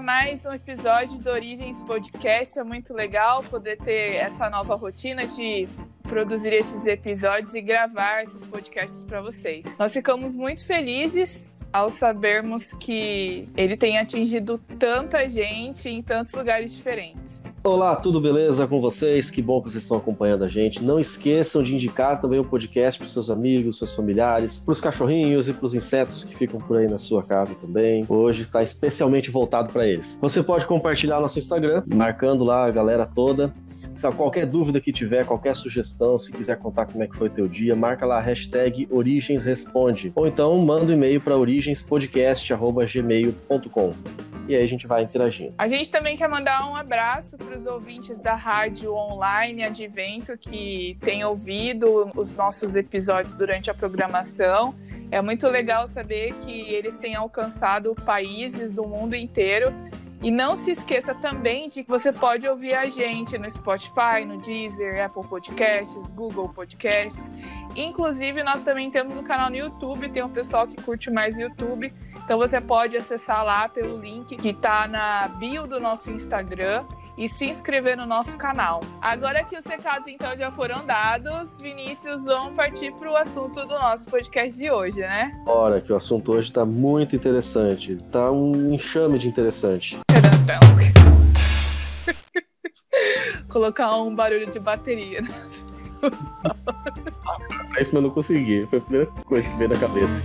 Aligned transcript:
mais 0.00 0.46
um 0.46 0.52
episódio 0.52 1.18
do 1.18 1.28
Origens 1.30 1.78
Podcast. 1.80 2.58
É 2.58 2.62
muito 2.62 2.94
legal 2.94 3.42
poder 3.42 3.76
ter 3.78 4.14
essa 4.14 4.48
nova 4.48 4.76
rotina 4.76 5.26
de 5.26 5.68
produzir 6.08 6.52
esses 6.52 6.86
episódios 6.86 7.54
e 7.54 7.60
gravar 7.60 8.22
esses 8.22 8.44
podcasts 8.46 9.02
para 9.02 9.20
vocês. 9.20 9.76
Nós 9.78 9.92
ficamos 9.92 10.34
muito 10.34 10.66
felizes 10.66 11.62
ao 11.70 11.90
sabermos 11.90 12.72
que 12.72 13.46
ele 13.54 13.76
tem 13.76 13.98
atingido 13.98 14.58
tanta 14.78 15.28
gente 15.28 15.88
em 15.88 16.02
tantos 16.02 16.32
lugares 16.32 16.72
diferentes. 16.74 17.44
Olá, 17.62 17.94
tudo 17.94 18.20
beleza 18.20 18.66
com 18.66 18.80
vocês? 18.80 19.30
Que 19.30 19.42
bom 19.42 19.60
que 19.60 19.70
vocês 19.70 19.82
estão 19.82 19.98
acompanhando 19.98 20.44
a 20.44 20.48
gente. 20.48 20.82
Não 20.82 20.98
esqueçam 20.98 21.62
de 21.62 21.74
indicar 21.74 22.20
também 22.20 22.40
o 22.40 22.44
podcast 22.44 22.98
para 22.98 23.08
seus 23.08 23.28
amigos, 23.28 23.76
seus 23.76 23.94
familiares, 23.94 24.60
para 24.60 24.72
os 24.72 24.80
cachorrinhos 24.80 25.46
e 25.48 25.52
para 25.52 25.66
os 25.66 25.74
insetos 25.74 26.24
que 26.24 26.34
ficam 26.34 26.58
por 26.58 26.78
aí 26.78 26.88
na 26.88 26.98
sua 26.98 27.22
casa 27.22 27.54
também. 27.54 28.06
Hoje 28.08 28.40
está 28.40 28.62
especialmente 28.62 29.30
voltado 29.30 29.70
para 29.70 29.86
eles. 29.86 30.18
Você 30.22 30.42
pode 30.42 30.66
compartilhar 30.66 31.20
nosso 31.20 31.38
Instagram, 31.38 31.82
marcando 31.86 32.44
lá 32.44 32.64
a 32.64 32.70
galera 32.70 33.04
toda 33.04 33.52
se 33.98 34.10
qualquer 34.12 34.46
dúvida 34.46 34.80
que 34.80 34.92
tiver, 34.92 35.26
qualquer 35.26 35.56
sugestão, 35.56 36.20
se 36.20 36.30
quiser 36.30 36.56
contar 36.56 36.86
como 36.86 37.02
é 37.02 37.08
que 37.08 37.16
foi 37.16 37.28
teu 37.28 37.48
dia, 37.48 37.74
marca 37.74 38.06
lá 38.06 38.18
a 38.18 38.20
hashtag 38.20 38.86
Origens 38.92 39.42
Responde. 39.42 40.12
Ou 40.14 40.28
então 40.28 40.56
manda 40.58 40.92
um 40.92 40.94
e-mail 40.94 41.20
para 41.20 41.36
origenspodcast.gmail.com 41.36 43.92
e 44.48 44.56
aí 44.56 44.64
a 44.64 44.68
gente 44.68 44.86
vai 44.86 45.02
interagindo. 45.02 45.52
A 45.58 45.66
gente 45.66 45.90
também 45.90 46.16
quer 46.16 46.28
mandar 46.28 46.70
um 46.70 46.76
abraço 46.76 47.36
para 47.36 47.54
os 47.54 47.66
ouvintes 47.66 48.22
da 48.22 48.34
rádio 48.34 48.94
online 48.94 49.64
Advento 49.64 50.38
que 50.38 50.96
têm 51.02 51.22
ouvido 51.24 52.10
os 52.16 52.32
nossos 52.34 52.74
episódios 52.74 53.34
durante 53.34 53.70
a 53.70 53.74
programação. 53.74 54.74
É 55.10 55.20
muito 55.20 55.46
legal 55.48 55.86
saber 55.86 56.32
que 56.36 56.50
eles 56.50 56.96
têm 56.96 57.14
alcançado 57.14 57.94
países 58.06 58.72
do 58.72 58.86
mundo 58.86 59.14
inteiro 59.14 59.70
e 60.22 60.30
não 60.30 60.56
se 60.56 60.72
esqueça 60.72 61.14
também 61.14 61.68
de 61.68 61.84
que 61.84 61.88
você 61.88 62.12
pode 62.12 62.46
ouvir 62.48 62.74
a 62.74 62.86
gente 62.86 63.38
no 63.38 63.48
Spotify, 63.48 64.24
no 64.26 64.38
Deezer, 64.38 65.04
Apple 65.04 65.26
Podcasts, 65.28 66.10
Google 66.12 66.48
Podcasts. 66.48 67.32
Inclusive, 67.76 68.42
nós 68.42 68.62
também 68.62 68.90
temos 68.90 69.16
um 69.16 69.22
canal 69.22 69.48
no 69.48 69.56
YouTube, 69.56 70.08
tem 70.08 70.22
um 70.22 70.28
pessoal 70.28 70.66
que 70.66 70.80
curte 70.82 71.10
mais 71.10 71.38
YouTube. 71.38 71.92
Então 72.24 72.36
você 72.36 72.60
pode 72.60 72.96
acessar 72.96 73.44
lá 73.44 73.68
pelo 73.68 73.98
link 73.98 74.36
que 74.36 74.48
está 74.48 74.88
na 74.88 75.28
bio 75.28 75.66
do 75.66 75.80
nosso 75.80 76.10
Instagram 76.10 76.84
e 77.16 77.28
se 77.28 77.46
inscrever 77.46 77.96
no 77.96 78.06
nosso 78.06 78.36
canal. 78.38 78.80
Agora 79.00 79.42
que 79.44 79.56
os 79.56 79.64
recados 79.64 80.08
então 80.08 80.36
já 80.36 80.50
foram 80.50 80.86
dados, 80.86 81.60
Vinícius, 81.60 82.24
vamos 82.24 82.54
partir 82.54 82.92
para 82.92 83.10
o 83.10 83.16
assunto 83.16 83.60
do 83.66 83.74
nosso 83.74 84.08
podcast 84.08 84.56
de 84.56 84.70
hoje, 84.70 85.00
né? 85.00 85.40
Bora, 85.44 85.80
que 85.80 85.92
o 85.92 85.96
assunto 85.96 86.32
hoje 86.32 86.48
está 86.48 86.64
muito 86.64 87.16
interessante. 87.16 87.96
Tá 88.12 88.30
um 88.30 88.72
enxame 88.72 89.18
de 89.18 89.26
interessante. 89.26 89.98
Colocar 93.48 94.00
um 94.00 94.14
barulho 94.14 94.50
de 94.50 94.58
bateria. 94.58 95.20
É 97.76 97.82
isso, 97.82 97.84
mas 97.92 97.92
eu 97.92 98.02
não 98.02 98.10
consegui. 98.10 98.66
Foi 98.68 98.78
a 98.78 98.82
primeira 98.82 99.06
coisa 99.24 99.48
que 99.48 99.56
veio 99.56 99.70
na 99.70 99.78
cabeça. 99.78 100.20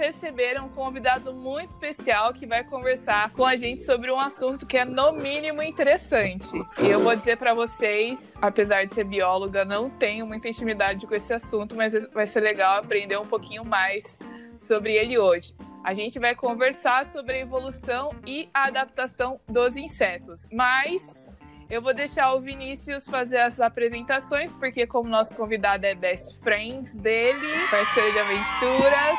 Hoje, 0.00 0.06
nós 0.06 0.06
vamos 0.06 0.06
receber 0.06 0.60
um 0.60 0.68
convidado 0.68 1.32
muito 1.34 1.70
especial 1.70 2.32
que 2.32 2.46
vai 2.46 2.64
conversar 2.64 3.30
com 3.32 3.44
a 3.44 3.56
gente 3.56 3.82
sobre 3.82 4.10
um 4.10 4.18
assunto 4.18 4.66
que 4.66 4.78
é, 4.78 4.84
no 4.84 5.12
mínimo, 5.12 5.62
interessante. 5.62 6.50
E 6.82 6.88
eu 6.88 7.02
vou 7.02 7.14
dizer 7.14 7.36
para 7.36 7.54
vocês, 7.54 8.36
apesar 8.40 8.86
de 8.86 8.94
ser 8.94 9.04
bióloga, 9.04 9.64
não 9.64 9.90
tenho 9.90 10.26
muita 10.26 10.48
intimidade 10.48 11.06
com 11.06 11.14
esse 11.14 11.32
assunto, 11.32 11.76
mas 11.76 11.92
vai 12.12 12.26
ser 12.26 12.40
legal 12.40 12.78
aprender 12.78 13.18
um 13.18 13.26
pouquinho 13.26 13.64
mais 13.64 14.18
sobre 14.58 14.94
ele 14.94 15.18
hoje. 15.18 15.54
A 15.84 15.94
gente 15.94 16.18
vai 16.18 16.34
conversar 16.34 17.06
sobre 17.06 17.34
a 17.34 17.40
evolução 17.40 18.10
e 18.26 18.48
a 18.52 18.66
adaptação 18.66 19.40
dos 19.48 19.76
insetos. 19.76 20.48
Mas 20.52 21.32
eu 21.70 21.80
vou 21.80 21.94
deixar 21.94 22.34
o 22.34 22.40
Vinícius 22.40 23.08
fazer 23.08 23.38
as 23.38 23.60
apresentações, 23.60 24.52
porque 24.52 24.86
como 24.86 25.08
nosso 25.08 25.34
convidado 25.34 25.86
é 25.86 25.94
best 25.94 26.38
friends 26.40 26.96
dele, 26.96 27.46
parceiro 27.70 28.12
de 28.12 28.18
aventuras, 28.18 29.18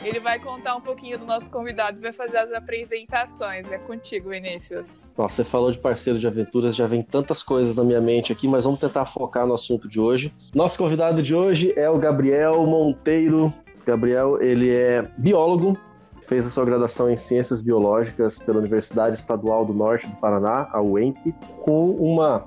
ele 0.00 0.20
vai 0.20 0.38
contar 0.38 0.76
um 0.76 0.80
pouquinho 0.80 1.18
do 1.18 1.24
nosso 1.24 1.50
convidado 1.50 2.00
vai 2.00 2.12
fazer 2.12 2.38
as 2.38 2.52
apresentações. 2.52 3.70
É 3.70 3.78
contigo, 3.78 4.30
Vinícius. 4.30 5.12
Nossa, 5.16 5.42
você 5.42 5.44
falou 5.44 5.72
de 5.72 5.78
parceiro 5.78 6.18
de 6.18 6.26
aventuras, 6.26 6.76
já 6.76 6.86
vem 6.86 7.02
tantas 7.02 7.42
coisas 7.42 7.74
na 7.74 7.84
minha 7.84 8.00
mente 8.00 8.32
aqui, 8.32 8.46
mas 8.46 8.64
vamos 8.64 8.80
tentar 8.80 9.06
focar 9.06 9.46
no 9.46 9.54
assunto 9.54 9.88
de 9.88 10.00
hoje. 10.00 10.32
Nosso 10.54 10.78
convidado 10.78 11.22
de 11.22 11.34
hoje 11.34 11.72
é 11.76 11.88
o 11.88 11.98
Gabriel 11.98 12.66
Monteiro. 12.66 13.52
Gabriel, 13.84 14.40
ele 14.42 14.70
é 14.70 15.02
biólogo, 15.16 15.78
fez 16.26 16.46
a 16.46 16.50
sua 16.50 16.64
graduação 16.64 17.08
em 17.08 17.16
Ciências 17.16 17.60
Biológicas 17.60 18.38
pela 18.38 18.58
Universidade 18.58 19.16
Estadual 19.16 19.64
do 19.64 19.72
Norte 19.72 20.08
do 20.08 20.16
Paraná, 20.16 20.68
a 20.72 20.82
UEMP, 20.82 21.32
com 21.62 21.90
uma, 21.90 22.46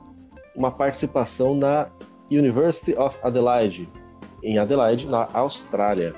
uma 0.54 0.70
participação 0.70 1.56
na 1.56 1.88
University 2.30 2.94
of 2.98 3.18
Adelaide, 3.24 3.90
em 4.44 4.60
Adelaide, 4.60 5.08
na 5.08 5.30
Austrália. 5.34 6.14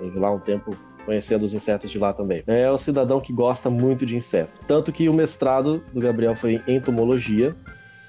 Teve 0.00 0.18
lá 0.18 0.30
um 0.32 0.40
tempo 0.40 0.74
conhecendo 1.04 1.44
os 1.44 1.54
insetos 1.54 1.90
de 1.90 1.98
lá 1.98 2.12
também. 2.12 2.42
É 2.46 2.70
um 2.70 2.78
cidadão 2.78 3.20
que 3.20 3.32
gosta 3.32 3.68
muito 3.70 4.06
de 4.06 4.16
insetos. 4.16 4.60
Tanto 4.66 4.90
que 4.90 5.08
o 5.08 5.14
mestrado 5.14 5.82
do 5.92 6.00
Gabriel 6.00 6.34
foi 6.34 6.62
em 6.66 6.76
entomologia 6.76 7.54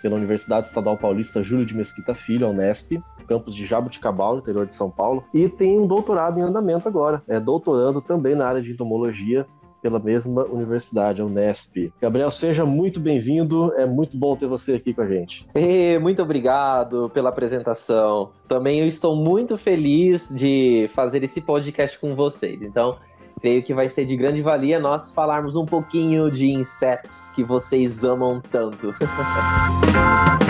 pela 0.01 0.15
Universidade 0.15 0.67
Estadual 0.67 0.97
Paulista 0.97 1.43
Júlio 1.43 1.65
de 1.65 1.75
Mesquita 1.75 2.15
Filho, 2.15 2.47
a 2.47 2.49
Unesp, 2.49 2.93
campus 3.27 3.55
de 3.55 3.65
Jabuticabal, 3.65 4.39
interior 4.39 4.65
de 4.65 4.73
São 4.73 4.89
Paulo, 4.89 5.23
e 5.33 5.47
tem 5.47 5.79
um 5.79 5.85
doutorado 5.85 6.39
em 6.39 6.43
andamento 6.43 6.87
agora. 6.87 7.21
É 7.27 7.39
doutorando 7.39 8.01
também 8.01 8.35
na 8.35 8.47
área 8.47 8.61
de 8.61 8.71
entomologia 8.71 9.45
pela 9.81 9.99
mesma 9.99 10.45
universidade, 10.45 11.21
a 11.21 11.25
Unesp. 11.25 11.91
Gabriel, 11.99 12.31
seja 12.31 12.65
muito 12.65 12.99
bem-vindo, 12.99 13.73
é 13.75 13.85
muito 13.85 14.15
bom 14.17 14.35
ter 14.35 14.47
você 14.47 14.75
aqui 14.75 14.93
com 14.93 15.01
a 15.01 15.07
gente. 15.07 15.45
E, 15.55 15.97
muito 15.99 16.21
obrigado 16.21 17.09
pela 17.13 17.29
apresentação. 17.29 18.31
Também 18.47 18.79
eu 18.79 18.87
estou 18.87 19.15
muito 19.15 19.57
feliz 19.57 20.29
de 20.29 20.87
fazer 20.89 21.23
esse 21.23 21.41
podcast 21.41 21.97
com 21.99 22.15
vocês. 22.15 22.61
Então, 22.61 22.97
creio 23.39 23.63
que 23.63 23.73
vai 23.73 23.87
ser 23.87 24.05
de 24.05 24.15
grande 24.15 24.41
valia 24.41 24.79
nós 24.79 25.11
falarmos 25.11 25.55
um 25.55 25.65
pouquinho 25.65 26.31
de 26.31 26.51
insetos 26.51 27.29
que 27.31 27.43
vocês 27.43 28.03
amam 28.03 28.41
tanto. 28.51 28.91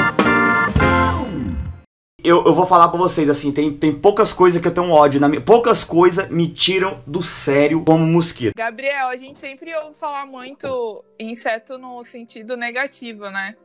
eu, 2.24 2.44
eu 2.46 2.54
vou 2.54 2.66
falar 2.66 2.90
pra 2.90 2.98
vocês, 2.98 3.30
assim, 3.30 3.52
tem, 3.52 3.76
tem 3.76 3.94
poucas 3.94 4.34
coisas 4.34 4.62
que 4.62 4.68
eu 4.68 4.74
tenho 4.74 4.92
ódio 4.92 5.20
na 5.20 5.28
minha. 5.28 5.42
Poucas 5.42 5.84
coisas 5.84 6.30
me 6.30 6.48
tiram 6.48 7.02
do 7.06 7.24
sério 7.24 7.84
como 7.84 8.06
mosquito. 8.06 8.54
Gabriel, 8.56 9.08
a 9.08 9.16
gente 9.16 9.40
sempre 9.40 9.76
ouve 9.76 9.96
falar 9.96 10.26
muito 10.26 11.04
inseto 11.20 11.78
no 11.78 12.04
sentido 12.04 12.56
negativo, 12.56 13.30
né? 13.30 13.56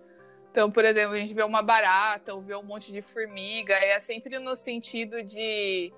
Então, 0.51 0.71
por 0.71 0.85
exemplo, 0.85 1.15
a 1.15 1.19
gente 1.19 1.35
vê 1.35 1.43
uma 1.43 1.61
barata 1.61 2.35
ou 2.35 2.41
vê 2.41 2.57
um 2.57 2.63
monte 2.63 2.91
de 2.91 3.03
formiga, 3.03 3.75
é 3.75 3.99
sempre 3.99 4.39
no 4.39 4.57
sentido 4.57 5.23
de 5.23 5.93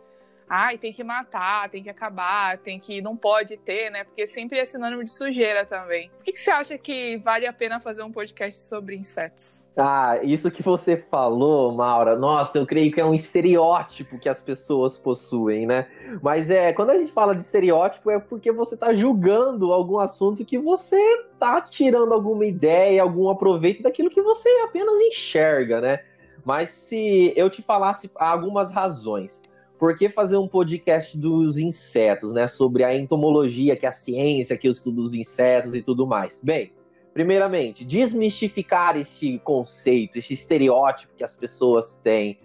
ai, 0.49 0.79
tem 0.79 0.93
que 0.93 1.05
matar, 1.05 1.69
tem 1.69 1.83
que 1.83 1.91
acabar, 1.91 2.59
tem 2.59 2.79
que. 2.79 3.01
não 3.03 3.17
pode 3.17 3.57
ter, 3.57 3.91
né? 3.91 4.05
Porque 4.05 4.27
sempre 4.27 4.59
é 4.59 4.65
sinônimo 4.65 5.05
de 5.05 5.13
sujeira 5.13 5.65
também. 5.65 6.11
Por 6.11 6.25
que, 6.25 6.33
que 6.33 6.41
você 6.41 6.51
acha 6.51 6.79
que 6.79 7.17
vale 7.19 7.47
a 7.47 7.53
pena 7.53 7.81
fazer 7.81 8.03
um 8.03 8.11
podcast 8.11 8.59
sobre 8.61 8.97
insetos? 8.97 9.67
Ah, 9.77 10.19
isso 10.23 10.51
que 10.51 10.63
você 10.63 10.97
falou, 10.97 11.73
Maura, 11.73 12.17
nossa, 12.17 12.59
eu 12.59 12.67
creio 12.67 12.91
que 12.91 13.01
é 13.01 13.05
um 13.05 13.15
estereótipo 13.15 14.19
que 14.19 14.29
as 14.29 14.41
pessoas 14.41 14.99
possuem, 14.99 15.67
né? 15.67 15.87
Mas 16.23 16.51
é, 16.51 16.73
quando 16.73 16.91
a 16.91 16.97
gente 16.97 17.13
fala 17.13 17.35
de 17.35 17.43
estereótipo, 17.43 18.11
é 18.11 18.19
porque 18.19 18.51
você 18.51 18.77
tá 18.77 18.95
julgando 18.95 19.73
algum 19.73 19.99
assunto 19.99 20.45
que 20.45 20.59
você 20.59 20.99
tá 21.39 21.61
tirando 21.61 22.13
alguma 22.13 22.45
ideia, 22.45 23.03
algum 23.03 23.29
aproveito 23.29 23.83
daquilo 23.83 24.11
que 24.11 24.23
você 24.23 24.49
apenas 24.65 24.97
enxerga, 25.01 25.81
né? 25.81 26.01
Mas 26.45 26.71
se 26.71 27.33
eu 27.37 27.51
te 27.51 27.63
falasse 27.63 28.11
algumas 28.17 28.71
razões 28.71 29.43
por 29.79 29.97
que 29.97 30.11
fazer 30.11 30.37
um 30.37 30.49
podcast 30.49 31.17
dos 31.17 31.57
insetos, 31.57 32.33
né? 32.33 32.47
Sobre 32.49 32.83
a 32.83 32.95
entomologia, 32.97 33.77
que 33.77 33.87
é 33.87 33.89
a 33.89 33.93
ciência, 33.93 34.59
que 34.59 34.67
é 34.67 34.71
o 34.71 34.73
estudo 34.73 34.97
dos 34.97 35.15
insetos 35.15 35.75
e 35.75 35.81
tudo 35.81 36.07
mais. 36.07 36.43
Bem, 36.43 36.73
primeiramente, 37.15 37.85
desmistificar 37.85 38.97
esse 38.97 39.39
conceito, 39.39 40.19
esse 40.19 40.35
estereótipo 40.35 41.15
que 41.17 41.25
as 41.25 41.37
pessoas 41.37 41.99
têm. 41.99 42.39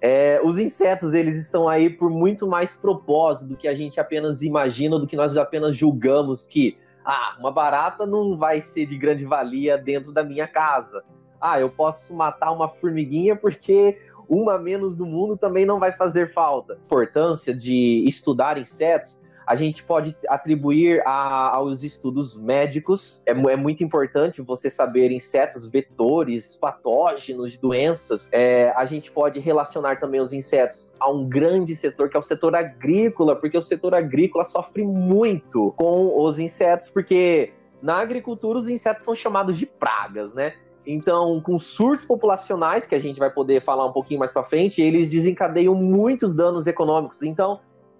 É, 0.00 0.40
os 0.44 0.58
insetos, 0.58 1.14
eles 1.14 1.36
estão 1.36 1.68
aí 1.68 1.90
por 1.90 2.10
muito 2.10 2.46
mais 2.46 2.76
propósito 2.76 3.48
do 3.48 3.56
que 3.56 3.66
a 3.66 3.74
gente 3.74 3.98
apenas 3.98 4.42
imagina, 4.42 4.98
do 4.98 5.06
que 5.06 5.16
nós 5.16 5.36
apenas 5.36 5.76
julgamos 5.76 6.46
que, 6.46 6.76
ah, 7.04 7.36
uma 7.40 7.50
barata 7.50 8.06
não 8.06 8.36
vai 8.36 8.60
ser 8.60 8.86
de 8.86 8.96
grande 8.96 9.24
valia 9.24 9.76
dentro 9.76 10.12
da 10.12 10.22
minha 10.22 10.46
casa. 10.46 11.02
Ah, 11.40 11.60
eu 11.60 11.70
posso 11.70 12.14
matar 12.14 12.52
uma 12.52 12.68
formiguinha 12.68 13.34
porque 13.36 13.98
uma 14.28 14.58
menos 14.58 14.96
no 14.96 15.06
mundo 15.06 15.36
também 15.36 15.64
não 15.64 15.78
vai 15.78 15.92
fazer 15.92 16.32
falta. 16.32 16.74
A 16.74 16.76
importância 16.76 17.54
de 17.54 18.04
estudar 18.06 18.58
insetos 18.58 19.20
A 19.46 19.54
gente 19.54 19.84
pode 19.84 20.12
atribuir 20.28 21.00
a, 21.06 21.54
aos 21.54 21.84
estudos 21.84 22.36
médicos. 22.36 23.22
É, 23.24 23.30
é, 23.30 23.56
muito 23.56 23.84
importante 23.84 24.42
você 24.42 24.68
saber 24.68 25.12
insetos 25.12 25.68
vetores, 25.68 26.56
patógenos, 26.56 27.56
doenças. 27.56 28.28
É, 28.32 28.72
a 28.74 28.84
gente 28.84 29.12
pode 29.12 29.38
relacionar 29.38 30.00
também 30.00 30.20
os 30.20 30.32
insetos 30.32 30.92
a 30.98 31.08
um 31.08 31.28
grande 31.28 31.76
setor, 31.76 32.08
que 32.08 32.16
é 32.16 32.20
o 32.20 32.22
setor 32.22 32.56
agrícola, 32.56 33.36
porque 33.36 33.56
o 33.56 33.62
setor 33.62 33.94
agrícola 33.94 34.42
sofre 34.42 34.82
muito 34.82 35.72
com 35.76 36.20
os 36.20 36.40
insetos, 36.40 36.90
porque 36.90 37.52
na 37.80 37.98
agricultura 37.98 38.58
os 38.58 38.68
insetos 38.68 39.04
são 39.04 39.14
chamados 39.14 39.56
de 39.56 39.66
pragas, 39.66 40.34
né? 40.34 40.54
Então, 40.86 41.40
com 41.40 41.58
surtos 41.58 42.06
populacionais, 42.06 42.86
que 42.86 42.94
a 42.94 43.00
gente 43.00 43.18
vai 43.18 43.30
poder 43.30 43.60
falar 43.60 43.86
um 43.86 43.92
pouquinho 43.92 44.20
mais 44.20 44.30
para 44.30 44.44
frente, 44.44 44.80
eles 44.80 45.10
desencadeiam 45.10 45.74
muitos 45.74 46.34
danos 46.34 46.66
econômicos. 46.66 47.22
Então, 47.22 47.58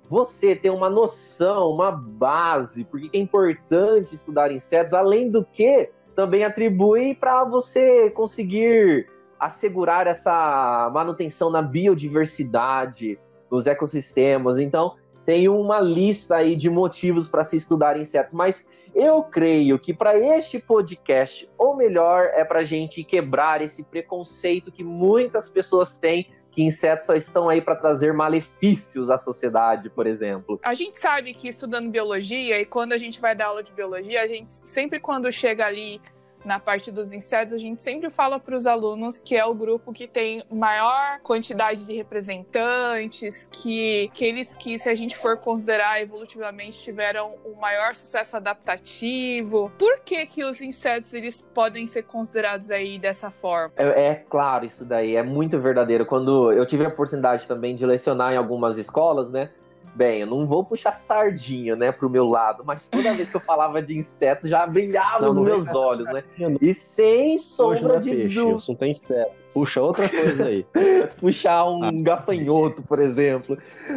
você 0.08 0.54
ter 0.54 0.70
uma 0.70 0.88
noção, 0.88 1.72
uma 1.72 1.90
base, 1.90 2.84
porque 2.84 3.10
é 3.12 3.20
importante 3.20 4.14
estudar 4.14 4.52
insetos, 4.52 4.94
além 4.94 5.30
do 5.30 5.44
que 5.44 5.90
também 6.14 6.44
atribui 6.44 7.14
para 7.14 7.44
você 7.44 8.08
conseguir 8.10 9.08
assegurar 9.38 10.06
essa 10.06 10.90
manutenção 10.94 11.50
na 11.50 11.60
biodiversidade, 11.60 13.18
nos 13.50 13.66
ecossistemas. 13.66 14.58
Então, 14.58 14.94
tem 15.26 15.48
uma 15.48 15.80
lista 15.80 16.36
aí 16.36 16.54
de 16.54 16.70
motivos 16.70 17.28
para 17.28 17.42
se 17.42 17.56
estudar 17.56 17.98
insetos, 17.98 18.32
mas 18.32 18.68
eu 18.96 19.22
creio 19.22 19.78
que 19.78 19.92
para 19.92 20.18
este 20.18 20.58
podcast, 20.58 21.46
o 21.58 21.74
melhor 21.74 22.30
é 22.34 22.42
para 22.42 22.60
a 22.60 22.64
gente 22.64 23.04
quebrar 23.04 23.60
esse 23.60 23.84
preconceito 23.84 24.72
que 24.72 24.82
muitas 24.82 25.50
pessoas 25.50 25.98
têm 25.98 26.26
que 26.50 26.62
insetos 26.62 27.04
só 27.04 27.14
estão 27.14 27.50
aí 27.50 27.60
para 27.60 27.76
trazer 27.76 28.14
malefícios 28.14 29.10
à 29.10 29.18
sociedade, 29.18 29.90
por 29.90 30.06
exemplo. 30.06 30.58
A 30.64 30.72
gente 30.72 30.98
sabe 30.98 31.34
que 31.34 31.46
estudando 31.46 31.90
biologia 31.90 32.58
e 32.58 32.64
quando 32.64 32.94
a 32.94 32.96
gente 32.96 33.20
vai 33.20 33.36
dar 33.36 33.48
aula 33.48 33.62
de 33.62 33.74
biologia, 33.74 34.22
a 34.22 34.26
gente 34.26 34.48
sempre 34.48 34.98
quando 34.98 35.30
chega 35.30 35.66
ali 35.66 36.00
na 36.46 36.60
parte 36.60 36.92
dos 36.92 37.12
insetos, 37.12 37.52
a 37.52 37.58
gente 37.58 37.82
sempre 37.82 38.08
fala 38.08 38.38
para 38.38 38.56
os 38.56 38.66
alunos 38.66 39.20
que 39.20 39.36
é 39.36 39.44
o 39.44 39.52
grupo 39.52 39.92
que 39.92 40.06
tem 40.06 40.44
maior 40.50 41.18
quantidade 41.20 41.84
de 41.84 41.92
representantes, 41.92 43.48
que 43.50 44.08
aqueles 44.12 44.54
que, 44.54 44.78
se 44.78 44.88
a 44.88 44.94
gente 44.94 45.16
for 45.16 45.36
considerar 45.36 46.00
evolutivamente, 46.00 46.80
tiveram 46.80 47.36
o 47.44 47.50
um 47.50 47.54
maior 47.56 47.96
sucesso 47.96 48.36
adaptativo. 48.36 49.72
Por 49.76 49.98
que 50.04 50.24
que 50.26 50.44
os 50.44 50.62
insetos 50.62 51.12
eles 51.12 51.46
podem 51.52 51.86
ser 51.86 52.04
considerados 52.04 52.70
aí 52.70 52.98
dessa 52.98 53.30
forma? 53.30 53.72
É, 53.76 54.06
é 54.06 54.14
claro 54.14 54.64
isso 54.64 54.84
daí, 54.84 55.16
é 55.16 55.22
muito 55.24 55.58
verdadeiro. 55.58 56.06
Quando 56.06 56.52
eu 56.52 56.64
tive 56.64 56.84
a 56.84 56.88
oportunidade 56.88 57.48
também 57.48 57.74
de 57.74 57.84
lecionar 57.84 58.32
em 58.32 58.36
algumas 58.36 58.78
escolas, 58.78 59.30
né? 59.32 59.50
Bem, 59.96 60.20
eu 60.20 60.26
não 60.26 60.46
vou 60.46 60.62
puxar 60.62 60.94
sardinha, 60.94 61.74
né, 61.74 61.90
pro 61.90 62.10
meu 62.10 62.28
lado, 62.28 62.62
mas 62.66 62.86
toda 62.86 63.14
vez 63.14 63.30
que 63.30 63.36
eu 63.36 63.40
falava 63.40 63.80
de 63.80 63.96
insetos 63.96 64.50
já 64.50 64.66
brilhava 64.66 65.26
os 65.26 65.40
meus 65.40 65.68
olhos, 65.68 66.06
né? 66.08 66.22
E 66.60 66.74
sem 66.74 67.38
sombra 67.38 67.96
é 67.96 68.00
de 68.00 68.10
peixe, 68.10 68.36
não 68.36 68.74
tem 68.74 68.90
inseto. 68.90 69.32
Puxa 69.54 69.80
outra 69.80 70.06
coisa 70.06 70.44
aí. 70.44 70.66
Puxar 71.18 71.64
um 71.64 71.82
ah. 71.82 71.90
gafanhoto, 72.02 72.82
por 72.82 72.98
exemplo. 72.98 73.56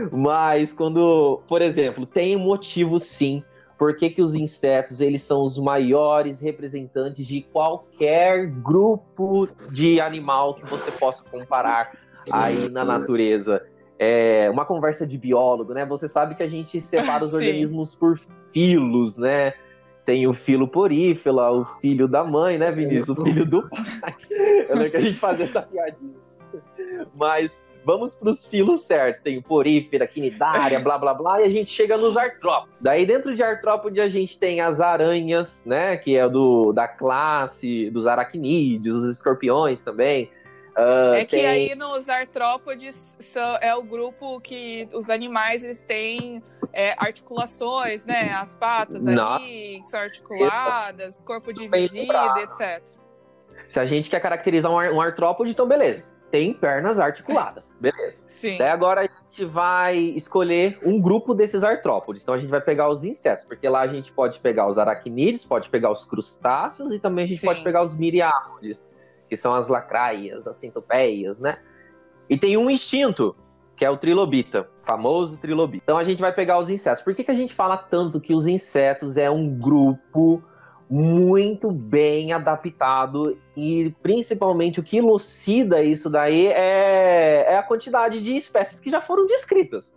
Mas 0.09 0.71
quando, 0.71 1.41
por 1.49 1.61
exemplo, 1.61 2.05
tem 2.05 2.37
motivo 2.37 2.97
sim 2.97 3.43
por 3.77 3.93
que, 3.93 4.09
que, 4.09 4.21
os 4.21 4.35
insetos 4.35 5.01
eles 5.01 5.21
são 5.21 5.43
os 5.43 5.59
maiores 5.59 6.39
representantes 6.39 7.27
de 7.27 7.41
qualquer 7.41 8.45
grupo 8.45 9.49
de 9.69 9.99
animal 9.99 10.55
que 10.55 10.65
você 10.65 10.91
possa 10.91 11.23
comparar 11.25 11.97
aí 12.31 12.69
na 12.69 12.85
natureza 12.85 13.65
é, 13.99 14.49
uma 14.49 14.63
conversa 14.63 15.05
de 15.05 15.17
biólogo, 15.17 15.73
né? 15.73 15.85
Você 15.85 16.07
sabe 16.07 16.33
que 16.33 16.41
a 16.41 16.47
gente 16.47 16.79
separa 16.79 17.25
os 17.25 17.33
organismos 17.35 17.93
por 17.93 18.17
filos, 18.53 19.17
né? 19.17 19.53
Tem 20.05 20.25
o 20.25 20.33
filo 20.33 20.67
porífera, 20.67 21.51
o 21.51 21.65
filho 21.65 22.07
da 22.07 22.23
mãe, 22.23 22.57
né, 22.57 22.71
Vinícius? 22.71 23.09
O 23.09 23.23
filho 23.23 23.45
do 23.45 23.69
pai. 23.69 24.15
Eu 24.69 24.75
lembro 24.75 24.91
que 24.91 24.97
a 24.97 25.01
gente 25.01 25.19
fazia 25.19 25.43
essa 25.43 25.61
piadinha. 25.61 26.15
Mas 27.13 27.59
vamos 27.85 28.15
para 28.15 28.29
os 28.29 28.45
filos 28.45 28.81
certos. 28.81 29.21
Tem 29.21 29.37
o 29.37 29.43
porífera, 29.43 30.07
quinidária, 30.07 30.79
blá 30.79 30.97
blá 30.97 31.13
blá, 31.13 31.41
e 31.41 31.43
a 31.43 31.49
gente 31.49 31.69
chega 31.69 31.97
nos 31.97 32.15
artrópodes. 32.15 32.79
Daí 32.79 33.05
dentro 33.05 33.35
de 33.35 33.43
artrópode 33.43 33.99
a 33.99 34.07
gente 34.07 34.39
tem 34.39 34.61
as 34.61 34.79
aranhas, 34.79 35.63
né? 35.65 35.97
Que 35.97 36.15
é 36.15 36.27
do, 36.27 36.71
da 36.71 36.87
classe 36.87 37.89
dos 37.91 38.07
aracnídeos, 38.07 39.03
os 39.03 39.17
escorpiões 39.17 39.81
também. 39.81 40.31
Uh, 40.79 41.13
é 41.15 41.25
que 41.25 41.35
tem... 41.35 41.45
aí 41.45 41.75
nos 41.75 42.07
artrópodes 42.07 43.17
são, 43.19 43.57
é 43.57 43.75
o 43.75 43.83
grupo 43.83 44.39
que 44.39 44.87
os 44.93 45.09
animais 45.09 45.61
eles 45.61 45.81
têm 45.81 46.41
é, 46.71 46.95
articulações, 46.97 48.05
né? 48.05 48.31
As 48.31 48.55
patas 48.55 49.05
Nossa. 49.05 49.43
ali 49.43 49.81
são 49.83 49.99
articuladas, 49.99 51.21
corpo 51.21 51.51
dividido, 51.51 52.13
etc. 52.39 52.81
Se 53.67 53.77
a 53.77 53.85
gente 53.85 54.09
quer 54.09 54.21
caracterizar 54.21 54.71
um, 54.71 54.75
um 54.75 55.01
artrópode, 55.01 55.51
então 55.51 55.67
beleza. 55.67 56.05
Tem 56.31 56.53
pernas 56.53 56.97
articuladas, 56.97 57.75
beleza. 57.81 58.23
Sim. 58.27 58.57
Daí 58.57 58.69
agora 58.69 59.01
a 59.01 59.03
gente 59.03 59.43
vai 59.43 59.97
escolher 59.97 60.79
um 60.85 61.01
grupo 61.01 61.33
desses 61.33 61.61
artrópodes. 61.61 62.21
Então 62.23 62.35
a 62.35 62.37
gente 62.37 62.49
vai 62.49 62.61
pegar 62.61 62.87
os 62.87 63.03
insetos, 63.03 63.43
porque 63.43 63.67
lá 63.67 63.81
a 63.81 63.87
gente 63.87 64.13
pode 64.13 64.39
pegar 64.39 64.65
os 64.67 64.77
aracnídeos, 64.77 65.43
pode 65.43 65.69
pegar 65.69 65.91
os 65.91 66.05
crustáceos 66.05 66.93
e 66.93 66.99
também 66.99 67.25
a 67.25 67.27
gente 67.27 67.41
Sim. 67.41 67.47
pode 67.47 67.63
pegar 67.63 67.83
os 67.83 67.95
miriápodes 67.95 68.87
que 69.29 69.37
são 69.37 69.53
as 69.53 69.67
lacraias, 69.67 70.47
as 70.47 70.55
centopeias, 70.55 71.39
né? 71.39 71.59
E 72.29 72.37
tem 72.37 72.57
um 72.57 72.69
instinto, 72.69 73.35
que 73.77 73.85
é 73.85 73.89
o 73.89 73.97
trilobita, 73.97 74.67
famoso 74.83 75.39
trilobita. 75.39 75.83
Então 75.83 75.97
a 75.97 76.03
gente 76.03 76.19
vai 76.19 76.33
pegar 76.33 76.59
os 76.59 76.69
insetos. 76.69 77.01
Por 77.01 77.13
que, 77.13 77.23
que 77.23 77.31
a 77.31 77.35
gente 77.35 77.53
fala 77.53 77.77
tanto 77.77 78.19
que 78.19 78.33
os 78.33 78.47
insetos 78.47 79.15
é 79.15 79.29
um 79.29 79.57
grupo 79.57 80.43
muito 80.89 81.71
bem 81.71 82.33
adaptado 82.33 83.37
e 83.55 83.95
principalmente 84.01 84.79
o 84.79 84.83
que 84.83 84.97
elucida 84.97 85.83
isso 85.83 86.09
daí 86.09 86.47
é, 86.47 87.45
é 87.47 87.57
a 87.57 87.61
quantidade 87.61 88.19
de 88.19 88.35
espécies 88.35 88.79
que 88.79 88.89
já 88.89 88.99
foram 88.99 89.27
descritas. 89.27 89.93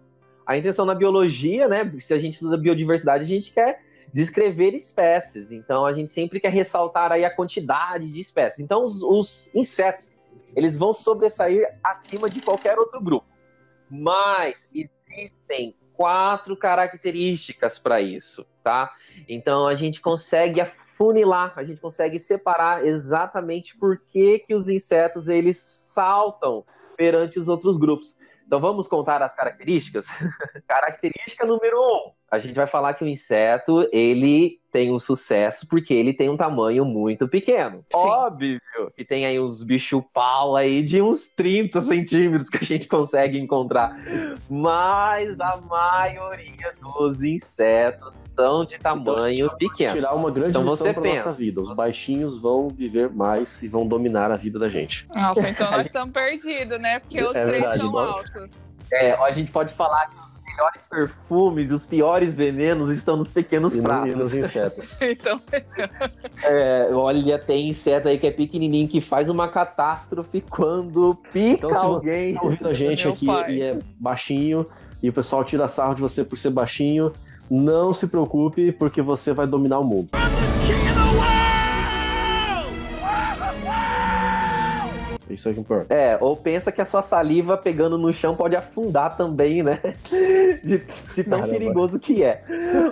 A 0.46 0.56
intenção 0.56 0.84
na 0.84 0.94
biologia, 0.94 1.67
né? 1.67 1.90
Se 1.99 2.12
a 2.12 2.19
gente 2.19 2.34
estuda 2.34 2.58
biodiversidade, 2.58 3.25
a 3.25 3.26
gente 3.26 3.52
quer 3.52 3.81
descrever 4.12 4.74
espécies. 4.74 5.52
Então 5.52 5.86
a 5.86 5.92
gente 5.92 6.10
sempre 6.10 6.40
quer 6.40 6.52
ressaltar 6.52 7.12
aí 7.12 7.24
a 7.24 7.34
quantidade 7.34 8.10
de 8.10 8.20
espécies. 8.20 8.60
Então 8.60 8.84
os, 8.84 9.02
os 9.02 9.50
insetos 9.54 10.10
eles 10.54 10.76
vão 10.76 10.92
sobressair 10.92 11.66
acima 11.82 12.28
de 12.28 12.40
qualquer 12.40 12.78
outro 12.78 13.00
grupo. 13.00 13.26
Mas 13.90 14.69
existem 14.74 15.74
quatro 15.94 16.56
características 16.56 17.78
para 17.78 18.00
isso, 18.00 18.46
tá? 18.62 18.90
Então 19.28 19.66
a 19.66 19.74
gente 19.74 20.00
consegue 20.00 20.60
afunilar, 20.60 21.52
a 21.56 21.64
gente 21.64 21.81
consegue 21.81 22.19
separar 22.19 22.84
exatamente 22.84 23.76
por 23.76 23.98
que, 23.98 24.40
que 24.40 24.54
os 24.54 24.69
insetos 24.69 25.28
eles 25.28 25.58
saltam 25.58 26.64
perante 26.96 27.38
os 27.38 27.48
outros 27.48 27.76
grupos. 27.76 28.16
Então 28.46 28.60
vamos 28.60 28.88
contar 28.88 29.22
as 29.22 29.34
características? 29.34 30.06
Característica 30.66 31.46
número 31.46 31.81
um, 31.81 32.12
a 32.32 32.39
gente 32.39 32.55
vai 32.55 32.67
falar 32.67 32.94
que 32.94 33.05
o 33.05 33.06
inseto 33.06 33.86
ele 33.93 34.58
tem 34.72 34.91
um 34.91 34.98
sucesso 34.98 35.67
porque 35.69 35.93
ele 35.93 36.15
tem 36.15 36.31
um 36.31 36.36
tamanho 36.36 36.82
muito 36.82 37.29
pequeno. 37.29 37.84
Sim. 37.93 37.98
Óbvio 37.98 38.58
que 38.96 39.05
tem 39.05 39.27
aí 39.27 39.39
uns 39.39 39.62
bicho 39.62 40.03
pau 40.15 40.56
aí 40.56 40.82
de 40.82 41.03
uns 41.03 41.27
30 41.27 41.82
centímetros 41.82 42.48
que 42.48 42.56
a 42.56 42.67
gente 42.67 42.89
consegue 42.89 43.39
encontrar. 43.39 43.94
Mas 44.48 45.39
a 45.39 45.58
maioria 45.58 46.72
dos 46.81 47.22
insetos 47.22 48.15
são 48.15 48.65
de 48.65 48.79
tamanho 48.79 49.44
então, 49.44 49.58
pequeno. 49.58 49.93
Tirar 49.93 50.15
uma 50.15 50.31
grande 50.31 50.56
então, 50.56 50.65
você 50.65 50.94
pensa. 50.94 51.29
nossa 51.29 51.32
vida. 51.32 51.60
Os 51.60 51.77
baixinhos 51.77 52.39
vão 52.39 52.69
viver 52.69 53.10
mais 53.10 53.62
e 53.62 53.69
vão 53.69 53.86
dominar 53.86 54.32
a 54.32 54.36
vida 54.36 54.58
da 54.58 54.70
gente. 54.70 55.06
Nossa, 55.15 55.46
então 55.46 55.69
nós 55.70 55.84
estamos 55.84 56.15
perdidos, 56.15 56.81
né? 56.81 56.98
Porque 56.98 57.22
os 57.22 57.36
é 57.36 57.44
três 57.44 57.60
verdade, 57.60 57.82
são 57.82 57.98
altos. 57.98 58.72
É, 58.91 59.12
a 59.12 59.31
gente 59.32 59.51
pode 59.51 59.74
falar 59.74 60.06
que 60.06 60.31
melhores 60.52 60.82
perfumes 60.88 61.70
e 61.70 61.74
os 61.74 61.86
piores 61.86 62.36
venenos 62.36 62.90
estão 62.90 63.16
nos 63.16 63.30
pequenos 63.30 63.76
pratos. 63.76 64.12
E 64.12 64.14
nos 64.14 64.34
insetos. 64.34 65.00
então, 65.02 65.40
é, 66.44 66.88
olha, 66.92 67.38
tem 67.38 67.68
inseto 67.68 68.08
aí 68.08 68.18
que 68.18 68.26
é 68.26 68.30
pequenininho 68.30 68.88
que 68.88 69.00
faz 69.00 69.28
uma 69.28 69.48
catástrofe 69.48 70.40
quando 70.40 71.14
pica 71.32 71.66
então, 71.66 71.74
se 71.74 71.84
alguém. 71.84 72.34
Você 72.34 72.38
tá 72.38 72.44
ouvindo 72.44 72.68
a 72.68 72.74
gente 72.74 73.08
aqui 73.08 73.26
pai. 73.26 73.52
e 73.52 73.62
é 73.62 73.78
baixinho 73.98 74.66
e 75.02 75.08
o 75.08 75.12
pessoal 75.12 75.44
tira 75.44 75.66
sarro 75.66 75.94
de 75.94 76.00
você 76.00 76.22
por 76.22 76.38
ser 76.38 76.50
baixinho, 76.50 77.12
não 77.50 77.92
se 77.92 78.06
preocupe 78.06 78.70
porque 78.72 79.02
você 79.02 79.32
vai 79.32 79.46
dominar 79.46 79.80
o 79.80 79.84
mundo. 79.84 80.10
Isso 85.34 85.48
é 85.48 85.55
que 85.55 85.60
importa. 85.60 85.94
É, 85.94 86.19
ou 86.20 86.36
pensa 86.36 86.70
que 86.70 86.81
a 86.81 86.84
sua 86.84 87.03
saliva 87.03 87.56
pegando 87.56 87.96
no 87.96 88.12
chão 88.12 88.36
pode 88.36 88.55
afundar 88.55 89.17
também, 89.17 89.62
né? 89.62 89.81
De, 90.62 90.79
de 90.79 91.24
tão 91.24 91.41
Caramba. 91.41 91.48
perigoso 91.48 91.98
que 91.98 92.22
é. 92.22 92.44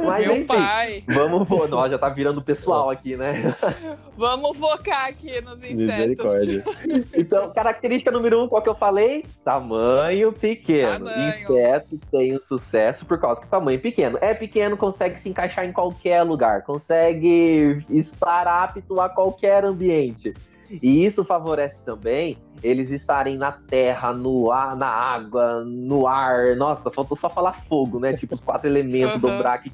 Mas 0.05 0.27
Meu 0.27 0.37
enfim, 0.37 0.47
pai. 0.47 1.05
vamos, 1.07 1.47
pô, 1.47 1.69
nós 1.69 1.91
já 1.91 1.99
tá 1.99 2.09
virando 2.09 2.43
pessoal 2.43 2.91
aqui, 2.91 3.17
né? 3.17 3.55
Vamos 4.17 4.57
focar 4.57 5.09
aqui 5.09 5.41
nos 5.41 5.63
insetos. 5.63 5.79
Misericórdia. 5.79 6.65
Então, 7.15 7.51
característica 7.53 8.11
número 8.11 8.43
um, 8.43 8.49
qual 8.49 8.61
que 8.63 8.69
eu 8.69 8.75
falei? 8.75 9.25
Tamanho 9.45 10.33
pequeno. 10.33 11.07
Tamanho. 11.07 11.29
Inseto 11.29 11.99
tem 12.11 12.37
um 12.37 12.41
sucesso 12.41 13.07
por 13.07 13.19
causa 13.19 13.41
que 13.41 13.47
tamanho 13.47 13.79
pequeno. 13.79 14.19
É 14.21 14.35
pequeno, 14.35 14.77
consegue 14.77 15.19
se 15.19 15.29
encaixar 15.29 15.65
em 15.65 15.73
qualquer 15.73 16.23
lugar, 16.23 16.63
consegue 16.63 17.83
estar 17.91 18.47
apto 18.47 19.01
a 19.01 19.09
qualquer 19.09 19.65
ambiente. 19.65 20.35
E 20.83 21.05
isso 21.05 21.25
favorece 21.25 21.83
também 21.83 22.39
eles 22.63 22.91
estarem 22.91 23.37
na 23.39 23.53
terra, 23.53 24.13
no 24.13 24.51
ar, 24.53 24.77
na 24.77 24.87
água, 24.89 25.65
no 25.65 26.07
ar. 26.07 26.55
Nossa, 26.57 26.91
faltou 26.91 27.17
só 27.17 27.29
falar 27.31 27.53
fogo, 27.53 27.99
né? 27.99 28.13
Tipo 28.13 28.35
os 28.35 28.41
quatro 28.41 28.69
elementos 28.69 29.19
do 29.21 29.29
Uhum. 29.29 29.39
Braque. 29.39 29.73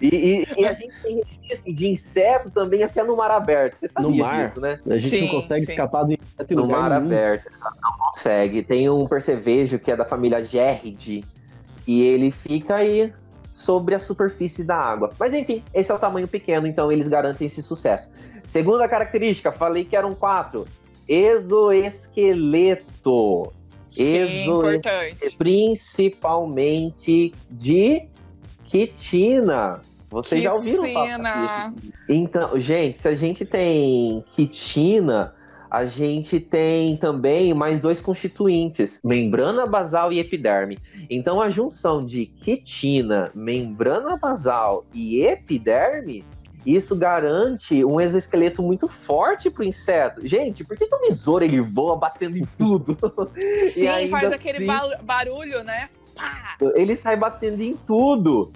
E, 0.00 0.06
e, 0.08 0.46
e 0.60 0.66
a 0.66 0.72
gente 0.72 0.92
tem 1.02 1.20
registro 1.42 1.74
de 1.74 1.88
inseto 1.88 2.50
também 2.50 2.82
até 2.84 3.02
no 3.02 3.16
mar 3.16 3.30
aberto. 3.32 3.74
Você 3.74 3.88
sabia 3.88 4.08
No 4.08 4.16
mar? 4.16 4.44
disso, 4.44 4.60
né? 4.60 4.78
A 4.88 4.96
gente 4.98 5.20
não 5.22 5.26
Sim, 5.28 5.34
consegue 5.34 5.64
sim. 5.64 5.72
escapar 5.72 6.04
do 6.04 6.12
inseto 6.12 6.54
No 6.54 6.68
mar 6.68 6.90
nenhum. 6.90 7.06
aberto. 7.06 7.48
Não 7.82 7.98
consegue. 7.98 8.62
Tem 8.62 8.88
um 8.88 9.06
percevejo 9.08 9.78
que 9.78 9.90
é 9.90 9.96
da 9.96 10.04
família 10.04 10.40
Gerride 10.42 11.24
e 11.86 12.02
ele 12.04 12.30
fica 12.30 12.76
aí 12.76 13.12
sobre 13.60 13.94
a 13.94 14.00
superfície 14.00 14.64
da 14.64 14.76
água. 14.76 15.10
Mas 15.18 15.34
enfim, 15.34 15.62
esse 15.74 15.92
é 15.92 15.94
o 15.94 15.98
tamanho 15.98 16.26
pequeno, 16.26 16.66
então 16.66 16.90
eles 16.90 17.06
garantem 17.08 17.44
esse 17.46 17.62
sucesso. 17.62 18.10
Segunda 18.42 18.88
característica, 18.88 19.52
falei 19.52 19.84
que 19.84 19.94
eram 19.94 20.14
quatro. 20.14 20.64
Exoesqueleto. 21.06 23.52
Sim, 23.88 24.16
Exo- 24.18 24.58
importante. 24.58 25.36
Principalmente 25.36 27.32
de 27.50 28.08
quitina. 28.64 29.80
Vocês 30.08 30.42
já 30.42 30.52
ouviram 30.52 30.88
falar? 30.92 31.72
Quitina. 31.72 31.94
Então, 32.08 32.58
gente, 32.58 32.96
se 32.98 33.06
a 33.08 33.14
gente 33.14 33.44
tem 33.44 34.24
quitina, 34.34 35.34
a 35.70 35.84
gente 35.84 36.40
tem 36.40 36.96
também 36.96 37.54
mais 37.54 37.78
dois 37.78 38.00
constituintes, 38.00 39.00
membrana 39.04 39.66
basal 39.66 40.12
e 40.12 40.18
epiderme. 40.18 40.78
Então, 41.08 41.40
a 41.40 41.48
junção 41.48 42.04
de 42.04 42.26
quitina, 42.26 43.30
membrana 43.34 44.16
basal 44.16 44.84
e 44.92 45.20
epiderme, 45.22 46.24
isso 46.66 46.96
garante 46.96 47.84
um 47.84 48.00
exoesqueleto 48.00 48.62
muito 48.62 48.88
forte 48.88 49.48
para 49.48 49.62
o 49.62 49.64
inseto. 49.64 50.26
Gente, 50.26 50.64
por 50.64 50.76
que, 50.76 50.86
que 50.86 50.94
o 50.94 51.00
besouro 51.00 51.44
ele 51.44 51.60
voa 51.60 51.96
batendo 51.96 52.36
em 52.36 52.44
tudo? 52.58 52.98
Sim, 53.72 54.08
faz 54.08 54.32
aquele 54.32 54.58
assim- 54.58 54.66
ba- 54.66 54.98
barulho, 55.02 55.62
né? 55.62 55.88
Pá! 56.14 56.56
ele 56.74 56.96
sai 56.96 57.16
batendo 57.16 57.62
em 57.62 57.76
tudo. 57.86 58.52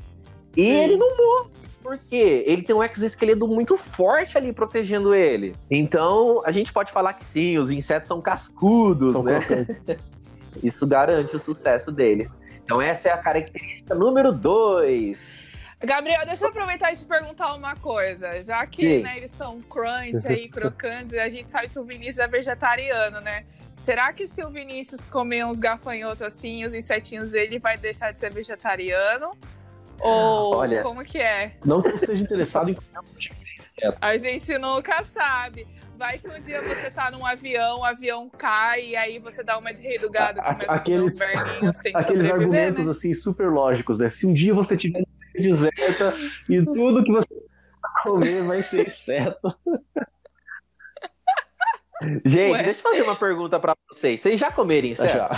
E 0.56 0.62
Sim. 0.64 0.70
ele 0.72 0.96
não 0.96 1.16
morre. 1.16 1.53
Por 1.84 1.98
quê? 1.98 2.42
Ele 2.46 2.62
tem 2.62 2.74
um 2.74 2.82
exoesqueleto 2.82 3.46
muito 3.46 3.76
forte 3.76 4.38
ali 4.38 4.54
protegendo 4.54 5.14
ele. 5.14 5.54
Então, 5.70 6.40
a 6.46 6.50
gente 6.50 6.72
pode 6.72 6.90
falar 6.90 7.12
que 7.12 7.22
sim, 7.22 7.58
os 7.58 7.70
insetos 7.70 8.08
são 8.08 8.22
cascudos, 8.22 9.12
São 9.12 9.22
né? 9.22 9.38
Isso 10.62 10.86
garante 10.86 11.36
o 11.36 11.38
sucesso 11.38 11.92
deles. 11.92 12.34
Então, 12.64 12.80
essa 12.80 13.10
é 13.10 13.12
a 13.12 13.18
característica 13.18 13.94
número 13.94 14.32
dois. 14.32 15.34
Gabriel, 15.78 16.24
deixa 16.24 16.46
eu 16.46 16.48
aproveitar 16.48 16.90
e 16.90 16.96
te 16.96 17.04
perguntar 17.04 17.54
uma 17.54 17.76
coisa. 17.76 18.42
Já 18.42 18.66
que 18.66 19.02
né, 19.02 19.18
eles 19.18 19.32
são 19.32 19.60
crunch 19.60 20.26
aí, 20.26 20.48
crocantes, 20.48 21.12
a 21.12 21.28
gente 21.28 21.50
sabe 21.50 21.68
que 21.68 21.78
o 21.78 21.84
Vinícius 21.84 22.18
é 22.20 22.26
vegetariano, 22.26 23.20
né? 23.20 23.44
Será 23.76 24.10
que 24.10 24.26
se 24.26 24.42
o 24.42 24.48
Vinícius 24.48 25.06
comer 25.06 25.44
uns 25.44 25.60
gafanhotos 25.60 26.22
assim, 26.22 26.64
os 26.64 26.72
insetinhos, 26.72 27.34
ele 27.34 27.58
vai 27.58 27.76
deixar 27.76 28.10
de 28.10 28.18
ser 28.18 28.32
vegetariano? 28.32 29.36
Ou 30.00 30.56
Olha- 30.56 30.82
como 30.82 31.02
que 31.04 31.18
é? 31.18 31.52
Não 31.64 31.80
que 31.82 31.88
eu 31.88 31.94
esteja 31.94 32.22
interessado 32.22 32.70
em. 32.70 32.76
A 34.00 34.16
gente 34.16 34.56
nunca 34.58 35.02
sabe. 35.02 35.66
Vai 35.96 36.18
que 36.18 36.28
um 36.28 36.40
dia 36.40 36.60
você 36.62 36.90
tá 36.90 37.10
num 37.10 37.24
avião, 37.24 37.78
o 37.80 37.84
avião 37.84 38.28
cai 38.28 38.84
e 38.86 38.96
aí 38.96 39.18
você 39.20 39.44
dá 39.44 39.56
uma 39.58 39.72
de 39.72 39.80
rei 39.82 39.98
do 39.98 40.10
gado, 40.10 40.40
aqueles- 40.40 40.68
Aqueles 40.68 41.16
sobreviver, 41.16 42.32
argumentos 42.32 42.86
né? 42.86 42.90
assim 42.90 43.14
super 43.14 43.48
lógicos, 43.50 43.98
né? 44.00 44.10
Se 44.10 44.26
um 44.26 44.32
dia 44.34 44.52
você 44.52 44.76
tiver 44.76 45.04
deserta 45.34 46.14
e 46.48 46.64
tudo 46.64 47.04
que 47.04 47.12
você 47.12 47.28
comer 48.02 48.42
vai 48.42 48.62
ser 48.62 48.86
inseto. 48.88 49.56
Gente, 52.24 52.52
Ué? 52.52 52.62
deixa 52.62 52.80
eu 52.80 52.90
fazer 52.90 53.02
uma 53.02 53.14
pergunta 53.14 53.60
pra 53.60 53.74
vocês. 53.88 54.20
Vocês 54.20 54.38
já 54.38 54.50
comeram 54.50 54.88
inseto? 54.88 55.12
Já. 55.12 55.30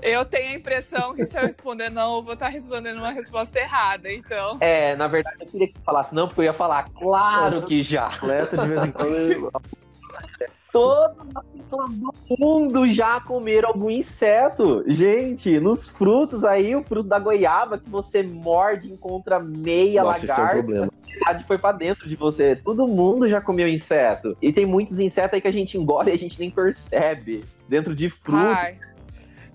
Eu 0.00 0.24
tenho 0.24 0.52
a 0.52 0.58
impressão 0.58 1.14
que 1.14 1.24
se 1.24 1.38
eu 1.38 1.42
responder 1.42 1.90
não, 1.90 2.16
eu 2.16 2.22
vou 2.22 2.34
estar 2.34 2.48
respondendo 2.48 2.98
uma 2.98 3.10
resposta 3.10 3.58
errada, 3.58 4.12
então. 4.12 4.58
É, 4.60 4.94
na 4.96 5.08
verdade, 5.08 5.36
eu 5.40 5.46
queria 5.46 5.68
que 5.68 5.74
você 5.74 5.84
falasse 5.84 6.14
não, 6.14 6.28
porque 6.28 6.40
eu 6.40 6.44
ia 6.44 6.52
falar, 6.52 6.88
claro 6.90 7.62
que 7.62 7.82
já. 7.82 8.06
Atleta 8.06 8.56
de 8.56 8.68
vez 8.68 8.84
em 8.84 8.92
quando. 8.92 9.52
eu- 10.74 10.80
Todas 10.80 11.26
as 11.34 11.44
pessoas 11.44 11.90
do 11.90 12.14
mundo 12.38 12.88
já 12.88 13.20
comeram 13.20 13.68
algum 13.68 13.90
inseto. 13.90 14.82
Gente, 14.86 15.58
nos 15.60 15.88
frutos 15.88 16.44
aí, 16.44 16.74
o 16.74 16.82
fruto 16.82 17.08
da 17.08 17.18
goiaba 17.18 17.78
que 17.78 17.88
você 17.90 18.22
morde 18.22 18.90
encontra 18.92 19.38
meia 19.38 20.02
Nossa, 20.02 20.24
isso 20.24 20.32
é 20.32 20.36
um 20.36 20.38
lagarta. 20.38 20.62
problema. 20.62 20.92
a 20.92 21.14
verdade 21.26 21.44
foi 21.46 21.58
pra 21.58 21.72
dentro 21.72 22.08
de 22.08 22.16
você. 22.16 22.56
Todo 22.56 22.86
mundo 22.88 23.28
já 23.28 23.40
comeu 23.40 23.68
inseto. 23.68 24.36
E 24.40 24.50
tem 24.52 24.64
muitos 24.66 24.98
insetos 24.98 25.34
aí 25.34 25.40
que 25.42 25.48
a 25.48 25.52
gente 25.52 25.76
engole 25.78 26.10
e 26.10 26.14
a 26.14 26.18
gente 26.18 26.38
nem 26.40 26.50
percebe. 26.50 27.44
Dentro 27.68 27.94
de 27.94 28.08
fruto. 28.10 28.38
Ai, 28.38 28.78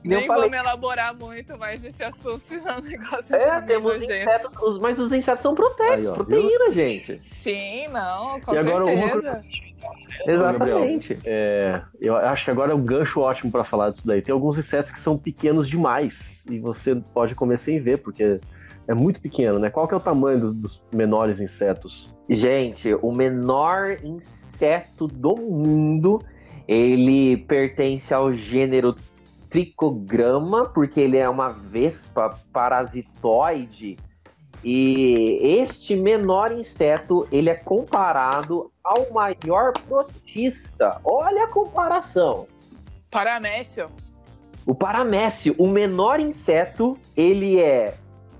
que 0.01 0.07
nem 0.07 0.25
falei. 0.27 0.49
vamos 0.49 0.57
elaborar 0.65 1.13
muito 1.15 1.57
mais 1.57 1.83
esse 1.83 2.03
assunto, 2.03 2.45
senão 2.45 2.77
o 2.77 2.81
negócio 2.81 3.35
É, 3.35 3.55
meio 3.55 3.65
temos 3.67 4.01
insetos, 4.03 4.57
os- 4.61 4.79
mas 4.79 4.97
os 4.99 5.11
insetos 5.11 5.41
são 5.41 5.53
proteicos, 5.55 6.09
proteína, 6.11 6.71
gente. 6.71 7.21
Sim, 7.27 7.87
não, 7.89 8.39
com 8.39 8.53
E 8.53 8.57
agora, 8.59 8.85
uma 8.85 9.07
certeza. 9.09 9.43
Exatamente. 10.25 11.17
É, 11.25 11.81
eu 11.99 12.15
acho 12.15 12.45
que 12.45 12.51
agora 12.51 12.71
é 12.71 12.75
um 12.75 12.83
gancho 12.83 13.21
ótimo 13.21 13.51
pra 13.51 13.63
falar 13.63 13.91
disso 13.91 14.05
daí. 14.07 14.21
Tem 14.21 14.33
alguns 14.33 14.57
insetos 14.57 14.91
que 14.91 14.99
são 14.99 15.17
pequenos 15.17 15.67
demais 15.69 16.45
e 16.49 16.59
você 16.59 16.95
pode 17.13 17.35
comer 17.35 17.57
sem 17.57 17.79
ver, 17.79 17.97
porque 17.97 18.39
é 18.87 18.93
muito 18.93 19.21
pequeno, 19.21 19.59
né? 19.59 19.69
Qual 19.69 19.87
que 19.87 19.93
é 19.93 19.97
o 19.97 20.01
tamanho 20.01 20.39
do- 20.39 20.53
dos 20.53 20.83
menores 20.93 21.39
insetos? 21.41 22.13
Gente, 22.29 22.93
o 23.01 23.11
menor 23.11 23.97
inseto 24.03 25.07
do 25.07 25.35
mundo, 25.35 26.21
ele 26.67 27.37
pertence 27.37 28.13
ao 28.13 28.31
gênero 28.31 28.95
Tricograma, 29.49 30.65
porque 30.65 30.99
ele 30.99 31.17
é 31.17 31.29
uma 31.29 31.49
vespa 31.49 32.37
parasitoide. 32.51 33.97
E 34.69 35.39
este 35.61 35.95
menor 35.95 36.51
inseto, 36.51 37.25
ele 37.31 37.49
é 37.49 37.55
comparado 37.55 38.69
ao 38.83 39.09
maior 39.13 39.71
protista. 39.87 40.99
Olha 41.05 41.45
a 41.45 41.47
comparação. 41.47 42.47
Paramécio. 43.09 43.89
O 44.65 44.75
paramécio, 44.75 45.55
o 45.57 45.67
menor 45.67 46.19
inseto, 46.19 46.97
ele 47.15 47.57
é 47.57 47.93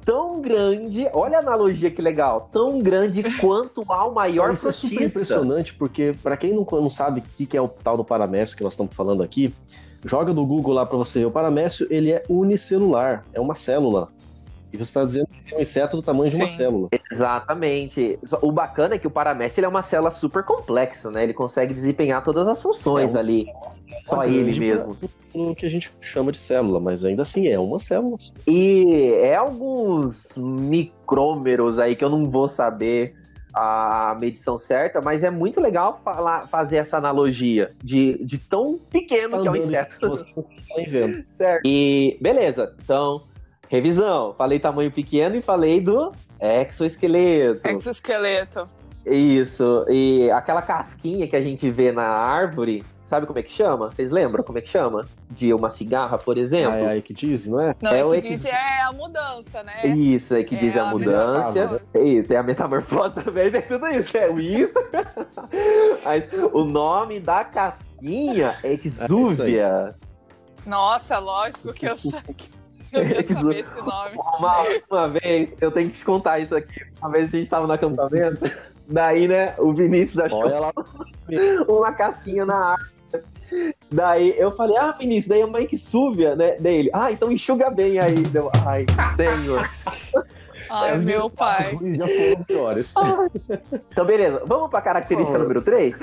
tão 0.04 0.42
grande, 0.42 1.08
olha 1.14 1.38
a 1.38 1.40
analogia 1.40 1.90
que 1.90 2.02
legal, 2.02 2.50
tão 2.52 2.80
grande 2.80 3.24
quanto 3.40 3.86
ao 3.88 4.14
maior 4.14 4.52
Isso 4.52 4.68
é 4.68 4.72
super 4.74 4.96
protista. 4.96 5.06
impressionante, 5.06 5.74
porque 5.76 6.14
pra 6.22 6.36
quem 6.36 6.54
não, 6.54 6.68
não 6.70 6.90
sabe 6.90 7.22
o 7.22 7.24
que, 7.38 7.46
que 7.46 7.56
é 7.56 7.62
o 7.62 7.70
tal 7.70 7.96
do 7.96 8.04
paramécio 8.04 8.58
que 8.58 8.64
nós 8.64 8.74
estamos 8.74 8.94
falando 8.94 9.24
aqui, 9.24 9.54
joga 10.04 10.34
no 10.34 10.46
Google 10.46 10.74
lá 10.74 10.86
pra 10.86 10.98
você 10.98 11.20
ver. 11.20 11.26
O 11.28 11.32
paramécio, 11.32 11.88
ele 11.90 12.12
é 12.12 12.22
unicelular, 12.28 13.24
é 13.34 13.40
uma 13.40 13.56
célula. 13.56 14.10
E 14.72 14.78
você 14.78 14.84
está 14.84 15.06
dizendo 15.06 15.28
que 15.46 15.54
é 15.54 15.58
um 15.58 15.62
inseto 15.62 15.96
do 15.98 16.04
tamanho 16.04 16.30
de 16.30 16.36
uma 16.36 16.50
Sim. 16.50 16.58
célula. 16.58 16.90
Exatamente. 17.12 18.20
O 18.42 18.52
bacana 18.52 18.96
é 18.96 18.98
que 18.98 19.08
o 19.08 19.12
paramécio 19.12 19.60
ele 19.60 19.66
é 19.66 19.70
uma 19.70 19.82
célula 19.82 20.12
super 20.12 20.44
complexa, 20.44 21.10
né? 21.10 21.24
Ele 21.24 21.34
consegue 21.34 21.74
desempenhar 21.74 22.24
todas 22.24 22.48
as 22.48 22.62
funções 22.62 23.16
É 23.16 23.20
ali. 23.20 23.48
Só 24.10 24.18
grande 24.18 24.38
ele 24.38 24.60
mesmo. 24.60 24.98
No 25.34 25.56
que 25.56 25.66
a 25.66 25.70
gente 25.70 25.92
chama 26.02 26.32
de 26.32 26.38
célula, 26.40 26.80
mas 26.80 27.06
ainda 27.06 27.22
assim 27.22 27.48
é 27.48 27.58
uma 27.60 27.80
célula. 27.80 28.18
E 28.46 29.14
é 29.22 29.36
alguns 29.36 30.34
micrômeros 30.38 31.80
aí 31.80 31.96
que 31.96 32.04
eu 32.04 32.10
não 32.10 32.26
vou 32.30 32.48
saber 32.48 33.16
a 33.54 34.16
medição 34.20 34.58
certa, 34.58 35.02
mas 35.02 35.24
é 35.24 35.32
muito 35.32 35.60
legal 35.60 35.96
falar, 35.96 36.48
fazer 36.48 36.78
essa 36.78 36.98
analogia 36.98 37.70
de, 37.84 38.24
de 38.24 38.38
tão 38.38 38.78
pequeno 38.78 39.42
que 39.42 39.48
é 39.48 39.52
o 39.52 39.56
inseto. 39.56 40.06
em- 40.06 40.10
Você 40.10 40.86
vendo. 40.88 41.24
Certo. 41.28 41.62
E 41.66 42.18
beleza, 42.22 42.76
então, 42.84 43.24
revisão. 43.70 44.34
Falei 44.38 44.60
tamanho 44.60 44.92
pequeno 44.92 45.36
e 45.36 45.42
falei 45.42 45.80
do 45.82 46.12
exoesqueleto. 46.40 47.68
Exoesqueleto. 47.68 48.68
Isso, 49.06 49.86
e 49.88 50.30
aquela 50.32 50.62
casquinha 50.62 51.28
que 51.30 51.36
a 51.36 51.42
gente 51.42 51.70
vê 51.70 51.94
na 51.94 52.04
árvore, 52.04 52.84
sabe 53.02 53.26
como 53.26 53.40
é 53.40 53.42
que 53.42 53.50
chama? 53.52 53.90
Vocês 53.90 54.12
lembram 54.12 54.44
como 54.44 54.58
é 54.58 54.62
que 54.62 54.70
chama? 54.70 55.06
De 55.32 55.54
uma 55.54 55.70
cigarra, 55.70 56.18
por 56.18 56.38
exemplo? 56.38 56.74
Ah, 56.74 56.80
é 56.80 56.88
aí 56.90 57.02
que 57.02 57.14
diz, 57.14 57.48
não 57.48 57.62
é? 57.62 57.74
Não, 57.82 57.92
É 57.92 58.00
é 58.00 58.06
o 58.06 58.10
que 58.10 58.16
ex- 58.16 58.26
diz 58.26 58.46
é 58.48 58.82
a 58.82 58.92
mudança, 58.92 59.64
né? 59.64 59.88
Isso, 59.88 60.34
é 60.36 60.44
que 60.44 60.56
É 60.56 60.58
diz 60.58 60.76
a 60.76 60.90
a 60.90 60.92
mudança. 60.92 61.82
E 61.96 62.22
tem 62.22 62.36
a 62.36 62.44
metamorfose 62.44 63.16
também, 63.16 63.50
tem 63.50 63.62
tudo 63.62 63.88
isso. 63.88 64.18
É 64.18 64.30
o 64.30 64.38
isso. 64.42 64.74
Mas 66.04 66.30
o 66.52 66.66
nome 66.66 67.22
da 67.22 67.46
casquinha 67.46 68.58
é 68.62 68.74
Exúvia. 68.74 69.96
Nossa, 70.66 71.18
lógico 71.18 71.72
que 71.72 71.86
eu 71.88 71.96
sei. 71.96 72.20
Eu 72.92 73.06
ia 73.06 73.24
Que 73.24 73.34
saber 73.34 73.60
esse 73.60 73.76
nome. 73.78 74.18
Uma, 74.38 74.56
uma 74.90 75.08
vez, 75.10 75.56
eu 75.60 75.72
tenho 75.72 75.90
que 75.90 75.98
te 76.00 76.06
contar 76.06 76.40
isso 76.40 76.56
aqui. 76.56 76.82
Uma 77.02 77.12
vez 77.12 77.34
a 77.34 77.38
gente 77.38 77.50
tava 77.50 77.68
no 77.68 77.74
acampamento, 77.74 78.50
daí, 78.88 79.28
né, 79.28 79.54
o 79.58 79.74
Vinícius 79.74 80.20
achou 80.20 80.40
Olha 80.40 80.60
lá. 80.60 80.74
uma 81.68 81.92
casquinha 81.92 82.46
na 82.46 82.72
árvore. 82.72 82.98
Daí 83.90 84.38
eu 84.38 84.52
falei, 84.52 84.76
ah, 84.78 84.92
Vinícius, 84.92 85.28
daí 85.28 85.42
é 85.42 85.46
uma 85.46 85.62
Exúvia, 85.62 86.36
né? 86.36 86.58
Daí 86.60 86.76
ele, 86.76 86.90
ah, 86.94 87.12
então 87.12 87.32
enxuga 87.32 87.70
bem 87.70 87.98
aí. 87.98 88.16
Deu, 88.16 88.52
ai, 88.66 88.86
senhor. 89.16 89.70
Ai, 90.70 90.92
As 90.92 91.02
meu 91.02 91.30
pai. 91.30 91.78
Já 91.96 92.08
foram 92.08 92.44
piores. 92.44 92.94
Então, 93.92 94.06
beleza, 94.06 94.44
vamos 94.46 94.70
pra 94.70 94.82
característica 94.82 95.40
Por 95.40 95.46
favor. 95.46 95.62
número 95.62 95.62
3? 95.62 96.00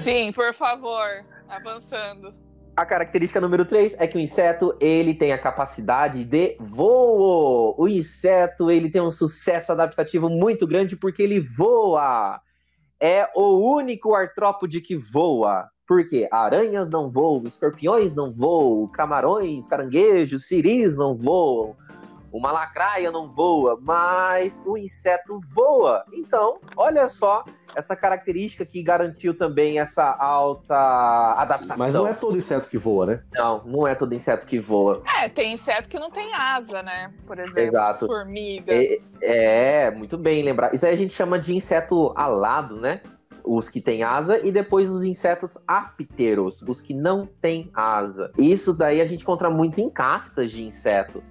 Sim, 0.00 0.32
por 0.32 0.54
favor. 0.54 1.24
Avançando. 1.48 2.32
A 2.76 2.84
característica 2.84 3.40
número 3.40 3.64
3 3.64 3.96
é 3.98 4.06
que 4.06 4.18
o 4.18 4.20
inseto 4.20 4.76
ele 4.78 5.14
tem 5.14 5.32
a 5.32 5.38
capacidade 5.38 6.22
de 6.26 6.58
voo. 6.60 7.74
O 7.78 7.88
inseto 7.88 8.70
ele 8.70 8.90
tem 8.90 9.00
um 9.00 9.10
sucesso 9.10 9.72
adaptativo 9.72 10.28
muito 10.28 10.66
grande 10.66 10.94
porque 10.94 11.22
ele 11.22 11.40
voa. 11.40 12.38
É 13.00 13.30
o 13.34 13.74
único 13.74 14.14
artrópode 14.14 14.82
que 14.82 14.94
voa. 14.94 15.70
Porque 15.88 16.28
aranhas 16.30 16.90
não 16.90 17.10
voam, 17.10 17.46
escorpiões 17.46 18.14
não 18.14 18.30
voam, 18.30 18.86
camarões, 18.88 19.66
caranguejos, 19.68 20.46
ciris 20.46 20.96
não 20.96 21.16
voam, 21.16 21.76
uma 22.32 22.52
lacraia 22.52 23.10
não 23.10 23.32
voa, 23.32 23.78
mas 23.80 24.62
o 24.66 24.76
inseto 24.76 25.40
voa. 25.54 26.04
Então, 26.12 26.58
olha 26.76 27.08
só 27.08 27.44
essa 27.76 27.94
característica 27.94 28.64
que 28.64 28.82
garantiu 28.82 29.36
também 29.36 29.78
essa 29.78 30.04
alta 30.18 30.74
adaptação. 31.36 31.76
Mas 31.84 31.94
não 31.94 32.08
é 32.08 32.14
todo 32.14 32.36
inseto 32.36 32.70
que 32.70 32.78
voa, 32.78 33.04
né? 33.04 33.22
Não, 33.34 33.62
não 33.64 33.86
é 33.86 33.94
todo 33.94 34.14
inseto 34.14 34.46
que 34.46 34.58
voa. 34.58 35.02
É, 35.20 35.28
tem 35.28 35.52
inseto 35.52 35.86
que 35.86 35.98
não 35.98 36.10
tem 36.10 36.32
asa, 36.32 36.82
né? 36.82 37.12
Por 37.26 37.38
exemplo, 37.38 37.76
Exato. 37.76 38.06
formiga. 38.06 38.72
É, 38.72 38.98
é, 39.20 39.90
muito 39.90 40.16
bem 40.16 40.42
lembrar. 40.42 40.72
Isso 40.72 40.86
aí 40.86 40.94
a 40.94 40.96
gente 40.96 41.12
chama 41.12 41.38
de 41.38 41.54
inseto 41.54 42.12
alado, 42.16 42.80
né? 42.80 43.02
Os 43.44 43.68
que 43.68 43.80
têm 43.80 44.02
asa 44.02 44.44
e 44.44 44.50
depois 44.50 44.90
os 44.90 45.04
insetos 45.04 45.58
apteros, 45.68 46.62
os 46.62 46.80
que 46.80 46.94
não 46.94 47.26
têm 47.26 47.70
asa. 47.74 48.32
Isso 48.38 48.72
daí 48.72 49.02
a 49.02 49.04
gente 49.04 49.22
encontra 49.22 49.50
muito 49.50 49.80
em 49.82 49.90
castas 49.90 50.50
de 50.50 50.64
inseto. 50.64 51.22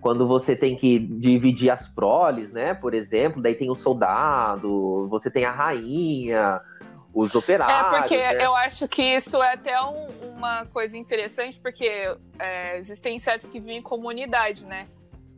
Quando 0.00 0.26
você 0.26 0.54
tem 0.54 0.76
que 0.76 0.98
dividir 0.98 1.70
as 1.70 1.88
proles, 1.88 2.52
né? 2.52 2.72
Por 2.74 2.94
exemplo, 2.94 3.42
daí 3.42 3.54
tem 3.54 3.70
o 3.70 3.74
soldado, 3.74 5.08
você 5.08 5.30
tem 5.30 5.44
a 5.44 5.50
rainha, 5.50 6.60
os 7.14 7.34
operários. 7.34 7.96
É, 7.96 7.98
porque 8.00 8.16
né? 8.16 8.44
eu 8.44 8.54
acho 8.54 8.86
que 8.86 9.02
isso 9.02 9.42
é 9.42 9.54
até 9.54 9.80
um- 9.82 10.08
uma 10.36 10.66
coisa 10.66 10.96
interessante, 10.96 11.58
porque 11.58 12.16
é, 12.38 12.78
existem 12.78 13.16
insetos 13.16 13.48
que 13.48 13.58
vivem 13.58 13.78
em 13.78 13.82
comunidade, 13.82 14.64
né? 14.64 14.86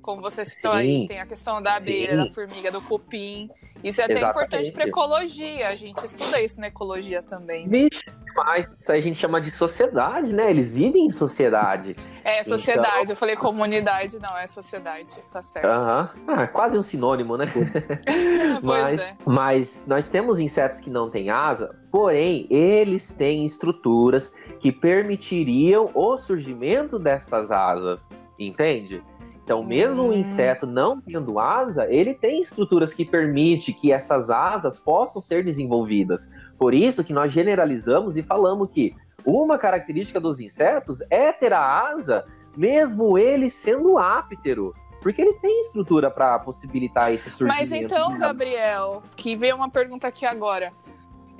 Como 0.02 0.21
você 0.21 0.45
citou 0.45 0.73
Sim. 0.73 0.79
aí, 0.79 1.07
tem 1.07 1.21
a 1.21 1.26
questão 1.26 1.62
da 1.62 1.76
abelha, 1.76 2.11
Sim. 2.12 2.17
da 2.29 2.33
formiga, 2.35 2.71
do 2.71 2.81
cupim. 2.83 3.50
Isso 3.83 4.00
é 4.00 4.05
até 4.05 4.14
Exatamente. 4.14 4.47
importante 4.47 4.73
para 4.73 4.85
ecologia. 4.88 5.69
A 5.69 5.75
gente 5.75 6.05
estuda 6.05 6.40
isso 6.40 6.61
na 6.61 6.67
ecologia 6.67 7.23
também. 7.23 7.67
Vixe, 7.69 8.05
aí 8.39 8.65
a 8.89 9.01
gente 9.01 9.17
chama 9.19 9.41
de 9.41 9.51
sociedade, 9.51 10.35
né? 10.35 10.51
Eles 10.51 10.71
vivem 10.71 11.07
em 11.07 11.11
sociedade. 11.11 11.97
É 12.25 12.43
sociedade. 12.43 12.89
Então- 13.03 13.11
Eu 13.11 13.17
falei 13.17 13.37
comunidade, 13.37 14.19
não, 14.21 14.37
é 14.37 14.47
sociedade. 14.47 15.17
Tá 15.33 15.43
certo. 15.43 15.67
Ah, 15.69 16.47
quase 16.47 16.79
um 16.79 16.83
sinônimo, 16.83 17.37
né? 17.37 17.47
Mas, 18.63 19.01
é. 19.01 19.17
mas 19.25 19.85
nós 19.87 20.09
temos 20.11 20.39
insetos 20.39 20.81
que 20.81 20.91
não 20.91 21.09
têm 21.09 21.31
asa, 21.31 21.75
porém, 21.91 22.47
eles 22.51 23.11
têm 23.11 23.47
estruturas 23.47 24.33
que 24.59 24.71
permitiriam 24.71 25.91
o 25.95 26.17
surgimento 26.19 26.99
destas 26.99 27.51
asas, 27.51 28.11
entende? 28.39 29.03
Então, 29.50 29.64
mesmo 29.64 30.04
o 30.04 30.12
inseto 30.12 30.64
não 30.64 31.00
tendo 31.00 31.40
asa, 31.40 31.85
ele 31.92 32.14
tem 32.14 32.40
estruturas 32.40 32.95
que 32.95 33.04
permitem 33.04 33.75
que 33.75 33.90
essas 33.90 34.30
asas 34.30 34.78
possam 34.78 35.21
ser 35.21 35.42
desenvolvidas. 35.42 36.30
Por 36.57 36.73
isso 36.73 37.02
que 37.02 37.12
nós 37.12 37.33
generalizamos 37.33 38.16
e 38.16 38.23
falamos 38.23 38.71
que 38.71 38.95
uma 39.26 39.59
característica 39.59 40.21
dos 40.21 40.39
insetos 40.39 41.02
é 41.10 41.32
ter 41.32 41.52
a 41.52 41.82
asa, 41.82 42.25
mesmo 42.56 43.19
ele 43.19 43.50
sendo 43.50 43.99
áptero. 43.99 44.73
Porque 45.02 45.21
ele 45.21 45.32
tem 45.41 45.63
estrutura 45.63 46.13
para 46.13 46.39
possibilitar 46.39 47.13
esse 47.13 47.28
surgimento. 47.28 47.58
Mas 47.58 47.73
então. 47.73 48.17
Gabriel, 48.17 49.02
que 49.17 49.34
veio 49.34 49.56
uma 49.56 49.69
pergunta 49.69 50.06
aqui 50.06 50.25
agora. 50.25 50.73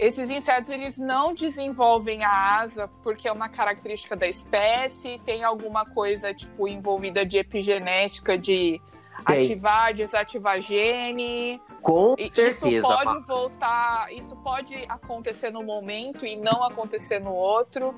Esses 0.01 0.31
insetos, 0.31 0.71
eles 0.71 0.97
não 0.97 1.35
desenvolvem 1.35 2.25
a 2.25 2.59
asa 2.59 2.89
porque 3.03 3.29
é 3.29 3.33
uma 3.33 3.51
característica 3.51 4.17
da 4.17 4.27
espécie? 4.27 5.21
Tem 5.27 5.45
alguma 5.45 5.85
coisa, 5.85 6.33
tipo, 6.33 6.67
envolvida 6.67 7.27
de 7.27 7.37
epigenética, 7.37 8.39
de 8.39 8.81
Tem. 9.27 9.39
ativar, 9.41 9.93
desativar 9.93 10.59
gene? 10.59 11.61
Com 11.83 12.15
E 12.17 12.33
certeza. 12.33 12.67
Isso 12.67 12.81
pode 12.81 13.27
voltar, 13.27 14.13
isso 14.15 14.37
pode 14.37 14.75
acontecer 14.89 15.51
no 15.51 15.63
momento 15.63 16.25
e 16.25 16.35
não 16.35 16.65
acontecer 16.65 17.19
no 17.19 17.35
outro? 17.35 17.95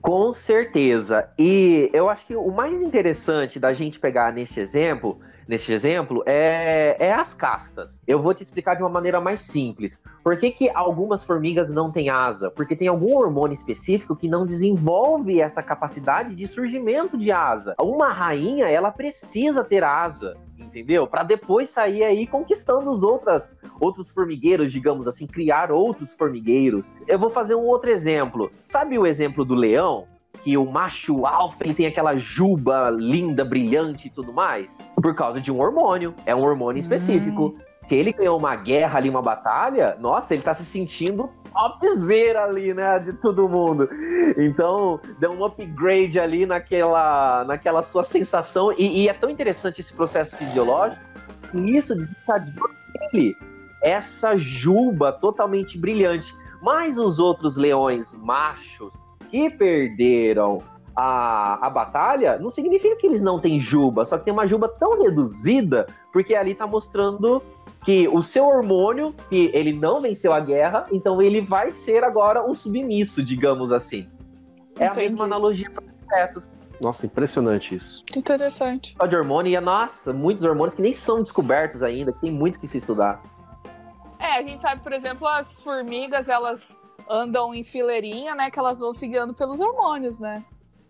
Com 0.00 0.32
certeza. 0.32 1.28
E 1.36 1.90
eu 1.92 2.08
acho 2.08 2.24
que 2.24 2.36
o 2.36 2.52
mais 2.52 2.82
interessante 2.82 3.58
da 3.58 3.72
gente 3.72 3.98
pegar 3.98 4.32
neste 4.32 4.60
exemplo, 4.60 5.18
neste 5.46 5.72
exemplo, 5.72 6.22
é, 6.26 6.96
é 6.98 7.12
as 7.12 7.34
castas. 7.34 8.02
Eu 8.06 8.20
vou 8.20 8.34
te 8.34 8.42
explicar 8.42 8.74
de 8.74 8.82
uma 8.82 8.88
maneira 8.88 9.20
mais 9.20 9.40
simples. 9.40 10.02
Por 10.22 10.36
que, 10.36 10.50
que 10.50 10.70
algumas 10.70 11.24
formigas 11.24 11.70
não 11.70 11.90
têm 11.90 12.10
asa? 12.10 12.50
Porque 12.50 12.76
tem 12.76 12.88
algum 12.88 13.16
hormônio 13.16 13.54
específico 13.54 14.16
que 14.16 14.28
não 14.28 14.46
desenvolve 14.46 15.40
essa 15.40 15.62
capacidade 15.62 16.34
de 16.34 16.46
surgimento 16.46 17.16
de 17.16 17.30
asa. 17.32 17.74
Uma 17.80 18.12
rainha, 18.12 18.68
ela 18.68 18.90
precisa 18.90 19.64
ter 19.64 19.84
asa. 19.84 20.36
Entendeu? 20.58 21.06
Para 21.06 21.24
depois 21.24 21.70
sair 21.70 22.04
aí 22.04 22.26
conquistando 22.26 22.90
os 22.90 23.02
outras, 23.02 23.58
outros 23.80 24.10
formigueiros, 24.10 24.72
digamos 24.72 25.08
assim, 25.08 25.26
criar 25.26 25.70
outros 25.72 26.14
formigueiros. 26.14 26.94
Eu 27.06 27.18
vou 27.18 27.28
fazer 27.28 27.54
um 27.54 27.66
outro 27.66 27.90
exemplo. 27.90 28.50
Sabe 28.64 28.98
o 28.98 29.06
exemplo 29.06 29.44
do 29.44 29.54
leão? 29.54 30.06
Que 30.42 30.56
o 30.56 30.70
macho 30.70 31.24
alfa 31.24 31.64
ele 31.64 31.74
tem 31.74 31.86
aquela 31.86 32.16
juba 32.16 32.90
linda, 32.90 33.44
brilhante 33.44 34.08
e 34.08 34.10
tudo 34.10 34.32
mais? 34.32 34.80
Por 35.00 35.14
causa 35.14 35.40
de 35.40 35.52
um 35.52 35.60
hormônio. 35.60 36.14
É 36.26 36.34
um 36.34 36.42
hormônio 36.42 36.80
específico. 36.80 37.54
Se 37.78 37.96
ele 37.96 38.12
ganhou 38.12 38.38
uma 38.38 38.56
guerra 38.56 38.98
ali, 38.98 39.08
uma 39.08 39.22
batalha, 39.22 39.96
nossa, 40.00 40.34
ele 40.34 40.42
tá 40.42 40.54
se 40.54 40.64
sentindo 40.64 41.28
topzera 41.52 42.44
ali, 42.44 42.72
né? 42.74 42.98
De 42.98 43.12
todo 43.12 43.48
mundo. 43.48 43.88
Então, 44.36 45.00
deu 45.18 45.32
um 45.32 45.44
upgrade 45.44 46.18
ali 46.18 46.46
naquela, 46.46 47.44
naquela 47.44 47.82
sua 47.82 48.02
sensação. 48.02 48.72
E, 48.72 49.02
e 49.02 49.08
é 49.08 49.12
tão 49.12 49.28
interessante 49.28 49.80
esse 49.80 49.92
processo 49.92 50.36
fisiológico. 50.36 51.02
E 51.54 51.76
isso 51.76 51.94
desencadeou 51.94 52.70
nele 53.12 53.36
essa 53.82 54.36
juba 54.36 55.12
totalmente 55.12 55.78
brilhante. 55.78 56.34
Mas 56.62 56.96
os 56.96 57.18
outros 57.18 57.56
leões 57.56 58.14
machos 58.14 59.04
que 59.32 59.48
perderam 59.48 60.62
a, 60.94 61.66
a 61.66 61.70
batalha, 61.70 62.38
não 62.38 62.50
significa 62.50 62.94
que 62.96 63.06
eles 63.06 63.22
não 63.22 63.40
têm 63.40 63.58
juba, 63.58 64.04
só 64.04 64.18
que 64.18 64.26
tem 64.26 64.32
uma 64.32 64.46
juba 64.46 64.68
tão 64.68 65.02
reduzida, 65.02 65.86
porque 66.12 66.34
ali 66.34 66.54
tá 66.54 66.66
mostrando 66.66 67.42
que 67.82 68.06
o 68.08 68.22
seu 68.22 68.46
hormônio, 68.46 69.14
que 69.30 69.50
ele 69.54 69.72
não 69.72 70.02
venceu 70.02 70.34
a 70.34 70.38
guerra, 70.38 70.86
então 70.92 71.22
ele 71.22 71.40
vai 71.40 71.70
ser 71.70 72.04
agora 72.04 72.46
um 72.46 72.54
submisso, 72.54 73.24
digamos 73.24 73.72
assim. 73.72 74.06
É 74.78 74.86
a 74.86 74.94
mesma 74.94 75.24
analogia 75.24 75.70
para 75.70 75.82
insetos. 75.82 76.50
Nossa, 76.82 77.06
impressionante 77.06 77.74
isso. 77.74 78.04
Interessante. 78.14 78.94
Só 79.00 79.06
de 79.06 79.16
hormônio 79.16 79.50
e, 79.50 79.60
nossa, 79.60 80.12
muitos 80.12 80.44
hormônios 80.44 80.74
que 80.74 80.82
nem 80.82 80.92
são 80.92 81.22
descobertos 81.22 81.82
ainda, 81.82 82.12
que 82.12 82.20
tem 82.20 82.30
muito 82.30 82.60
que 82.60 82.68
se 82.68 82.76
estudar. 82.76 83.22
É, 84.18 84.36
a 84.36 84.42
gente 84.42 84.60
sabe, 84.60 84.82
por 84.82 84.92
exemplo, 84.92 85.26
as 85.26 85.58
formigas, 85.58 86.28
elas 86.28 86.76
andam 87.08 87.54
em 87.54 87.64
fileirinha, 87.64 88.34
né? 88.34 88.50
Que 88.50 88.58
elas 88.58 88.80
vão 88.80 88.92
se 88.92 89.06
guiando 89.06 89.34
pelos 89.34 89.60
hormônios, 89.60 90.18
né? 90.18 90.44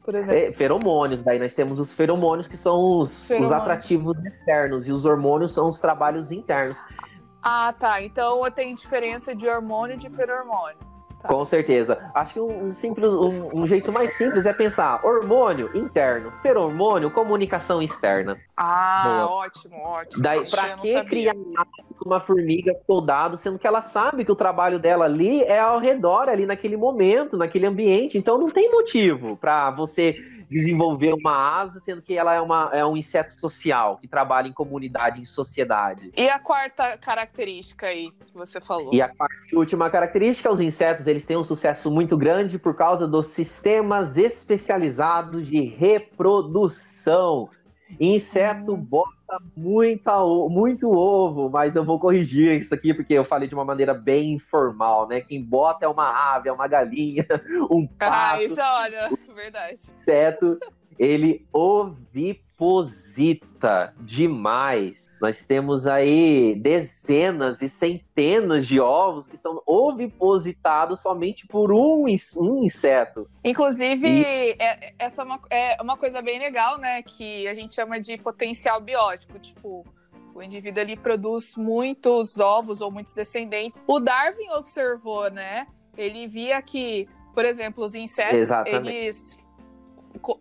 Por 0.04 0.14
exemplo. 0.14 0.40
É, 0.40 0.52
feromônios, 0.52 1.22
daí 1.22 1.38
nós 1.38 1.54
temos 1.54 1.78
os 1.78 1.94
feromônios 1.94 2.48
que 2.48 2.56
são 2.56 2.98
os, 2.98 3.30
os 3.30 3.52
atrativos 3.52 4.16
externos 4.24 4.88
e 4.88 4.92
os 4.92 5.04
hormônios 5.04 5.52
são 5.52 5.68
os 5.68 5.78
trabalhos 5.78 6.32
internos. 6.32 6.82
Ah, 7.42 7.72
tá. 7.78 8.02
Então 8.02 8.42
tem 8.50 8.74
diferença 8.74 9.34
de 9.34 9.48
hormônio 9.48 9.94
e 9.94 9.98
de 9.98 10.10
feromônio. 10.10 10.91
Tá. 11.22 11.28
Com 11.28 11.44
certeza. 11.44 12.10
Acho 12.14 12.34
que 12.34 12.40
um, 12.40 12.70
simples, 12.72 13.08
um, 13.08 13.60
um, 13.60 13.66
jeito 13.66 13.92
mais 13.92 14.12
simples 14.14 14.44
é 14.44 14.52
pensar 14.52 15.00
hormônio 15.06 15.70
interno, 15.72 16.32
feromônio, 16.42 17.12
comunicação 17.12 17.80
externa. 17.80 18.36
Ah, 18.56 19.04
Boa. 19.04 19.30
ótimo, 19.30 19.76
ótimo. 19.76 20.20
Daí, 20.20 20.40
pra 20.50 20.76
que 20.78 21.04
criar 21.04 21.34
uma 22.04 22.18
formiga 22.18 22.74
soldado, 22.84 23.36
sendo 23.36 23.56
que 23.56 23.66
ela 23.66 23.80
sabe 23.80 24.24
que 24.24 24.32
o 24.32 24.36
trabalho 24.36 24.80
dela 24.80 25.04
ali 25.04 25.42
é 25.44 25.60
ao 25.60 25.78
redor, 25.78 26.28
ali 26.28 26.44
naquele 26.44 26.76
momento, 26.76 27.36
naquele 27.36 27.66
ambiente. 27.66 28.18
Então 28.18 28.36
não 28.36 28.50
tem 28.50 28.72
motivo 28.72 29.36
para 29.36 29.70
você 29.70 30.16
desenvolver 30.52 31.12
uma 31.14 31.60
asa, 31.60 31.80
sendo 31.80 32.02
que 32.02 32.16
ela 32.16 32.34
é, 32.34 32.40
uma, 32.40 32.70
é 32.72 32.84
um 32.84 32.96
inseto 32.96 33.32
social, 33.40 33.96
que 33.98 34.06
trabalha 34.06 34.48
em 34.48 34.52
comunidade, 34.52 35.20
em 35.20 35.24
sociedade. 35.24 36.12
E 36.16 36.28
a 36.28 36.38
quarta 36.38 36.96
característica 36.98 37.86
aí 37.86 38.10
que 38.26 38.34
você 38.34 38.60
falou? 38.60 38.92
E 38.92 39.00
a 39.00 39.08
quarta 39.08 39.34
e 39.50 39.56
última 39.56 39.90
característica, 39.90 40.50
os 40.50 40.60
insetos 40.60 41.06
eles 41.06 41.24
têm 41.24 41.36
um 41.36 41.44
sucesso 41.44 41.90
muito 41.90 42.16
grande 42.16 42.58
por 42.58 42.74
causa 42.74 43.08
dos 43.08 43.26
sistemas 43.26 44.16
especializados 44.16 45.46
de 45.46 45.60
reprodução. 45.60 47.48
Inseto 48.00 48.74
hum. 48.74 48.76
bota 48.76 49.40
muita, 49.56 50.12
muito 50.48 50.90
ovo, 50.90 51.48
mas 51.48 51.76
eu 51.76 51.84
vou 51.84 51.98
corrigir 51.98 52.58
isso 52.58 52.74
aqui 52.74 52.92
porque 52.92 53.14
eu 53.14 53.24
falei 53.24 53.48
de 53.48 53.54
uma 53.54 53.64
maneira 53.64 53.94
bem 53.94 54.32
informal, 54.32 55.08
né? 55.08 55.20
Quem 55.20 55.42
bota 55.42 55.86
é 55.86 55.88
uma 55.88 56.34
ave, 56.34 56.48
é 56.48 56.52
uma 56.52 56.68
galinha, 56.68 57.26
um 57.70 57.88
ah, 57.98 57.98
pato. 57.98 58.34
Ah, 58.36 58.42
isso 58.42 58.60
olha, 58.60 59.08
verdade. 59.34 59.74
Inseto, 59.74 60.58
ele 60.98 61.46
oviposita 62.58 63.94
demais. 64.00 65.10
Nós 65.20 65.44
temos 65.44 65.86
aí 65.86 66.54
dezenas 66.56 67.62
e 67.62 67.68
centenas 67.68 68.66
de 68.66 68.80
ovos 68.80 69.26
que 69.26 69.36
são 69.36 69.62
ovipositados 69.66 71.02
somente 71.02 71.46
por 71.46 71.72
um, 71.72 72.04
um 72.36 72.64
inseto. 72.64 73.28
Inclusive, 73.44 74.08
e... 74.08 74.56
é, 74.58 74.94
essa 74.98 75.22
é 75.22 75.24
uma, 75.24 75.40
é 75.50 75.82
uma 75.82 75.96
coisa 75.96 76.20
bem 76.22 76.38
legal, 76.38 76.78
né? 76.78 77.02
Que 77.02 77.46
a 77.48 77.54
gente 77.54 77.74
chama 77.74 78.00
de 78.00 78.16
potencial 78.18 78.80
biótico. 78.80 79.38
Tipo, 79.38 79.84
o 80.34 80.42
indivíduo 80.42 80.82
ali 80.82 80.96
produz 80.96 81.56
muitos 81.56 82.38
ovos 82.40 82.80
ou 82.80 82.90
muitos 82.90 83.12
descendentes. 83.12 83.80
O 83.86 84.00
Darwin 84.00 84.50
observou, 84.56 85.30
né? 85.30 85.66
Ele 85.96 86.26
via 86.26 86.60
que, 86.62 87.06
por 87.34 87.44
exemplo, 87.44 87.84
os 87.84 87.94
insetos, 87.94 88.38
Exatamente. 88.38 88.88
eles 88.88 89.38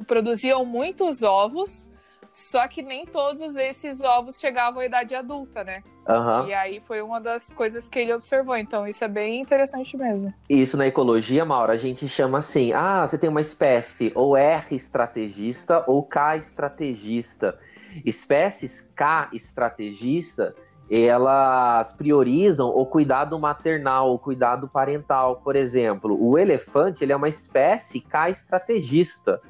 produziam 0.08 0.66
muitos 0.66 1.24
ovos, 1.24 1.91
só 2.32 2.66
que 2.68 2.82
nem 2.82 3.06
todos 3.06 3.58
esses 3.58 4.00
ovos 4.00 4.40
chegavam 4.40 4.80
à 4.80 4.86
idade 4.86 5.14
adulta, 5.14 5.64
né? 5.66 5.84
Uhum. 6.08 6.48
E 6.48 6.54
aí 6.54 6.80
foi 6.80 7.02
uma 7.02 7.20
das 7.20 7.52
coisas 7.52 7.90
que 7.90 8.00
ele 8.00 8.14
observou. 8.14 8.56
Então 8.56 8.88
isso 8.88 9.04
é 9.04 9.08
bem 9.08 9.42
interessante 9.42 9.98
mesmo. 9.98 10.34
Isso 10.50 10.78
na 10.78 10.88
ecologia, 10.88 11.44
Maura, 11.44 11.74
a 11.74 11.78
gente 11.78 12.08
chama 12.08 12.38
assim: 12.38 12.72
ah, 12.74 13.06
você 13.06 13.18
tem 13.18 13.30
uma 13.30 13.42
espécie 13.42 14.14
ou 14.16 14.38
R 14.38 14.74
estrategista 14.74 15.84
ou 15.86 16.02
K 16.04 16.38
estrategista. 16.38 17.58
Espécies 18.06 18.90
K 18.96 19.30
estrategista 19.34 20.56
elas 20.90 21.94
priorizam 21.94 22.68
o 22.68 22.86
cuidado 22.86 23.40
maternal, 23.40 24.14
o 24.14 24.20
cuidado 24.20 24.68
parental. 24.68 25.38
Por 25.38 25.56
exemplo, 25.56 26.18
o 26.22 26.38
elefante 26.38 27.02
ele 27.02 27.14
é 27.14 27.16
uma 27.16 27.30
espécie 27.30 28.02
K 28.02 28.30
estrategista. 28.30 29.42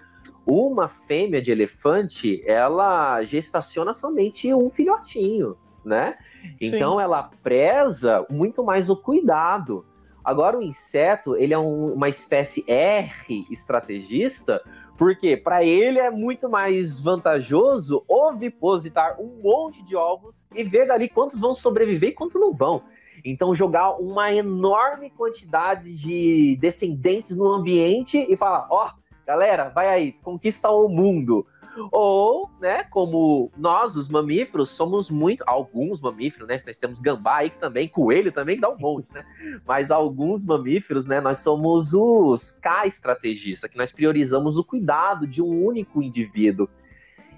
Uma 0.45 0.87
fêmea 0.87 1.41
de 1.41 1.51
elefante, 1.51 2.43
ela 2.45 3.21
gestaciona 3.23 3.93
somente 3.93 4.53
um 4.53 4.69
filhotinho, 4.69 5.55
né? 5.85 6.17
Então 6.59 6.97
Sim. 6.97 7.03
ela 7.03 7.23
preza 7.43 8.25
muito 8.29 8.63
mais 8.63 8.89
o 8.89 8.95
cuidado. 8.95 9.85
Agora 10.23 10.57
o 10.57 10.61
inseto, 10.61 11.35
ele 11.35 11.53
é 11.53 11.59
um, 11.59 11.93
uma 11.93 12.09
espécie 12.09 12.63
R 12.67 13.45
estrategista, 13.49 14.61
porque 14.97 15.35
para 15.35 15.63
ele 15.63 15.97
é 15.97 16.11
muito 16.11 16.47
mais 16.47 16.99
vantajoso 16.99 18.03
ovipositar 18.07 19.19
um 19.19 19.41
monte 19.41 19.83
de 19.83 19.95
ovos 19.95 20.47
e 20.55 20.63
ver 20.63 20.91
ali 20.91 21.09
quantos 21.09 21.39
vão 21.39 21.53
sobreviver 21.55 22.09
e 22.09 22.13
quantos 22.13 22.35
não 22.35 22.53
vão. 22.53 22.83
Então 23.25 23.53
jogar 23.53 23.93
uma 23.93 24.31
enorme 24.33 25.09
quantidade 25.09 25.97
de 25.97 26.55
descendentes 26.59 27.35
no 27.35 27.47
ambiente 27.47 28.17
e 28.17 28.37
falar, 28.37 28.67
ó, 28.69 28.87
oh, 28.87 29.00
Galera, 29.25 29.69
vai 29.69 29.87
aí, 29.87 30.11
conquista 30.11 30.69
o 30.69 30.87
mundo. 30.87 31.45
Ou, 31.91 32.49
né, 32.59 32.83
como 32.83 33.49
nós, 33.57 33.95
os 33.95 34.09
mamíferos, 34.09 34.69
somos 34.69 35.09
muito. 35.09 35.43
Alguns 35.47 36.01
mamíferos, 36.01 36.47
né? 36.47 36.57
Nós 36.65 36.77
temos 36.77 36.99
gambá 36.99 37.37
aí 37.37 37.49
também, 37.49 37.87
coelho 37.87 38.31
também 38.31 38.59
dá 38.59 38.69
um 38.69 38.77
monte, 38.77 39.07
né? 39.13 39.23
Mas 39.65 39.89
alguns 39.89 40.43
mamíferos, 40.43 41.05
né? 41.05 41.21
Nós 41.21 41.39
somos 41.39 41.93
os 41.93 42.51
K-estrategistas, 42.51 43.69
que 43.69 43.77
nós 43.77 43.91
priorizamos 43.91 44.57
o 44.57 44.63
cuidado 44.63 45.25
de 45.25 45.41
um 45.41 45.65
único 45.65 46.01
indivíduo. 46.01 46.67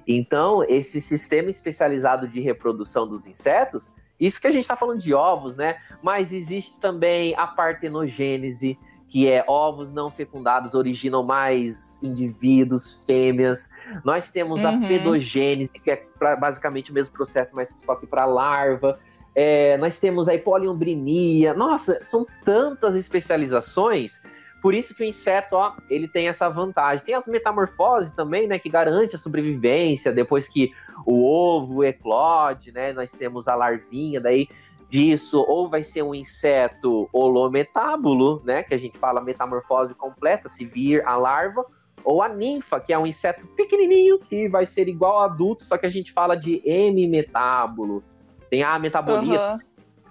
Então, 0.07 0.63
esse 0.67 0.99
sistema 0.99 1.49
especializado 1.49 2.27
de 2.27 2.41
reprodução 2.41 3.07
dos 3.07 3.27
insetos, 3.27 3.91
isso 4.19 4.41
que 4.41 4.47
a 4.47 4.51
gente 4.51 4.63
está 4.63 4.75
falando 4.75 4.99
de 4.99 5.13
ovos, 5.13 5.55
né? 5.55 5.77
Mas 6.01 6.33
existe 6.33 6.79
também 6.79 7.35
a 7.35 7.45
partenogênese, 7.45 8.77
que 9.13 9.29
é 9.29 9.45
ovos 9.47 9.93
não 9.93 10.09
fecundados 10.09 10.73
originam 10.73 11.21
mais 11.21 12.01
indivíduos, 12.01 13.03
fêmeas. 13.05 13.69
Nós 14.03 14.31
temos 14.31 14.63
uhum. 14.63 14.69
a 14.69 14.87
pedogênese, 14.87 15.69
que 15.71 15.91
é 15.91 15.97
pra, 16.17 16.35
basicamente 16.35 16.89
o 16.89 16.95
mesmo 16.95 17.13
processo, 17.13 17.55
mas 17.55 17.77
só 17.85 17.93
que 17.93 18.07
para 18.07 18.25
larva. 18.25 18.99
É, 19.35 19.77
nós 19.77 19.99
temos 19.99 20.27
a 20.27 20.35
poliombrinia. 20.39 21.53
Nossa, 21.53 22.01
são 22.01 22.25
tantas 22.43 22.95
especializações. 22.95 24.19
Por 24.63 24.73
isso 24.73 24.95
que 24.95 25.03
o 25.03 25.05
inseto, 25.05 25.57
ó, 25.57 25.73
ele 25.91 26.07
tem 26.07 26.27
essa 26.27 26.49
vantagem. 26.49 27.05
Tem 27.05 27.13
as 27.13 27.27
metamorfoses 27.27 28.13
também, 28.13 28.47
né, 28.47 28.57
que 28.57 28.67
garante 28.67 29.15
a 29.15 29.19
sobrevivência 29.19 30.11
depois 30.11 30.47
que 30.47 30.71
o 31.05 31.23
ovo 31.23 31.83
eclode, 31.83 32.71
né? 32.71 32.91
Nós 32.93 33.11
temos 33.11 33.47
a 33.47 33.53
larvinha, 33.53 34.19
daí 34.19 34.47
disso, 34.93 35.43
ou 35.47 35.67
vai 35.67 35.81
ser 35.81 36.03
um 36.03 36.13
inseto 36.13 37.09
holometábulo, 37.11 38.43
né, 38.45 38.61
que 38.61 38.75
a 38.75 38.77
gente 38.77 38.95
fala 38.95 39.19
metamorfose 39.19 39.95
completa, 39.95 40.47
se 40.47 40.65
vir 40.65 41.03
a 41.07 41.17
larva, 41.17 41.65
ou 42.03 42.21
a 42.21 42.29
ninfa, 42.29 42.79
que 42.79 42.93
é 42.93 42.99
um 42.99 43.07
inseto 43.07 43.47
pequenininho 43.55 44.19
que 44.19 44.47
vai 44.47 44.67
ser 44.67 44.87
igual 44.87 45.13
ao 45.13 45.23
adulto, 45.23 45.63
só 45.63 45.79
que 45.79 45.87
a 45.87 45.89
gente 45.89 46.13
fala 46.13 46.35
de 46.35 46.61
hemimetábulo. 46.63 48.03
Tem 48.51 48.61
a 48.61 48.77
metabolia, 48.77 49.53
uhum. 49.53 49.59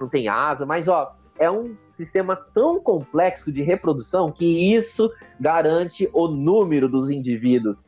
não 0.00 0.08
tem 0.08 0.26
asa, 0.26 0.66
mas 0.66 0.88
ó, 0.88 1.14
é 1.38 1.48
um 1.48 1.76
sistema 1.92 2.34
tão 2.34 2.80
complexo 2.80 3.52
de 3.52 3.62
reprodução 3.62 4.32
que 4.32 4.74
isso 4.74 5.08
garante 5.38 6.10
o 6.12 6.26
número 6.26 6.88
dos 6.88 7.08
indivíduos. 7.08 7.84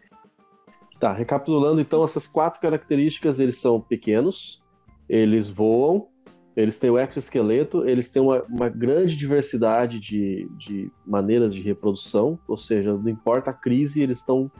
Tá, 1.00 1.12
recapitulando 1.12 1.80
então 1.80 2.04
essas 2.04 2.28
quatro 2.28 2.60
características, 2.60 3.40
eles 3.40 3.58
são 3.58 3.80
pequenos, 3.80 4.62
eles 5.08 5.48
voam, 5.48 6.06
eles 6.56 6.78
têm 6.78 6.90
o 6.90 6.98
exoesqueleto, 6.98 7.88
eles 7.88 8.10
têm 8.10 8.22
uma, 8.22 8.42
uma 8.44 8.68
grande 8.68 9.16
diversidade 9.16 9.98
de, 9.98 10.48
de, 10.56 10.90
maneiras 11.04 11.52
de 11.52 11.60
reprodução, 11.60 12.38
ou 12.46 12.56
seja, 12.56 12.92
não 12.92 13.08
importa 13.08 13.50
a 13.50 13.54
crise, 13.54 14.02
eles 14.02 14.18
estão 14.18 14.50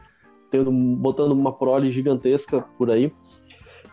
botando 0.97 1.31
uma 1.31 1.53
prole 1.53 1.91
gigantesca 1.91 2.61
por 2.77 2.89
aí. 2.89 3.11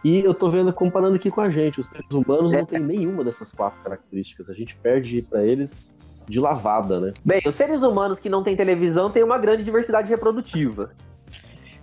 E 0.05 0.19
eu 0.19 0.35
tô 0.35 0.51
vendo, 0.51 0.73
comparando 0.73 1.15
aqui 1.15 1.31
com 1.31 1.41
a 1.41 1.49
gente, 1.49 1.79
os 1.79 1.89
seres 1.89 2.11
humanos 2.11 2.51
não 2.51 2.65
têm 2.65 2.81
nenhuma 2.81 3.23
dessas 3.23 3.53
quatro 3.53 3.81
características. 3.83 4.51
A 4.51 4.55
gente 4.55 4.77
perde 4.77 5.23
para 5.23 5.45
eles 5.45 5.97
de 6.29 6.41
lavada, 6.41 7.01
né? 7.01 7.13
Bem, 7.25 7.41
os 7.47 7.55
seres 7.55 7.83
humanos 7.83 8.19
que 8.19 8.29
não 8.29 8.43
têm 8.43 8.57
televisão 8.57 9.11
têm 9.11 9.23
uma 9.23 9.39
grande 9.39 9.65
diversidade 9.65 10.11
reprodutiva. 10.11 10.91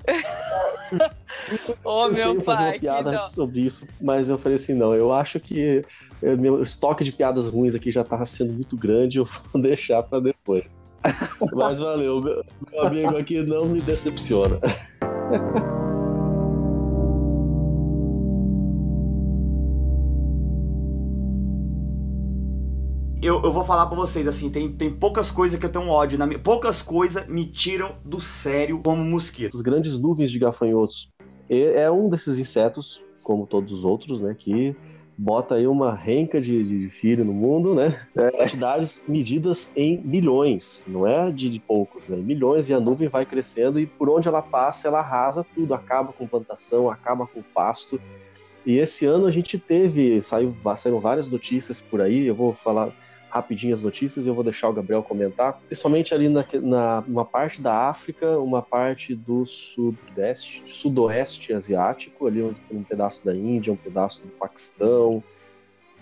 Ô, 1.83 2.05
oh, 2.05 2.09
meu 2.09 2.35
pai. 2.37 2.45
fazer 2.45 2.63
uma 2.63 2.79
piada 2.79 3.23
sobre 3.27 3.61
isso, 3.61 3.87
mas 4.01 4.29
eu 4.29 4.37
falei 4.37 4.57
assim, 4.57 4.73
não, 4.73 4.93
eu 4.93 5.13
acho 5.13 5.39
que 5.39 5.83
eh, 6.21 6.35
meu 6.35 6.61
estoque 6.61 7.03
de 7.03 7.11
piadas 7.11 7.47
ruins 7.47 7.75
aqui 7.75 7.91
já 7.91 8.03
tava 8.03 8.25
sendo 8.25 8.53
muito 8.53 8.77
grande, 8.77 9.17
eu 9.17 9.25
vou 9.25 9.61
deixar 9.61 10.03
para 10.03 10.19
depois. 10.19 10.65
mas 11.53 11.79
valeu, 11.79 12.21
meu, 12.21 12.43
meu 12.71 12.81
amigo 12.81 13.17
aqui 13.17 13.41
não 13.41 13.65
me 13.65 13.81
decepciona. 13.81 14.59
eu, 23.21 23.41
eu 23.43 23.51
vou 23.51 23.63
falar 23.63 23.85
pra 23.87 23.95
vocês, 23.95 24.27
assim, 24.27 24.49
tem, 24.49 24.71
tem 24.71 24.89
poucas 24.89 25.29
coisas 25.29 25.59
que 25.59 25.65
eu 25.65 25.69
tenho 25.69 25.89
ódio 25.89 26.17
na 26.17 26.25
minha. 26.25 26.39
Poucas 26.39 26.81
coisas 26.81 27.27
me 27.27 27.45
tiram 27.45 27.97
do 28.03 28.21
sério 28.21 28.79
como 28.83 29.03
mosquito. 29.03 29.55
As 29.55 29.61
grandes 29.61 29.97
nuvens 29.99 30.31
de 30.31 30.39
gafanhotos 30.39 31.11
é 31.49 31.89
um 31.91 32.09
desses 32.09 32.39
insetos, 32.39 33.03
como 33.23 33.45
todos 33.45 33.73
os 33.73 33.83
outros, 33.83 34.21
né? 34.21 34.35
Que 34.37 34.75
bota 35.17 35.55
aí 35.55 35.67
uma 35.67 35.93
renca 35.93 36.39
de, 36.39 36.63
de 36.63 36.89
filho 36.89 37.25
no 37.25 37.33
mundo, 37.33 37.75
né? 37.75 37.99
É. 38.15 38.31
Quantidades 38.31 39.03
medidas 39.05 39.69
em 39.75 39.97
milhões, 39.97 40.85
não 40.87 41.05
é 41.05 41.29
de, 41.29 41.49
de, 41.49 41.59
poucos, 41.59 42.07
né? 42.07 42.15
Milhões 42.15 42.69
e 42.69 42.73
a 42.73 42.79
nuvem 42.79 43.09
vai 43.09 43.25
crescendo 43.25 43.79
e 43.81 43.85
por 43.85 44.09
onde 44.09 44.29
ela 44.29 44.41
passa, 44.41 44.87
ela 44.87 44.99
arrasa 44.99 45.45
tudo, 45.55 45.73
acaba 45.73 46.13
com 46.13 46.25
plantação, 46.25 46.89
acaba 46.89 47.27
com 47.27 47.41
pasto. 47.41 47.99
E 48.65 48.77
esse 48.77 49.05
ano 49.05 49.25
a 49.25 49.31
gente 49.31 49.57
teve, 49.57 50.21
saiu, 50.21 50.55
saíram 50.77 51.01
várias 51.01 51.27
notícias 51.27 51.81
por 51.81 51.99
aí, 51.99 52.25
eu 52.25 52.35
vou 52.35 52.53
falar 52.53 52.93
rapidinho 53.29 53.73
as 53.73 53.83
notícias 53.83 54.25
e 54.25 54.29
eu 54.29 54.33
vou 54.33 54.43
deixar 54.43 54.69
o 54.69 54.73
Gabriel 54.73 55.03
comentar. 55.03 55.59
Principalmente 55.67 56.13
ali 56.13 56.27
na, 56.27 56.45
na 56.61 57.03
uma 57.07 57.23
parte 57.23 57.61
da 57.61 57.89
África, 57.89 58.37
uma 58.39 58.61
parte 58.61 59.13
do 59.13 59.45
sudeste, 59.45 60.63
sudoeste 60.67 61.53
asiático, 61.53 62.27
ali 62.27 62.41
um, 62.41 62.55
um 62.71 62.83
pedaço 62.83 63.23
da 63.23 63.35
Índia, 63.35 63.71
um 63.71 63.77
pedaço 63.77 64.23
do 64.23 64.29
Paquistão, 64.29 65.23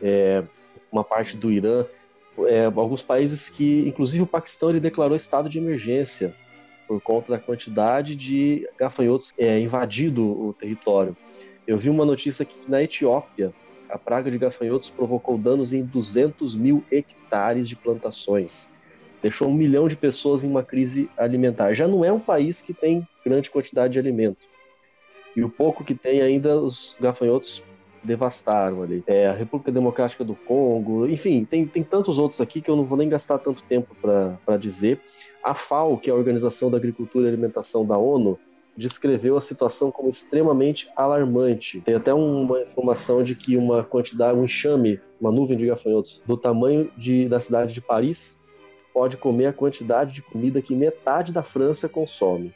é, 0.02 0.44
uma 0.92 1.04
parte 1.04 1.36
do 1.36 1.52
Irã. 1.52 1.86
É, 2.48 2.66
alguns 2.66 3.02
países 3.02 3.50
que, 3.50 3.88
inclusive 3.88 4.24
o 4.24 4.28
Paquistão, 4.28 4.70
ele 4.70 4.80
declarou 4.80 5.16
estado 5.16 5.50
de 5.50 5.58
emergência 5.58 6.34
por 6.88 7.02
conta 7.02 7.34
da 7.34 7.40
quantidade 7.40 8.16
de 8.16 8.68
gafanhotos 8.78 9.34
é, 9.38 9.60
invadido 9.60 10.24
o 10.24 10.54
território. 10.54 11.18
Eu 11.66 11.78
vi 11.78 11.90
uma 11.90 12.06
notícia 12.06 12.44
aqui 12.44 12.58
que 12.60 12.72
na 12.72 12.82
Etiópia 12.82 13.54
a 13.90 13.98
praga 13.98 14.30
de 14.32 14.38
gafanhotos 14.38 14.90
provocou 14.90 15.38
danos 15.38 15.74
em 15.74 15.84
200 15.84 16.56
mil 16.56 16.84
hectares 16.92 17.17
de 17.68 17.76
plantações. 17.76 18.70
Deixou 19.22 19.50
um 19.50 19.54
milhão 19.54 19.88
de 19.88 19.96
pessoas 19.96 20.44
em 20.44 20.50
uma 20.50 20.64
crise 20.64 21.10
alimentar. 21.18 21.74
Já 21.74 21.88
não 21.88 22.06
é 22.06 22.12
um 22.12 22.20
país 22.20 22.62
que 22.62 22.74
tem 22.74 23.08
grande 23.26 23.50
quantidade 23.50 23.94
de 23.94 24.00
alimento. 24.00 24.48
E 25.36 25.44
o 25.44 25.50
pouco 25.50 25.84
que 25.84 25.94
tem 25.94 26.22
ainda, 26.22 26.60
os 26.60 26.98
gafanhotos 27.00 27.64
devastaram 28.04 28.82
ali. 28.82 29.04
É, 29.06 29.28
a 29.28 29.34
República 29.34 29.72
Democrática 29.72 30.24
do 30.24 30.36
Congo, 30.36 31.08
enfim, 31.08 31.46
tem, 31.46 31.68
tem 31.68 31.84
tantos 31.84 32.18
outros 32.18 32.40
aqui 32.40 32.62
que 32.62 32.72
eu 32.72 32.76
não 32.76 32.86
vou 32.86 32.98
nem 32.98 33.10
gastar 33.10 33.38
tanto 33.38 33.62
tempo 33.64 33.96
para 34.02 34.58
dizer. 34.58 35.00
A 35.44 35.54
FAO, 35.54 35.98
que 35.98 36.10
é 36.10 36.14
a 36.14 36.16
Organização 36.16 36.72
da 36.72 36.78
Agricultura 36.78 37.26
e 37.26 37.28
Alimentação 37.28 37.86
da 37.86 37.98
ONU, 37.98 38.40
descreveu 38.78 39.36
a 39.36 39.42
situação 39.42 39.92
como 39.92 40.10
extremamente 40.10 40.88
alarmante. 40.96 41.82
Tem 41.82 41.96
até 41.96 42.14
uma 42.14 42.62
informação 42.62 43.24
de 43.24 43.36
que 43.36 43.58
uma 43.58 43.84
quantidade, 43.84 44.38
um 44.38 44.46
enxame, 44.46 45.00
uma 45.20 45.32
nuvem 45.32 45.58
de 45.58 45.66
gafanhotos 45.66 46.22
do 46.26 46.38
tamanho 46.38 46.92
de, 46.96 47.28
da 47.28 47.40
cidade 47.40 47.74
de 47.74 47.82
Paris 47.82 48.40
pode 48.94 49.18
comer 49.18 49.48
a 49.48 49.54
quantidade 49.54 50.14
de 50.14 50.22
comida 50.22 50.62
que 50.62 50.76
metade 50.76 51.34
da 51.34 51.44
França 51.44 51.90
consome. 51.90 52.54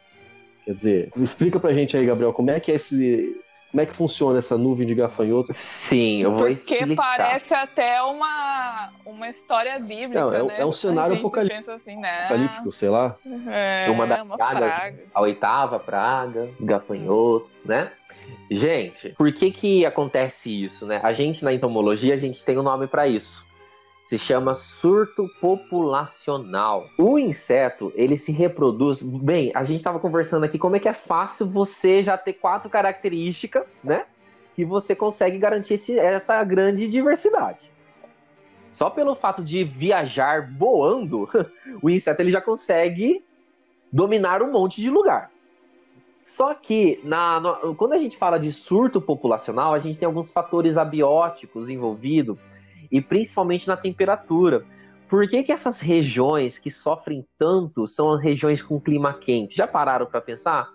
Quer 0.66 0.76
dizer, 0.76 1.12
explica 1.18 1.60
pra 1.60 1.74
gente 1.74 1.98
aí, 1.98 2.06
Gabriel, 2.06 2.34
como 2.34 2.52
é 2.52 2.60
que 2.60 2.72
é 2.72 2.76
esse 2.76 3.36
como 3.72 3.82
é 3.82 3.86
que 3.86 3.96
funciona 3.96 4.38
essa 4.38 4.58
nuvem 4.58 4.86
de 4.86 4.94
gafanhotos? 4.94 5.56
Sim, 5.56 6.22
eu 6.22 6.32
vou 6.32 6.40
Porque 6.40 6.52
explicar. 6.52 6.86
Porque 6.88 6.96
parece 6.96 7.54
até 7.54 8.02
uma, 8.02 8.92
uma 9.06 9.30
história 9.30 9.80
bíblica, 9.80 10.20
Não, 10.20 10.34
é, 10.34 10.44
né? 10.44 10.60
é 10.60 10.66
um 10.66 10.74
cenário 10.74 11.16
apocalíptico, 11.16 11.72
assim, 11.72 11.96
né? 11.96 12.26
apocalíptico, 12.26 12.72
sei 12.74 12.90
lá. 12.90 13.16
É, 13.50 13.90
uma 13.90 14.06
das 14.06 14.22
uma 14.24 14.36
pragas, 14.36 14.74
praga. 14.74 15.04
a 15.14 15.22
oitava 15.22 15.80
praga, 15.80 16.50
os 16.60 16.66
gafanhotos, 16.66 17.64
né? 17.64 17.94
Gente, 18.50 19.10
por 19.18 19.32
que 19.34 19.52
que 19.52 19.86
acontece 19.86 20.64
isso, 20.64 20.86
né? 20.86 21.00
A 21.02 21.14
gente 21.14 21.44
na 21.44 21.54
entomologia, 21.54 22.14
a 22.14 22.18
gente 22.18 22.44
tem 22.44 22.58
um 22.60 22.64
nome 22.64 22.88
para 22.88 23.08
isso. 23.08 23.46
Se 24.12 24.20
chama 24.20 24.54
surto 24.54 25.30
populacional. 25.40 26.90
O 26.98 27.18
inseto, 27.18 27.94
ele 27.96 28.18
se 28.18 28.34
reproduz. 28.34 29.02
Bem, 29.02 29.54
a 29.56 29.64
gente 29.64 29.78
estava 29.78 30.02
conversando 30.02 30.44
aqui 30.44 30.60
como 30.60 30.76
é 30.76 30.82
que 30.82 30.90
é 30.90 30.92
fácil 30.92 31.48
você 31.48 32.04
já 32.04 32.18
ter 32.18 32.34
quatro 32.34 32.70
características, 32.70 33.80
né? 33.82 34.06
Que 34.54 34.66
você 34.66 34.94
consegue 34.94 35.38
garantir 35.38 35.76
esse, 35.76 35.98
essa 35.98 36.44
grande 36.44 36.90
diversidade. 36.90 37.72
Só 38.70 38.90
pelo 38.90 39.16
fato 39.16 39.46
de 39.46 39.64
viajar 39.64 40.46
voando, 40.52 41.30
o 41.82 41.90
inseto 41.90 42.22
ele 42.22 42.32
já 42.32 42.42
consegue 42.42 43.24
dominar 43.94 44.44
um 44.44 44.52
monte 44.52 44.82
de 44.82 44.90
lugar. 44.90 45.32
Só 46.22 46.54
que 46.54 47.00
na, 47.06 47.40
no, 47.40 47.76
quando 47.76 47.94
a 47.94 47.98
gente 47.98 48.18
fala 48.18 48.38
de 48.38 48.52
surto 48.52 49.00
populacional, 49.00 49.74
a 49.74 49.80
gente 49.80 49.98
tem 49.98 50.06
alguns 50.06 50.30
fatores 50.30 50.76
abióticos 50.76 51.70
envolvidos 51.70 52.38
e 52.92 53.02
principalmente 53.02 53.68
na 53.68 53.78
temperatura. 53.78 54.66
Por 55.10 55.28
que, 55.28 55.44
que 55.44 55.52
essas 55.52 55.80
regiões 55.80 56.58
que 56.58 56.70
sofrem 56.70 57.26
tanto 57.38 57.86
são 57.88 58.14
as 58.14 58.24
regiões 58.24 58.62
com 58.62 58.80
clima 58.80 59.14
quente? 59.14 59.56
Já 59.58 59.68
pararam 59.68 60.06
para 60.06 60.22
pensar? 60.22 60.70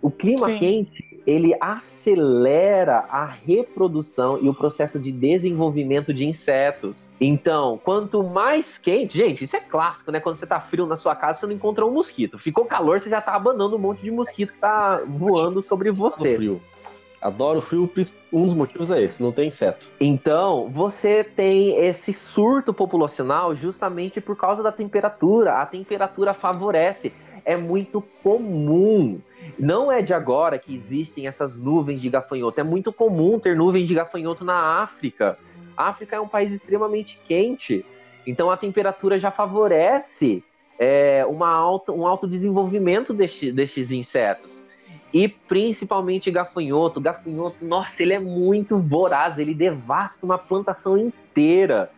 O 0.00 0.10
clima 0.10 0.46
Sim. 0.46 0.58
quente 0.58 1.08
ele 1.26 1.54
acelera 1.60 3.04
a 3.10 3.26
reprodução 3.26 4.38
e 4.40 4.48
o 4.48 4.54
processo 4.54 4.98
de 4.98 5.12
desenvolvimento 5.12 6.14
de 6.14 6.26
insetos. 6.26 7.12
Então, 7.20 7.78
quanto 7.84 8.22
mais 8.22 8.78
quente, 8.78 9.18
gente, 9.18 9.44
isso 9.44 9.54
é 9.54 9.60
clássico, 9.60 10.10
né? 10.10 10.20
Quando 10.20 10.36
você 10.36 10.46
tá 10.46 10.58
frio 10.58 10.86
na 10.86 10.96
sua 10.96 11.14
casa, 11.14 11.40
você 11.40 11.46
não 11.46 11.52
encontra 11.52 11.84
um 11.84 11.90
mosquito. 11.90 12.38
Ficou 12.38 12.64
calor, 12.64 12.98
você 12.98 13.10
já 13.10 13.20
tá 13.20 13.34
abanando 13.34 13.76
um 13.76 13.78
monte 13.78 14.02
de 14.02 14.10
mosquito 14.10 14.54
que 14.54 14.58
tá 14.58 15.02
voando 15.06 15.60
sobre 15.60 15.90
você. 15.90 16.36
Frio. 16.36 16.62
Adoro 17.20 17.60
frio, 17.60 17.90
um 18.32 18.44
dos 18.44 18.54
motivos 18.54 18.90
é 18.90 19.02
esse, 19.02 19.22
não 19.22 19.32
tem 19.32 19.48
inseto. 19.48 19.90
Então, 20.00 20.68
você 20.70 21.24
tem 21.24 21.76
esse 21.76 22.12
surto 22.12 22.72
populacional 22.72 23.54
justamente 23.56 24.20
por 24.20 24.36
causa 24.36 24.62
da 24.62 24.70
temperatura. 24.70 25.54
A 25.54 25.66
temperatura 25.66 26.32
favorece. 26.32 27.12
É 27.44 27.56
muito 27.56 28.02
comum. 28.22 29.20
Não 29.58 29.90
é 29.90 30.02
de 30.02 30.14
agora 30.14 30.58
que 30.58 30.72
existem 30.72 31.26
essas 31.26 31.58
nuvens 31.58 32.00
de 32.00 32.08
gafanhoto. 32.08 32.60
É 32.60 32.64
muito 32.64 32.92
comum 32.92 33.38
ter 33.38 33.56
nuvens 33.56 33.88
de 33.88 33.94
gafanhoto 33.94 34.44
na 34.44 34.80
África. 34.82 35.38
A 35.76 35.88
África 35.88 36.16
é 36.16 36.20
um 36.20 36.28
país 36.28 36.52
extremamente 36.52 37.18
quente. 37.24 37.84
Então, 38.26 38.50
a 38.50 38.56
temperatura 38.56 39.18
já 39.18 39.30
favorece 39.30 40.44
é, 40.78 41.24
uma 41.26 41.48
alta, 41.48 41.90
um 41.90 42.06
alto 42.06 42.28
desenvolvimento 42.28 43.12
deste, 43.12 43.50
destes 43.50 43.90
insetos. 43.90 44.67
E 45.12 45.28
principalmente 45.28 46.30
gafanhoto. 46.30 47.00
Gafanhoto, 47.00 47.64
nossa, 47.64 48.02
ele 48.02 48.12
é 48.12 48.18
muito 48.18 48.78
voraz, 48.78 49.38
ele 49.38 49.54
devasta 49.54 50.26
uma 50.26 50.38
plantação 50.38 50.98
inteira. 50.98 51.90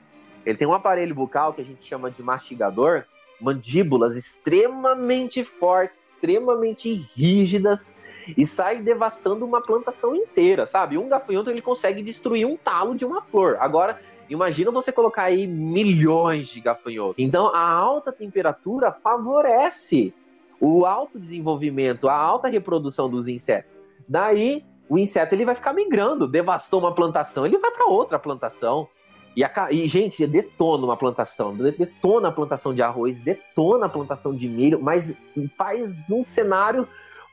Ele 0.47 0.57
tem 0.57 0.67
um 0.67 0.75
aparelho 0.75 1.15
bucal 1.15 1.53
que 1.53 1.61
a 1.61 1.65
gente 1.65 1.85
chama 1.85 2.11
de 2.11 2.23
mastigador, 2.23 3.05
mandíbulas 3.41 4.17
extremamente 4.17 5.43
fortes, 5.43 6.11
extremamente 6.11 6.95
rígidas 7.17 7.97
e 8.37 8.47
sai 8.47 8.79
devastando 8.79 9.45
uma 9.45 9.61
plantação 9.61 10.15
inteira, 10.15 10.67
sabe? 10.67 10.99
Um 10.99 11.09
gafanhoto 11.09 11.51
ele 11.51 11.63
consegue 11.63 12.03
destruir 12.03 12.47
um 12.47 12.57
talo 12.57 12.95
de 12.95 13.05
uma 13.05 13.23
flor. 13.23 13.57
Agora, 13.61 14.01
imagina 14.29 14.71
você 14.71 14.93
colocar 14.93 15.25
aí 15.25 15.47
milhões 15.47 16.49
de 16.49 16.61
gafanhotos. 16.61 17.17
Então, 17.19 17.55
a 17.55 17.69
alta 17.69 18.13
temperatura 18.13 18.93
favorece 18.93 20.15
o 20.61 20.85
alto 20.85 21.19
desenvolvimento, 21.19 22.09
a 22.09 22.15
alta 22.15 22.49
reprodução 22.49 23.09
dos 23.09 23.27
insetos. 23.27 23.77
Daí, 24.07 24.65
o 24.89 24.99
inseto 24.99 25.35
ele 25.35 25.45
vai 25.45 25.55
ficar 25.55 25.73
migrando, 25.73 26.29
devastou 26.29 26.81
uma 26.81 26.95
plantação, 26.95 27.47
ele 27.47 27.59
vai 27.59 27.71
para 27.71 27.87
outra 27.87 28.19
plantação. 28.19 28.89
E, 29.37 29.45
a, 29.45 29.69
e, 29.71 29.87
gente, 29.87 30.27
detona 30.27 30.85
uma 30.85 30.97
plantação, 30.97 31.57
detona 31.57 32.29
a 32.29 32.33
plantação 32.33 32.75
de 32.75 32.83
arroz, 32.83 33.21
detona 33.21 33.87
a 33.87 33.89
plantação 33.89 34.35
de 34.35 34.49
milho, 34.49 34.81
mas 34.83 35.17
faz 35.57 36.11
um 36.11 36.23
cenário 36.23 36.87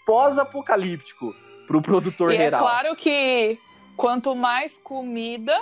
pós-apocalíptico 0.05 1.35
para 1.67 1.77
o 1.77 1.81
produtor 1.81 2.31
e 2.31 2.37
geral. 2.37 2.61
É 2.61 2.63
claro 2.63 2.95
que 2.95 3.59
quanto 3.97 4.35
mais 4.35 4.77
comida, 4.77 5.59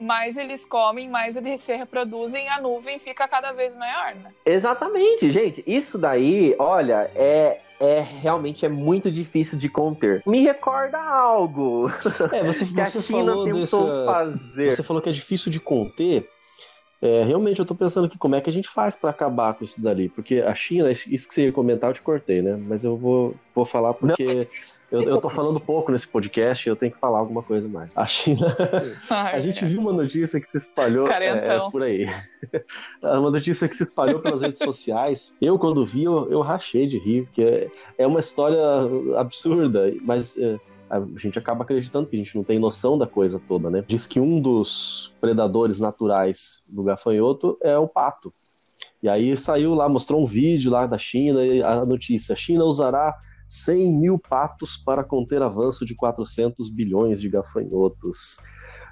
mais 0.00 0.36
eles 0.36 0.64
comem, 0.64 1.08
mais 1.08 1.36
eles 1.36 1.60
se 1.60 1.74
reproduzem, 1.74 2.48
a 2.48 2.60
nuvem 2.60 2.98
fica 2.98 3.26
cada 3.26 3.52
vez 3.52 3.74
maior, 3.74 4.14
né? 4.14 4.32
Exatamente, 4.44 5.30
gente. 5.30 5.62
Isso 5.66 5.98
daí, 5.98 6.54
olha, 6.58 7.10
é 7.14 7.60
é 7.80 8.00
realmente 8.00 8.66
é 8.66 8.68
muito 8.68 9.10
difícil 9.10 9.56
de 9.56 9.68
conter. 9.68 10.22
Me 10.26 10.42
recorda 10.42 10.98
algo. 10.98 11.90
É, 12.32 12.42
você, 12.42 12.64
que 12.66 12.72
você 12.72 12.98
a 12.98 13.00
China 13.00 13.32
falou 13.32 13.44
tentou 13.44 13.82
dessa, 13.82 14.04
fazer. 14.04 14.74
Você 14.74 14.82
falou 14.82 15.00
que 15.00 15.08
é 15.08 15.12
difícil 15.12 15.50
de 15.50 15.60
conter. 15.60 16.28
É, 17.00 17.22
realmente 17.22 17.60
eu 17.60 17.66
tô 17.66 17.76
pensando 17.76 18.06
aqui 18.06 18.18
como 18.18 18.34
é 18.34 18.40
que 18.40 18.50
a 18.50 18.52
gente 18.52 18.68
faz 18.68 18.96
para 18.96 19.10
acabar 19.10 19.54
com 19.54 19.64
isso 19.64 19.80
dali, 19.80 20.08
porque 20.08 20.40
a 20.40 20.52
China, 20.52 20.90
isso 20.90 21.28
que 21.28 21.34
você 21.34 21.44
ia 21.44 21.52
comentar, 21.52 21.90
eu 21.90 21.94
te 21.94 22.02
cortei, 22.02 22.42
né? 22.42 22.56
Mas 22.56 22.84
eu 22.84 22.96
vou, 22.96 23.36
vou 23.54 23.64
falar 23.64 23.94
porque 23.94 24.24
Não, 24.24 24.46
eu, 24.90 25.02
eu 25.02 25.20
tô 25.20 25.28
falando 25.28 25.60
pouco 25.60 25.92
nesse 25.92 26.08
podcast 26.08 26.66
e 26.66 26.70
eu 26.70 26.76
tenho 26.76 26.92
que 26.92 26.98
falar 26.98 27.18
alguma 27.18 27.42
coisa 27.42 27.68
mais. 27.68 27.92
A 27.94 28.06
China. 28.06 28.56
Ai, 29.10 29.36
a 29.36 29.40
gente 29.40 29.64
viu 29.64 29.80
uma 29.80 29.92
notícia 29.92 30.40
que 30.40 30.48
se 30.48 30.56
espalhou 30.56 31.06
é, 31.06 31.70
por 31.70 31.82
aí. 31.82 32.06
uma 33.02 33.30
notícia 33.30 33.68
que 33.68 33.76
se 33.76 33.82
espalhou 33.82 34.20
pelas 34.20 34.40
redes 34.40 34.60
sociais. 34.60 35.36
Eu, 35.40 35.58
quando 35.58 35.84
vi, 35.84 36.04
eu, 36.04 36.30
eu 36.30 36.40
rachei 36.40 36.86
de 36.86 36.98
rir, 36.98 37.24
porque 37.24 37.42
é, 37.42 37.70
é 37.98 38.06
uma 38.06 38.20
história 38.20 38.60
absurda, 39.16 39.92
mas. 40.04 40.38
É, 40.38 40.58
a 40.90 41.00
gente 41.18 41.38
acaba 41.38 41.64
acreditando 41.64 42.06
que 42.06 42.16
a 42.16 42.18
gente 42.18 42.34
não 42.34 42.42
tem 42.42 42.58
noção 42.58 42.96
da 42.96 43.06
coisa 43.06 43.38
toda, 43.46 43.68
né? 43.68 43.84
Diz 43.86 44.06
que 44.06 44.18
um 44.18 44.40
dos 44.40 45.12
predadores 45.20 45.78
naturais 45.78 46.64
do 46.66 46.82
gafanhoto 46.82 47.58
é 47.62 47.76
o 47.76 47.86
pato. 47.86 48.32
E 49.02 49.08
aí 49.08 49.36
saiu 49.36 49.74
lá, 49.74 49.86
mostrou 49.86 50.22
um 50.22 50.26
vídeo 50.26 50.70
lá 50.70 50.86
da 50.86 50.96
China 50.96 51.40
a 51.64 51.84
notícia: 51.84 52.32
a 52.32 52.36
China 52.36 52.64
usará 52.64 53.14
100 53.48 53.92
mil 53.96 54.18
patos 54.18 54.76
para 54.76 55.02
conter 55.02 55.42
avanço 55.42 55.86
de 55.86 55.94
400 55.94 56.68
bilhões 56.70 57.20
de 57.20 57.28
gafanhotos. 57.28 58.36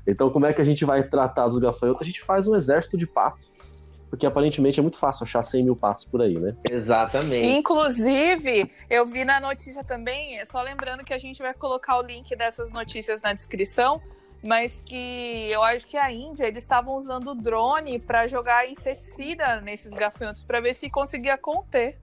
Então, 0.07 0.31
como 0.31 0.47
é 0.47 0.53
que 0.53 0.61
a 0.61 0.65
gente 0.65 0.85
vai 0.85 1.03
tratar 1.03 1.49
dos 1.49 1.59
gafanhotos? 1.59 2.03
A 2.03 2.05
gente 2.05 2.23
faz 2.23 2.49
um 2.49 2.55
exército 2.55 2.97
de 2.97 3.07
patos. 3.07 3.67
Porque 4.09 4.25
aparentemente 4.25 4.79
é 4.79 4.83
muito 4.83 4.99
fácil 4.99 5.25
achar 5.25 5.43
100 5.43 5.65
mil 5.65 5.77
patos 5.77 6.05
por 6.05 6.23
aí, 6.23 6.39
né? 6.39 6.57
Exatamente. 6.71 7.49
Inclusive, 7.49 8.71
eu 8.89 9.05
vi 9.05 9.25
na 9.25 9.41
notícia 9.41 9.83
também, 9.83 10.43
só 10.47 10.63
lembrando 10.63 11.05
que 11.05 11.13
a 11.13 11.19
gente 11.19 11.43
vai 11.43 11.53
colocar 11.53 11.99
o 11.99 12.03
link 12.03 12.35
dessas 12.37 12.71
notícias 12.71 13.21
na 13.21 13.33
descrição, 13.33 14.01
mas 14.43 14.81
que 14.81 15.49
eu 15.51 15.61
acho 15.63 15.87
que 15.89 15.97
a 15.97 16.11
Índia 16.13 16.47
eles 16.47 16.63
estavam 16.63 16.95
usando 16.95 17.35
drone 17.35 17.99
para 17.99 18.29
jogar 18.29 18.71
inseticida 18.71 19.61
nesses 19.61 19.93
gafanhotos 19.93 20.45
para 20.45 20.61
ver 20.61 20.75
se 20.75 20.89
conseguia 20.89 21.37
conter. 21.37 21.99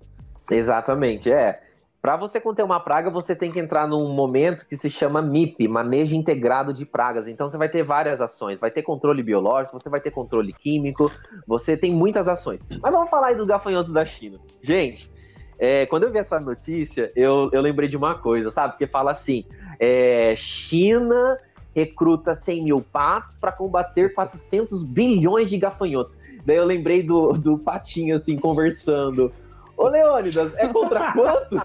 Exatamente, 0.52 1.32
é. 1.32 1.62
Para 2.04 2.18
você 2.18 2.38
conter 2.38 2.64
uma 2.64 2.82
praga, 2.82 3.10
você 3.10 3.34
tem 3.34 3.50
que 3.50 3.58
entrar 3.58 3.88
num 3.88 4.10
momento 4.10 4.68
que 4.68 4.76
se 4.76 4.90
chama 4.90 5.22
MIP, 5.22 5.70
Manejo 5.70 6.18
Integrado 6.18 6.74
de 6.74 6.86
Pragas. 6.86 7.30
Então 7.30 7.48
você 7.48 7.58
vai 7.58 7.70
ter 7.70 7.82
várias 7.82 8.20
ações, 8.20 8.60
vai 8.60 8.70
ter 8.70 8.82
controle 8.82 9.24
biológico, 9.24 9.80
você 9.80 9.90
vai 9.90 10.02
ter 10.02 10.12
controle 10.12 10.52
químico, 10.52 11.10
você 11.48 11.78
tem 11.78 11.94
muitas 11.94 12.28
ações. 12.28 12.68
Mas 12.82 12.92
vamos 12.92 13.10
falar 13.10 13.28
aí 13.28 13.38
do 13.38 13.46
gafanhoto 13.46 13.94
da 13.94 14.04
China. 14.04 14.38
Gente, 14.62 15.10
é, 15.58 15.86
quando 15.86 16.04
eu 16.04 16.12
vi 16.12 16.18
essa 16.18 16.42
notícia, 16.42 17.10
eu, 17.16 17.50
eu 17.54 17.62
lembrei 17.62 17.88
de 17.88 17.96
uma 17.96 18.16
coisa, 18.16 18.50
sabe? 18.50 18.74
Porque 18.74 18.86
fala 18.86 19.12
assim: 19.12 19.46
é, 19.80 20.36
China 20.36 21.38
recruta 21.74 22.34
100 22.34 22.66
mil 22.66 22.82
patos 22.82 23.38
para 23.38 23.54
combater 23.54 24.14
400 24.14 24.84
bilhões 24.84 25.50
de 25.50 25.58
gafanhotos. 25.58 26.18
Daí 26.46 26.58
eu 26.58 26.66
lembrei 26.66 27.02
do, 27.02 27.32
do 27.32 27.58
patinho 27.58 28.14
assim, 28.14 28.38
conversando. 28.38 29.32
Ô, 29.78 29.88
Leônidas, 29.88 30.56
é 30.58 30.68
contra 30.68 31.12
quantos? 31.14 31.62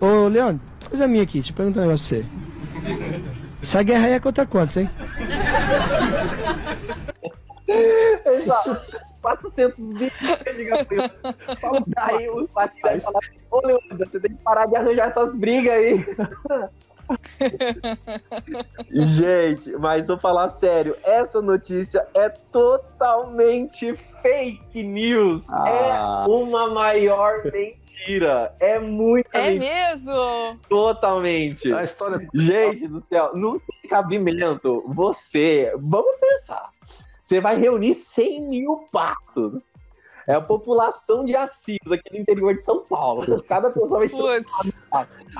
Ô, 0.00 0.28
Leandro, 0.28 0.64
coisa 0.88 1.06
minha 1.06 1.22
aqui, 1.22 1.34
deixa 1.34 1.52
eu 1.52 1.56
perguntar 1.56 1.80
um 1.80 1.84
negócio 1.84 2.22
pra 2.22 2.24
você. 2.24 3.36
Essa 3.62 3.82
guerra 3.82 4.06
aí 4.06 4.12
é 4.12 4.20
contra 4.20 4.46
quantos, 4.46 4.76
hein? 4.76 4.90
Exato. 8.24 8.80
400 9.22 9.92
bilhões 9.92 10.56
de 10.56 10.64
gafanhotos. 10.64 11.20
Daí 11.88 12.28
os 12.30 12.48
patinhos 12.50 13.02
vão 13.02 13.12
falar, 13.12 13.20
ô 13.50 13.66
Leônidas, 13.66 14.08
você 14.12 14.20
tem 14.20 14.30
que 14.36 14.42
parar 14.42 14.66
de 14.66 14.76
arranjar 14.76 15.08
essas 15.08 15.36
brigas 15.36 15.74
aí. 15.74 16.06
Gente, 18.90 19.72
mas 19.72 20.06
vou 20.08 20.18
falar 20.18 20.48
sério, 20.48 20.96
essa 21.04 21.40
notícia 21.40 22.06
é 22.14 22.28
totalmente 22.28 23.94
fake 24.22 24.82
news. 24.82 25.48
Ah. 25.50 26.24
É 26.26 26.28
uma 26.28 26.68
maior 26.70 27.42
mentira. 27.44 28.54
É 28.60 28.78
muito 28.78 29.28
É 29.32 29.50
mentira. 29.50 29.74
mesmo? 29.74 30.58
Totalmente. 30.68 31.72
A 31.72 31.82
história 31.82 32.26
Gente 32.34 32.88
do 32.88 33.00
céu, 33.00 33.30
não 33.34 33.58
tem 33.58 33.90
cabimento. 33.90 34.84
Você, 34.88 35.72
vamos 35.78 36.16
pensar. 36.20 36.70
Você 37.22 37.40
vai 37.40 37.56
reunir 37.58 37.94
100 37.94 38.42
mil 38.42 38.88
patos. 38.92 39.70
É 40.26 40.34
a 40.34 40.40
população 40.40 41.24
de 41.24 41.36
Assis, 41.36 41.76
aqui 41.92 42.12
no 42.12 42.18
interior 42.18 42.52
de 42.54 42.60
São 42.60 42.82
Paulo. 42.82 43.42
Cada 43.44 43.70
pessoa 43.70 43.98
vai 43.98 44.08
ser 44.08 44.44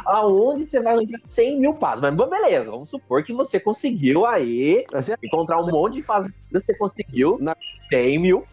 aonde 0.04 0.64
você 0.64 0.80
vai 0.80 0.94
arranjar 0.94 1.20
100 1.28 1.58
mil 1.60 1.74
patos. 1.74 2.02
Mas 2.02 2.14
bom, 2.14 2.28
beleza, 2.28 2.70
vamos 2.70 2.90
supor 2.90 3.24
que 3.24 3.32
você 3.32 3.58
conseguiu 3.58 4.24
aí 4.26 4.84
é- 4.92 5.16
encontrar 5.24 5.60
um 5.60 5.66
monte 5.70 5.94
de 5.94 6.02
fazendas, 6.02 6.34
você 6.52 6.74
conseguiu 6.74 7.38
Na- 7.40 7.56
100 7.90 8.18
mil. 8.18 8.44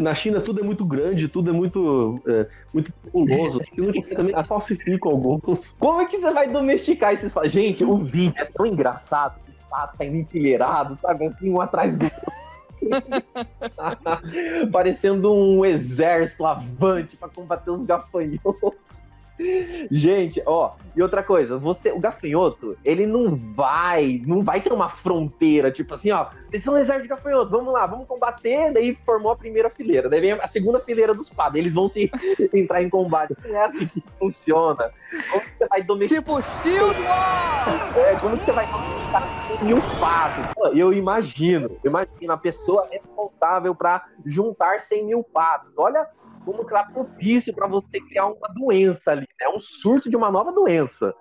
Na 0.00 0.14
China 0.14 0.40
tudo 0.40 0.60
é 0.60 0.62
muito 0.64 0.84
grande, 0.84 1.28
tudo 1.28 1.50
é 1.50 1.52
muito, 1.52 2.20
é, 2.26 2.46
muito 2.72 2.92
populoso. 2.92 3.60
Também 4.16 4.34
falsificam 4.44 5.12
alguns. 5.12 5.76
Como 5.78 6.00
é 6.00 6.06
que 6.06 6.16
você 6.18 6.32
vai 6.32 6.48
domesticar 6.48 7.12
esses? 7.12 7.32
Gente, 7.44 7.84
o 7.84 7.98
vídeo 7.98 8.34
é 8.38 8.44
tão 8.46 8.66
engraçado. 8.66 9.40
Os 9.58 9.68
patos 9.68 9.98
caindo 9.98 10.16
empilheirados, 10.16 10.98
sabe? 11.00 11.26
Assim, 11.26 11.50
um 11.50 11.60
atrás 11.60 11.96
do 11.96 12.04
outro. 12.04 12.41
Parecendo 14.72 15.32
um 15.32 15.64
exército 15.64 16.44
avante 16.46 17.16
para 17.16 17.28
combater 17.28 17.70
os 17.70 17.84
gafanhotos. 17.84 19.02
Gente, 19.90 20.42
ó, 20.46 20.72
e 20.94 21.02
outra 21.02 21.22
coisa, 21.22 21.58
você, 21.58 21.90
o 21.90 21.98
gafanhoto, 21.98 22.76
ele 22.84 23.06
não 23.06 23.34
vai, 23.34 24.22
não 24.26 24.42
vai 24.42 24.60
ter 24.60 24.72
uma 24.72 24.88
fronteira, 24.88 25.70
tipo 25.70 25.94
assim, 25.94 26.10
ó, 26.10 26.26
eles 26.50 26.62
são 26.62 26.74
um 26.74 26.76
exército 26.76 27.04
de 27.04 27.08
gafanhoto, 27.08 27.50
vamos 27.50 27.72
lá, 27.72 27.86
vamos 27.86 28.06
combater, 28.06 28.72
daí 28.72 28.94
formou 28.94 29.32
a 29.32 29.36
primeira 29.36 29.70
fileira, 29.70 30.08
daí 30.08 30.20
vem 30.20 30.32
a 30.32 30.46
segunda 30.46 30.78
fileira 30.78 31.14
dos 31.14 31.30
pados, 31.30 31.58
eles 31.58 31.72
vão 31.72 31.88
se 31.88 32.10
entrar 32.52 32.82
em 32.82 32.90
combate. 32.90 33.34
É 33.44 33.62
assim 33.62 33.86
que 33.86 34.02
funciona. 34.18 34.92
Como 35.30 35.42
você 35.58 35.66
vai 35.66 35.82
domesticar? 35.82 36.22
Tipo 36.22 36.42
Shield! 36.42 36.96
É, 37.96 38.16
como 38.20 38.36
você 38.36 38.52
vai 38.52 38.66
domesticar 38.66 39.46
100 39.58 39.64
mil 39.66 39.82
patos? 39.98 40.46
Pô, 40.54 40.66
Eu 40.68 40.92
imagino, 40.92 41.70
eu 41.82 41.90
imagino 41.90 42.32
a 42.32 42.36
pessoa 42.36 42.86
responsável 42.90 43.74
para 43.74 44.04
juntar 44.24 44.80
100 44.80 45.06
mil 45.06 45.24
patos. 45.24 45.70
Olha 45.76 46.06
como 46.44 46.64
tá 46.64 46.84
propício 46.84 47.54
para 47.54 47.66
você 47.66 48.00
criar 48.00 48.26
uma 48.26 48.48
doença 48.48 49.12
ali, 49.12 49.26
né? 49.40 49.48
Um 49.48 49.58
surto 49.58 50.08
de 50.10 50.16
uma 50.16 50.30
nova 50.30 50.52
doença. 50.52 51.14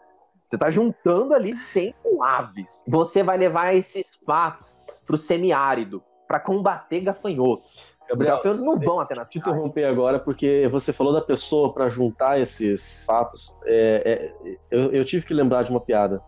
Você 0.47 0.57
tá 0.57 0.69
juntando 0.69 1.34
ali 1.34 1.55
100 1.71 1.95
aves. 2.21 2.84
Você 2.88 3.23
vai 3.23 3.38
levar 3.38 3.73
esses 3.73 4.17
patos 4.17 4.79
pro 5.05 5.17
semiárido 5.17 6.03
para 6.27 6.39
combater 6.39 6.99
gafanhotos. 7.01 7.91
Os 8.01 8.07
Gabriel, 8.10 8.36
gafanhotos 8.36 8.62
não 8.62 8.77
vão 8.77 8.99
até 8.99 9.15
na 9.15 9.23
te 9.23 9.39
interromper 9.39 9.86
agora, 9.86 10.19
porque 10.19 10.67
você 10.69 10.91
falou 10.91 11.13
da 11.13 11.21
pessoa 11.21 11.73
para 11.73 11.89
juntar 11.89 12.39
esses 12.39 13.05
fatos. 13.05 13.55
É, 13.65 14.34
é, 14.45 14.57
eu, 14.69 14.91
eu 14.91 15.05
tive 15.05 15.25
que 15.25 15.34
lembrar 15.34 15.63
de 15.63 15.71
uma 15.71 15.79
piada. 15.79 16.21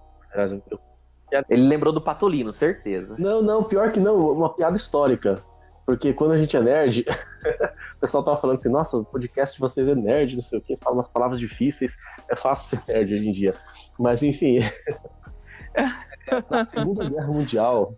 Ele 1.49 1.67
lembrou 1.67 1.91
do 1.91 2.01
Patolino, 2.01 2.53
certeza. 2.53 3.15
Não, 3.17 3.41
não, 3.41 3.63
pior 3.63 3.91
que 3.91 3.99
não, 3.99 4.31
uma 4.31 4.53
piada 4.53 4.75
histórica. 4.77 5.43
Porque 5.85 6.13
quando 6.13 6.31
a 6.31 6.37
gente 6.37 6.55
é 6.55 6.61
nerd, 6.61 7.05
o 7.97 7.99
pessoal 7.99 8.23
tava 8.23 8.37
falando 8.37 8.55
assim, 8.55 8.69
nossa, 8.69 8.97
o 8.97 9.03
podcast 9.03 9.55
de 9.55 9.59
vocês 9.59 9.87
é 9.87 9.95
nerd, 9.95 10.35
não 10.35 10.41
sei 10.41 10.59
o 10.59 10.61
quê, 10.61 10.77
fala 10.81 10.95
umas 10.95 11.09
palavras 11.09 11.39
difíceis, 11.39 11.97
é 12.29 12.35
fácil 12.35 12.77
ser 12.77 12.93
nerd 12.93 13.13
hoje 13.13 13.29
em 13.29 13.31
dia. 13.31 13.53
Mas 13.99 14.23
enfim, 14.23 14.59
na 16.49 16.67
Segunda 16.67 17.09
Guerra 17.09 17.27
Mundial, 17.27 17.95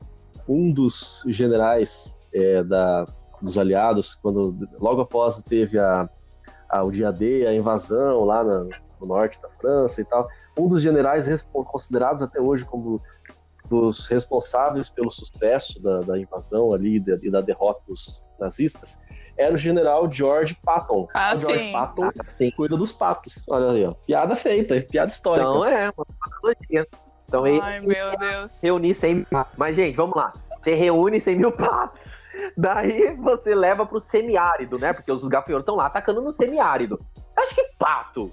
um 0.47 0.71
dos 0.71 1.23
generais 1.27 2.15
é, 2.33 2.63
da, 2.63 3.05
dos 3.41 3.57
aliados, 3.57 4.15
quando 4.15 4.67
logo 4.79 5.01
após 5.01 5.43
teve 5.43 5.77
a, 5.79 6.09
a, 6.69 6.83
o 6.83 6.91
dia 6.91 7.11
D, 7.11 7.45
a 7.47 7.53
invasão 7.53 8.23
lá 8.23 8.43
na- 8.43 8.67
no 8.99 9.07
norte 9.07 9.39
da 9.41 9.49
França 9.49 10.01
e 10.01 10.05
tal, 10.05 10.27
um 10.57 10.67
dos 10.67 10.81
generais 10.81 11.27
considerados 11.51 12.23
até 12.23 12.39
hoje 12.39 12.63
como 12.65 13.01
dos 13.69 14.07
responsáveis 14.07 14.89
pelo 14.89 15.11
sucesso 15.11 15.81
da, 15.81 15.99
da 16.01 16.19
invasão 16.19 16.73
ali 16.73 16.97
e 16.97 16.99
da, 16.99 17.17
e 17.21 17.29
da 17.29 17.41
derrota 17.41 17.81
dos 17.87 18.23
nazistas 18.39 18.99
era 19.37 19.53
o 19.53 19.57
general 19.57 20.09
George 20.09 20.57
Patton. 20.63 21.07
Ah, 21.13 21.33
o 21.33 21.37
George 21.37 21.65
sim. 21.65 21.71
Patton 21.71 22.09
Assim, 22.19 22.51
cuida 22.51 22.77
dos 22.77 22.91
patos. 22.91 23.45
Olha 23.49 23.71
aí, 23.71 23.85
ó. 23.85 23.93
Piada 24.05 24.35
feita, 24.35 24.79
piada 24.81 25.11
histórica. 25.11 25.47
então 25.47 25.65
é, 25.65 25.91
uma 25.95 26.05
patologia. 26.19 26.87
Então 27.27 27.43
aí, 27.43 27.59
Ai, 27.61 27.79
meu 27.81 28.17
Deus. 28.17 28.59
reunir 28.61 28.93
100 28.93 29.15
mil 29.15 29.25
patos. 29.25 29.53
Mas, 29.57 29.75
gente, 29.75 29.95
vamos 29.95 30.15
lá. 30.15 30.33
Você 30.59 30.73
reúne 30.73 31.19
100 31.19 31.35
mil 31.35 31.51
patos. 31.51 32.17
Daí 32.57 33.15
você 33.15 33.55
leva 33.55 33.85
pro 33.85 33.99
semiárido, 33.99 34.77
né? 34.77 34.93
Porque 34.93 35.11
os 35.11 35.25
gafanhotos 35.27 35.63
estão 35.63 35.75
lá 35.75 35.87
atacando 35.87 36.21
no 36.21 36.31
semiárido. 36.31 36.99
Acho 37.37 37.55
que 37.55 37.69
pato 37.77 38.31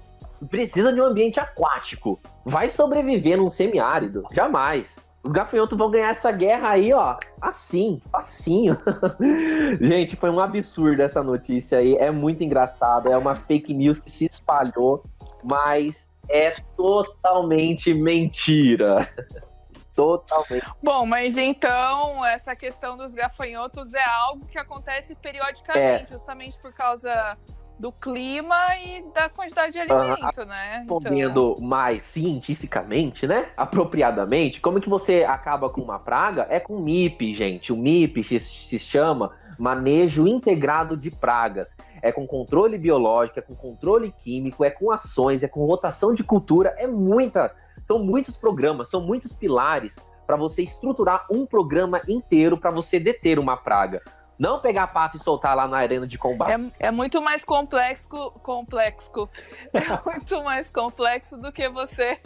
precisa 0.49 0.91
de 0.91 0.99
um 0.99 1.05
ambiente 1.05 1.39
aquático. 1.39 2.19
Vai 2.45 2.69
sobreviver 2.69 3.37
num 3.37 3.49
semiárido? 3.49 4.23
Jamais. 4.31 4.97
Os 5.23 5.31
gafanhotos 5.31 5.77
vão 5.77 5.89
ganhar 5.89 6.09
essa 6.09 6.31
guerra 6.33 6.71
aí, 6.71 6.91
ó, 6.91 7.15
assim, 7.41 7.99
facinho. 8.11 8.77
Gente, 9.79 10.17
foi 10.17 10.29
um 10.29 10.39
absurdo 10.39 11.01
essa 11.01 11.23
notícia 11.23 11.77
aí. 11.77 11.95
É 11.95 12.11
muito 12.11 12.43
engraçado. 12.43 13.09
É 13.09 13.17
uma 13.17 13.33
fake 13.33 13.73
news 13.73 13.99
que 13.99 14.11
se 14.11 14.25
espalhou, 14.25 15.05
mas 15.41 16.11
é 16.29 16.51
totalmente 16.75 17.93
mentira. 17.93 19.07
Totalmente. 19.95 20.65
Bom, 20.81 21.05
mas 21.05 21.37
então 21.37 22.25
essa 22.25 22.55
questão 22.55 22.97
dos 22.97 23.13
gafanhotos 23.13 23.93
é 23.93 24.03
algo 24.03 24.43
que 24.47 24.57
acontece 24.57 25.13
periodicamente, 25.13 26.05
É. 26.05 26.07
justamente 26.07 26.57
por 26.57 26.73
causa 26.73 27.37
do 27.77 27.91
clima 27.91 28.55
e 28.77 29.03
da 29.13 29.29
quantidade 29.29 29.73
de 29.73 29.79
alimento, 29.79 30.45
né? 30.45 30.81
Então, 30.83 30.97
respondendo 30.97 31.57
mais 31.59 32.03
cientificamente, 32.03 33.27
né? 33.27 33.47
Apropriadamente, 33.57 34.61
como 34.61 34.79
que 34.79 34.89
você 34.89 35.23
acaba 35.23 35.69
com 35.69 35.81
uma 35.81 35.99
praga? 35.99 36.47
É 36.49 36.59
com 36.59 36.79
MIP, 36.79 37.33
gente. 37.33 37.73
O 37.73 37.77
MIP 37.77 38.23
se, 38.23 38.39
se 38.39 38.79
chama 38.79 39.31
Manejo 39.57 40.27
Integrado 40.27 40.95
de 40.95 41.09
Pragas. 41.11 41.75
É 42.01 42.11
com 42.11 42.27
controle 42.27 42.77
biológico, 42.77 43.39
é 43.39 43.41
com 43.41 43.55
controle 43.55 44.11
químico, 44.11 44.63
é 44.63 44.69
com 44.69 44.91
ações, 44.91 45.43
é 45.43 45.47
com 45.47 45.65
rotação 45.65 46.13
de 46.13 46.23
cultura, 46.23 46.75
é 46.77 46.87
muita. 46.87 47.55
São 47.87 47.99
muitos 47.99 48.37
programas, 48.37 48.89
são 48.89 49.01
muitos 49.01 49.33
pilares 49.33 49.99
para 50.25 50.37
você 50.37 50.63
estruturar 50.63 51.25
um 51.29 51.45
programa 51.45 52.01
inteiro 52.07 52.57
para 52.57 52.71
você 52.71 52.99
deter 52.99 53.37
uma 53.39 53.57
praga. 53.57 54.01
Não 54.37 54.59
pegar 54.59 54.87
pato 54.87 55.17
e 55.17 55.19
soltar 55.19 55.55
lá 55.55 55.67
na 55.67 55.77
arena 55.77 56.07
de 56.07 56.17
combate. 56.17 56.71
É, 56.79 56.87
é 56.87 56.91
muito 56.91 57.21
mais 57.21 57.45
complexo, 57.45 58.07
complexo. 58.41 59.29
É 59.71 59.79
muito 60.09 60.43
mais 60.43 60.69
complexo 60.69 61.37
do 61.37 61.51
que 61.51 61.69
você 61.69 62.19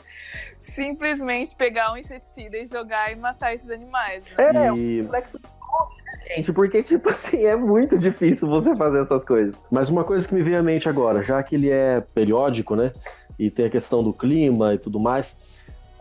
simplesmente 0.59 1.55
pegar 1.55 1.91
um 1.91 1.97
inseticida 1.97 2.57
e 2.57 2.65
jogar 2.65 3.11
e 3.11 3.15
matar 3.15 3.53
esses 3.53 3.69
animais. 3.69 4.23
né? 4.23 4.31
É, 4.39 4.65
é 4.67 4.71
um 4.71 4.77
E- 4.77 5.03
complexo 5.03 5.39
gente, 6.35 6.51
porque, 6.51 6.83
tipo 6.83 7.09
assim, 7.09 7.45
é 7.45 7.55
muito 7.55 7.97
difícil 7.97 8.47
você 8.49 8.75
fazer 8.75 9.01
essas 9.01 9.23
coisas. 9.23 9.63
Mas 9.71 9.89
uma 9.89 10.03
coisa 10.03 10.27
que 10.27 10.33
me 10.33 10.41
veio 10.41 10.59
à 10.59 10.63
mente 10.63 10.89
agora, 10.89 11.23
já 11.23 11.41
que 11.41 11.55
ele 11.55 11.69
é 11.69 12.01
periódico, 12.01 12.75
né? 12.75 12.91
E 13.39 13.51
tem 13.51 13.65
a 13.65 13.69
questão 13.69 14.03
do 14.03 14.11
clima 14.13 14.73
e 14.73 14.77
tudo 14.77 14.99
mais. 14.99 15.39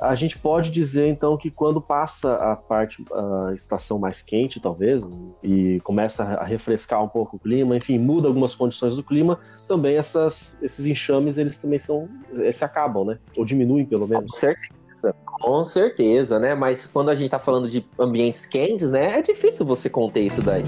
A 0.01 0.15
gente 0.15 0.39
pode 0.39 0.71
dizer 0.71 1.09
então 1.09 1.37
que 1.37 1.51
quando 1.51 1.81
passa 1.81 2.35
a 2.35 2.57
parte 2.57 3.05
a 3.13 3.53
estação 3.55 3.99
mais 3.99 4.23
quente, 4.23 4.61
talvez, 4.61 5.03
e 5.43 5.81
começa 5.81 6.23
a 6.23 6.45
refrescar 6.45 7.03
um 7.03 7.09
pouco 7.09 7.37
o 7.37 7.39
clima, 7.39 7.77
enfim, 7.77 7.99
muda 7.99 8.29
algumas 8.29 8.55
condições 8.55 8.97
do 8.97 9.03
clima, 9.03 9.39
também 9.67 9.97
essas, 9.97 10.59
esses 10.63 10.87
enxames 10.87 11.39
eles 11.39 11.59
também 11.59 11.79
são 11.79 12.09
se 12.53 12.65
acabam, 12.65 13.05
né? 13.05 13.19
Ou 13.37 13.45
diminuem 13.45 13.85
pelo 13.85 14.07
menos. 14.07 14.33
Com 14.33 14.39
certeza. 14.39 14.77
Com 15.25 15.65
certeza, 15.65 16.39
né? 16.39 16.55
Mas 16.55 16.87
quando 16.87 17.11
a 17.11 17.15
gente 17.15 17.31
tá 17.31 17.39
falando 17.39 17.69
de 17.69 17.85
ambientes 17.99 18.47
quentes, 18.47 18.91
né? 18.91 19.19
É 19.19 19.23
difícil 19.23 19.65
você 19.65 19.89
conter 19.89 20.23
isso 20.23 20.43
daí. 20.43 20.65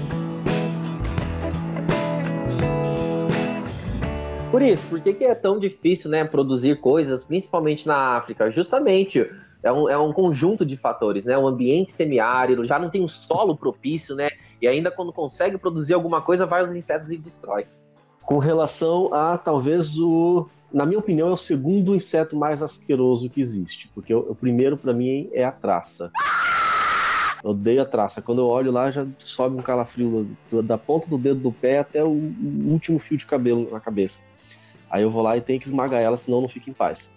Por 4.51 4.63
isso, 4.63 4.87
por 4.87 4.99
que, 4.99 5.13
que 5.13 5.23
é 5.23 5.35
tão 5.35 5.59
difícil 5.59 6.09
né, 6.09 6.25
produzir 6.25 6.79
coisas, 6.79 7.23
principalmente 7.23 7.87
na 7.87 8.17
África? 8.17 8.49
Justamente, 8.49 9.29
é 9.61 9.71
um, 9.71 9.87
é 9.87 9.95
um 9.95 10.11
conjunto 10.11 10.65
de 10.65 10.75
fatores, 10.75 11.23
né? 11.23 11.37
Um 11.37 11.47
ambiente 11.47 11.93
semiárido, 11.93 12.65
já 12.65 12.79
não 12.79 12.89
tem 12.89 13.03
um 13.03 13.07
solo 13.07 13.55
propício, 13.55 14.15
né? 14.15 14.29
E 14.59 14.67
ainda 14.67 14.89
quando 14.89 15.13
consegue 15.13 15.55
produzir 15.57 15.93
alguma 15.93 16.19
coisa, 16.19 16.47
vai 16.47 16.63
os 16.63 16.75
insetos 16.75 17.11
e 17.11 17.17
destrói. 17.17 17.67
Com 18.23 18.39
relação 18.39 19.13
a, 19.13 19.37
talvez, 19.37 19.99
o... 19.99 20.47
Na 20.73 20.85
minha 20.85 20.99
opinião, 20.99 21.29
é 21.29 21.31
o 21.31 21.37
segundo 21.37 21.95
inseto 21.95 22.35
mais 22.35 22.63
asqueroso 22.63 23.29
que 23.29 23.41
existe. 23.41 23.87
Porque 23.93 24.13
o, 24.13 24.31
o 24.31 24.35
primeiro, 24.35 24.75
para 24.75 24.93
mim, 24.93 25.29
é 25.31 25.43
a 25.43 25.51
traça. 25.51 26.11
Eu 27.43 27.51
odeio 27.51 27.83
a 27.83 27.85
traça. 27.85 28.21
Quando 28.21 28.41
eu 28.41 28.47
olho 28.47 28.71
lá, 28.71 28.89
já 28.89 29.05
sobe 29.19 29.55
um 29.55 29.61
calafrio 29.61 30.27
da 30.63 30.77
ponta 30.77 31.07
do 31.07 31.19
dedo 31.19 31.39
do 31.39 31.51
pé 31.51 31.79
até 31.79 32.03
o 32.03 32.33
último 32.65 32.97
fio 32.97 33.17
de 33.17 33.25
cabelo 33.25 33.67
na 33.71 33.79
cabeça. 33.79 34.28
Aí 34.89 35.03
eu 35.03 35.11
vou 35.11 35.21
lá 35.21 35.37
e 35.37 35.41
tenho 35.41 35.59
que 35.59 35.65
esmagar 35.65 36.01
ela, 36.01 36.17
senão 36.17 36.41
não 36.41 36.49
fica 36.49 36.69
em 36.69 36.73
paz. 36.73 37.15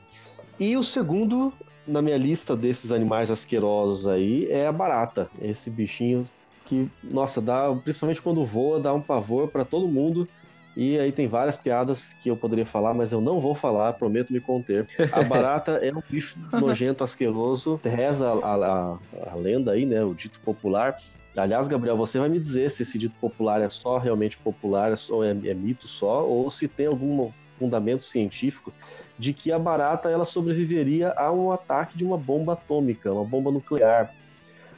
E 0.59 0.77
o 0.77 0.83
segundo 0.85 1.53
na 1.87 2.01
minha 2.01 2.17
lista 2.17 2.57
desses 2.57 2.93
animais 2.93 3.31
asquerosos 3.31 4.07
aí 4.07 4.51
é 4.51 4.67
a 4.67 4.73
barata. 4.73 5.29
Esse 5.41 5.71
bichinho 5.71 6.25
que, 6.65 6.89
nossa, 7.03 7.41
dá, 7.41 7.75
principalmente 7.83 8.23
quando 8.23 8.45
voa, 8.45 8.81
dá 8.81 8.93
um 8.95 9.01
pavor 9.01 9.49
para 9.49 9.65
todo 9.65 9.89
mundo. 9.89 10.29
E 10.75 10.99
aí 10.99 11.13
tem 11.13 11.29
várias 11.29 11.57
piadas 11.57 12.15
que 12.15 12.31
eu 12.31 12.37
poderia 12.37 12.65
falar, 12.65 12.95
mas 12.95 13.13
eu 13.13 13.21
não 13.21 13.41
vou 13.41 13.55
falar, 13.55 13.93
prometo 13.93 14.33
me 14.33 14.41
conter. 14.41 14.89
A 15.13 15.23
barata 15.25 15.73
é 15.73 15.93
um 15.93 16.03
bicho 16.09 16.39
nojento, 16.53 17.05
asqueroso. 17.05 17.79
Reza 17.85 18.31
a, 18.31 18.55
a, 18.55 18.99
a, 19.33 19.35
lenda 19.35 19.73
aí, 19.73 19.85
né? 19.85 20.03
O 20.03 20.15
dito 20.15 20.41
popular. 20.41 20.97
Aliás, 21.37 21.69
Gabriel, 21.69 21.97
você 21.97 22.19
vai 22.19 22.29
me 22.29 22.39
dizer 22.39 22.71
se 22.71 22.83
esse 22.83 22.99
dito 22.99 23.15
popular 23.21 23.61
é 23.61 23.69
só 23.69 23.99
realmente 23.99 24.39
popular, 24.39 24.95
ou 25.11 25.25
é, 25.25 25.31
é 25.31 25.55
mito 25.55 25.87
só, 25.87 26.27
ou 26.27 26.51
se 26.51 26.69
tem 26.69 26.87
algum 26.87 27.31
fundamento 27.63 28.03
científico 28.03 28.73
de 29.17 29.33
que 29.33 29.53
a 29.53 29.59
barata 29.59 30.11
ela 30.11 30.25
sobreviveria 30.25 31.13
a 31.17 31.31
um 31.31 31.53
ataque 31.53 31.97
de 31.97 32.05
uma 32.05 32.19
bomba 32.19 32.55
atômica, 32.55 33.13
uma 33.13 33.25
bomba 33.25 33.53
nuclear. 33.53 34.13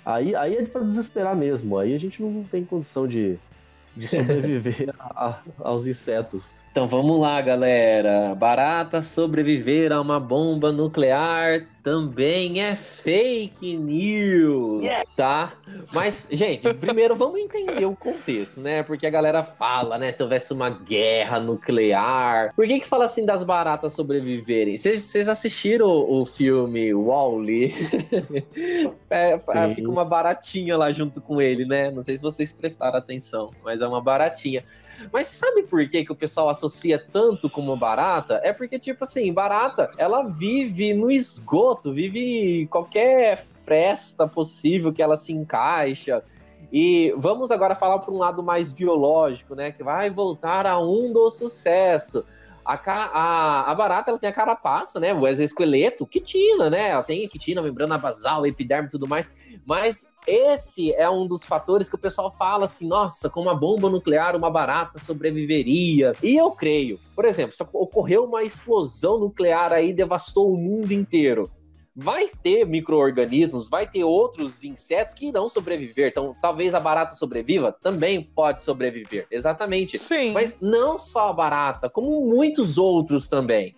Aí, 0.04 0.36
aí 0.36 0.56
é 0.56 0.66
para 0.66 0.82
desesperar 0.82 1.34
mesmo. 1.34 1.78
Aí 1.78 1.94
a 1.94 1.98
gente 1.98 2.22
não 2.22 2.42
tem 2.44 2.62
condição 2.62 3.08
de, 3.08 3.38
de 3.96 4.08
sobreviver 4.08 4.94
a, 4.98 5.38
aos 5.60 5.86
insetos. 5.86 6.64
Então 6.70 6.86
vamos 6.86 7.20
lá, 7.20 7.40
galera. 7.40 8.34
Barata 8.34 9.02
sobreviver 9.02 9.92
a 9.92 10.00
uma 10.00 10.18
bomba 10.18 10.72
nuclear 10.72 11.66
também 11.84 12.62
é 12.62 12.74
fake 12.74 13.76
news, 13.76 14.82
yeah. 14.82 15.04
tá? 15.14 15.52
Mas, 15.92 16.26
gente, 16.30 16.72
primeiro 16.72 17.14
vamos 17.14 17.38
entender 17.38 17.84
o 17.84 17.94
contexto, 17.94 18.58
né? 18.58 18.82
Porque 18.82 19.06
a 19.06 19.10
galera 19.10 19.42
fala, 19.42 19.98
né? 19.98 20.10
Se 20.10 20.22
houvesse 20.22 20.50
uma 20.54 20.70
guerra 20.70 21.38
nuclear. 21.38 22.54
Por 22.56 22.66
que 22.66 22.80
que 22.80 22.86
fala 22.86 23.04
assim 23.04 23.26
das 23.26 23.44
baratas 23.44 23.92
sobreviverem? 23.92 24.78
Vocês 24.78 25.28
assistiram 25.28 25.86
o, 25.86 26.22
o 26.22 26.26
filme 26.26 26.94
Wall-E? 26.94 27.74
é, 29.10 29.32
é, 29.32 29.74
fica 29.74 29.90
uma 29.90 30.06
baratinha 30.06 30.78
lá 30.78 30.90
junto 30.90 31.20
com 31.20 31.38
ele, 31.38 31.66
né? 31.66 31.90
Não 31.90 32.02
sei 32.02 32.16
se 32.16 32.22
vocês 32.22 32.50
prestaram 32.50 32.96
atenção, 32.96 33.50
mas 33.62 33.82
é 33.84 33.88
uma 33.88 34.00
baratinha. 34.00 34.64
Mas 35.12 35.28
sabe 35.28 35.64
por 35.64 35.86
que, 35.88 36.04
que 36.04 36.12
o 36.12 36.16
pessoal 36.16 36.48
associa 36.48 36.98
tanto 36.98 37.50
como 37.50 37.76
barata? 37.76 38.40
É 38.42 38.52
porque, 38.52 38.78
tipo 38.78 39.04
assim, 39.04 39.32
barata, 39.32 39.90
ela 39.98 40.22
vive 40.22 40.94
no 40.94 41.10
esgoto, 41.10 41.92
vive 41.92 42.66
qualquer 42.70 43.44
fresta 43.64 44.26
possível 44.26 44.92
que 44.92 45.02
ela 45.02 45.16
se 45.16 45.32
encaixa. 45.32 46.22
E 46.72 47.14
vamos 47.16 47.50
agora 47.50 47.74
falar 47.74 47.98
por 48.00 48.12
um 48.12 48.18
lado 48.18 48.42
mais 48.42 48.72
biológico, 48.72 49.54
né? 49.54 49.72
Que 49.72 49.82
vai 49.82 50.10
voltar 50.10 50.66
a 50.66 50.80
um 50.80 51.12
do 51.12 51.30
sucesso. 51.30 52.24
A, 52.64 52.74
a, 52.74 53.70
a, 53.70 53.74
barata 53.74 54.10
ela 54.10 54.18
tem 54.18 54.30
a 54.30 54.32
carapaça, 54.32 54.98
né? 54.98 55.12
O 55.12 55.26
exoesqueleto, 55.26 56.06
quitina, 56.06 56.70
né? 56.70 56.88
Ela 56.90 57.02
tem 57.02 57.28
quitina, 57.28 57.60
membrana 57.60 57.98
basal, 57.98 58.46
epiderme 58.46 58.88
e 58.88 58.90
tudo 58.90 59.06
mais. 59.06 59.32
Mas 59.66 60.08
esse 60.26 60.92
é 60.94 61.08
um 61.08 61.26
dos 61.26 61.44
fatores 61.44 61.88
que 61.88 61.94
o 61.94 61.98
pessoal 61.98 62.30
fala 62.30 62.64
assim: 62.64 62.86
nossa, 62.86 63.28
com 63.28 63.42
uma 63.42 63.54
bomba 63.54 63.90
nuclear, 63.90 64.34
uma 64.34 64.50
barata 64.50 64.98
sobreviveria. 64.98 66.14
E 66.22 66.36
eu 66.36 66.50
creio, 66.52 66.98
por 67.14 67.24
exemplo, 67.24 67.54
se 67.54 67.62
ocorreu 67.72 68.24
uma 68.24 68.42
explosão 68.42 69.18
nuclear 69.18 69.72
aí, 69.72 69.92
devastou 69.92 70.52
o 70.52 70.56
mundo 70.56 70.92
inteiro 70.92 71.50
vai 71.94 72.28
ter 72.42 72.66
micro-organismos, 72.66 73.68
vai 73.68 73.86
ter 73.86 74.02
outros 74.02 74.64
insetos 74.64 75.14
que 75.14 75.28
irão 75.28 75.48
sobreviver. 75.48 76.08
Então, 76.08 76.34
talvez 76.40 76.74
a 76.74 76.80
barata 76.80 77.14
sobreviva, 77.14 77.70
também 77.70 78.20
pode 78.20 78.60
sobreviver. 78.62 79.26
Exatamente. 79.30 79.98
Sim. 79.98 80.32
Mas 80.32 80.56
não 80.60 80.98
só 80.98 81.28
a 81.28 81.32
barata, 81.32 81.88
como 81.88 82.20
muitos 82.22 82.78
outros 82.78 83.28
também. 83.28 83.74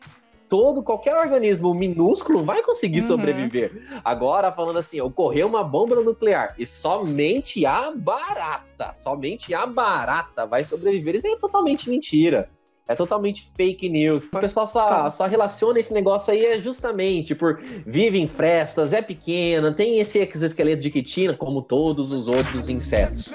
Todo, 0.48 0.80
qualquer 0.80 1.16
organismo 1.16 1.74
minúsculo 1.74 2.44
vai 2.44 2.62
conseguir 2.62 3.00
uhum. 3.00 3.06
sobreviver. 3.06 4.00
Agora, 4.04 4.52
falando 4.52 4.78
assim, 4.78 5.00
ocorreu 5.00 5.48
uma 5.48 5.64
bomba 5.64 5.96
nuclear 5.96 6.54
e 6.56 6.64
somente 6.64 7.66
a 7.66 7.90
barata, 7.90 8.94
somente 8.94 9.52
a 9.52 9.66
barata 9.66 10.46
vai 10.46 10.62
sobreviver. 10.62 11.16
Isso 11.16 11.26
é 11.26 11.36
totalmente 11.36 11.90
mentira. 11.90 12.48
É 12.88 12.94
totalmente 12.94 13.50
fake 13.56 13.88
news. 13.88 14.32
O 14.32 14.38
pessoal 14.38 14.66
só, 14.66 15.10
só 15.10 15.26
relaciona 15.26 15.78
esse 15.78 15.92
negócio 15.92 16.32
aí 16.32 16.46
é 16.46 16.60
justamente 16.60 17.34
por 17.34 17.60
vive 17.84 18.18
em 18.18 18.28
frestas, 18.28 18.92
é 18.92 19.02
pequena, 19.02 19.74
tem 19.74 19.98
esse 19.98 20.18
exoesqueleto 20.20 20.82
de 20.82 20.90
quitina, 20.90 21.34
como 21.34 21.62
todos 21.62 22.12
os 22.12 22.28
outros 22.28 22.68
insetos. 22.68 23.32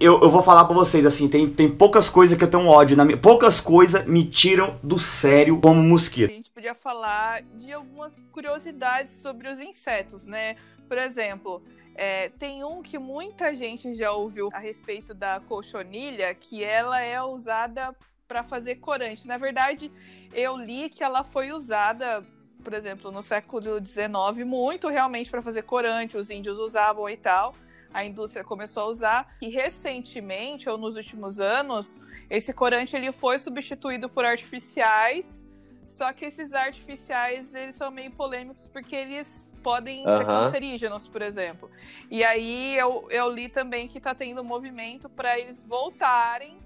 Eu, 0.00 0.20
eu 0.20 0.28
vou 0.28 0.42
falar 0.42 0.64
pra 0.64 0.74
vocês, 0.74 1.06
assim, 1.06 1.28
tem, 1.28 1.48
tem 1.48 1.70
poucas 1.70 2.10
coisas 2.10 2.36
que 2.36 2.42
eu 2.42 2.50
tenho 2.50 2.66
ódio 2.66 2.96
na 2.96 3.04
minha. 3.04 3.16
Poucas 3.16 3.60
coisas 3.60 4.04
me 4.06 4.24
tiram 4.24 4.78
do 4.82 4.98
sério 4.98 5.60
como 5.60 5.80
mosquito. 5.80 6.30
A 6.30 6.34
gente 6.34 6.50
podia 6.50 6.74
falar 6.74 7.42
de 7.54 7.72
algumas 7.72 8.22
curiosidades 8.32 9.14
sobre 9.14 9.48
os 9.48 9.60
insetos, 9.60 10.26
né? 10.26 10.56
Por 10.88 10.98
exemplo, 10.98 11.62
é, 11.94 12.28
tem 12.30 12.64
um 12.64 12.82
que 12.82 12.98
muita 12.98 13.54
gente 13.54 13.94
já 13.94 14.10
ouviu 14.10 14.50
a 14.52 14.58
respeito 14.58 15.14
da 15.14 15.40
colchonilha, 15.40 16.34
que 16.34 16.64
ela 16.64 17.00
é 17.00 17.22
usada 17.22 17.94
para 18.26 18.42
fazer 18.42 18.76
corante. 18.76 19.28
Na 19.28 19.38
verdade, 19.38 19.92
eu 20.32 20.56
li 20.56 20.88
que 20.88 21.04
ela 21.04 21.22
foi 21.22 21.52
usada, 21.52 22.26
por 22.64 22.74
exemplo, 22.74 23.12
no 23.12 23.22
século 23.22 23.78
XIX, 23.84 24.44
muito 24.44 24.88
realmente 24.88 25.30
para 25.30 25.40
fazer 25.40 25.62
corante, 25.62 26.16
os 26.16 26.30
índios 26.30 26.58
usavam 26.58 27.08
e 27.08 27.16
tal 27.16 27.54
a 27.94 28.04
indústria 28.04 28.44
começou 28.44 28.82
a 28.82 28.86
usar. 28.86 29.36
E 29.40 29.48
recentemente, 29.48 30.68
ou 30.68 30.76
nos 30.76 30.96
últimos 30.96 31.40
anos, 31.40 32.00
esse 32.28 32.52
corante 32.52 32.96
ele 32.96 33.12
foi 33.12 33.38
substituído 33.38 34.08
por 34.08 34.24
artificiais. 34.24 35.46
Só 35.86 36.12
que 36.12 36.24
esses 36.24 36.52
artificiais, 36.52 37.54
eles 37.54 37.76
são 37.76 37.90
meio 37.90 38.10
polêmicos 38.10 38.66
porque 38.66 38.96
eles 38.96 39.48
podem 39.62 40.04
ser 40.04 40.26
cancerígenos, 40.26 41.06
por 41.06 41.22
exemplo. 41.22 41.70
E 42.10 42.24
aí 42.24 42.76
eu, 42.76 43.06
eu 43.10 43.30
li 43.30 43.48
também 43.48 43.86
que 43.86 43.98
está 43.98 44.14
tendo 44.14 44.42
um 44.42 44.44
movimento 44.44 45.08
para 45.08 45.38
eles 45.38 45.64
voltarem 45.64 46.58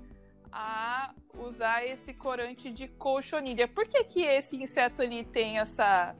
a 0.50 1.12
usar 1.38 1.86
esse 1.86 2.14
corante 2.14 2.70
de 2.70 2.88
colchonilha. 2.88 3.68
Por 3.68 3.86
que, 3.86 4.02
que 4.04 4.22
esse 4.22 4.56
inseto 4.56 5.02
ali 5.02 5.24
tem 5.24 5.58
essa 5.58 6.16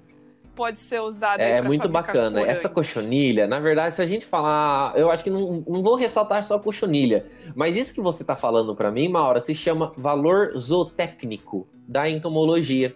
pode 0.59 0.80
ser 0.80 1.00
usado. 1.00 1.38
É 1.38 1.62
muito 1.62 1.88
bacana. 1.88 2.40
Corantes. 2.40 2.59
Essa 2.59 2.68
cochonilha, 2.68 3.46
na 3.46 3.61
verdade, 3.61 3.94
se 3.94 4.02
a 4.02 4.06
gente 4.06 4.26
falar, 4.26 4.92
eu 4.98 5.09
acho 5.09 5.22
que 5.22 5.30
não, 5.30 5.64
não 5.68 5.84
vou 5.84 5.94
ressaltar 5.94 6.42
só 6.42 6.56
a 6.56 6.59
cochonilha, 6.61 7.26
mas 7.54 7.76
isso 7.76 7.94
que 7.94 8.00
você 8.00 8.24
está 8.24 8.34
falando 8.34 8.74
para 8.74 8.90
mim, 8.90 9.09
Maura, 9.09 9.40
se 9.40 9.54
chama 9.54 9.92
valor 9.96 10.59
zootécnico 10.59 11.68
da 11.86 12.11
entomologia. 12.11 12.92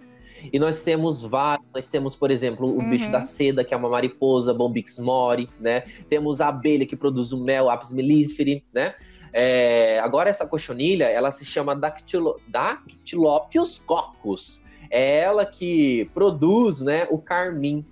E 0.52 0.58
nós 0.58 0.82
temos 0.82 1.22
vários, 1.22 1.64
nós 1.72 1.88
temos, 1.88 2.16
por 2.16 2.32
exemplo, 2.32 2.66
o 2.66 2.78
uhum. 2.80 2.90
bicho 2.90 3.12
da 3.12 3.22
seda, 3.22 3.62
que 3.62 3.72
é 3.72 3.76
uma 3.76 3.88
mariposa, 3.88 4.52
Bombix 4.52 4.98
mori, 4.98 5.48
né? 5.60 5.84
Temos 6.08 6.40
a 6.40 6.48
abelha 6.48 6.84
que 6.84 6.96
produz 6.96 7.30
o 7.30 7.38
mel, 7.38 7.70
Apis 7.70 7.92
melliferi, 7.92 8.64
né? 8.74 8.92
É, 9.32 10.00
agora 10.00 10.28
essa 10.28 10.44
cochonilha, 10.44 11.04
ela 11.04 11.30
se 11.30 11.44
chama 11.44 11.76
Dactylo, 11.76 12.40
Dactylopius 12.48 13.78
coccus 13.78 14.64
é 14.92 15.20
ela 15.20 15.46
que 15.46 16.08
produz 16.12 16.80
né, 16.82 17.06
o 17.10 17.16
carmim. 17.18 17.84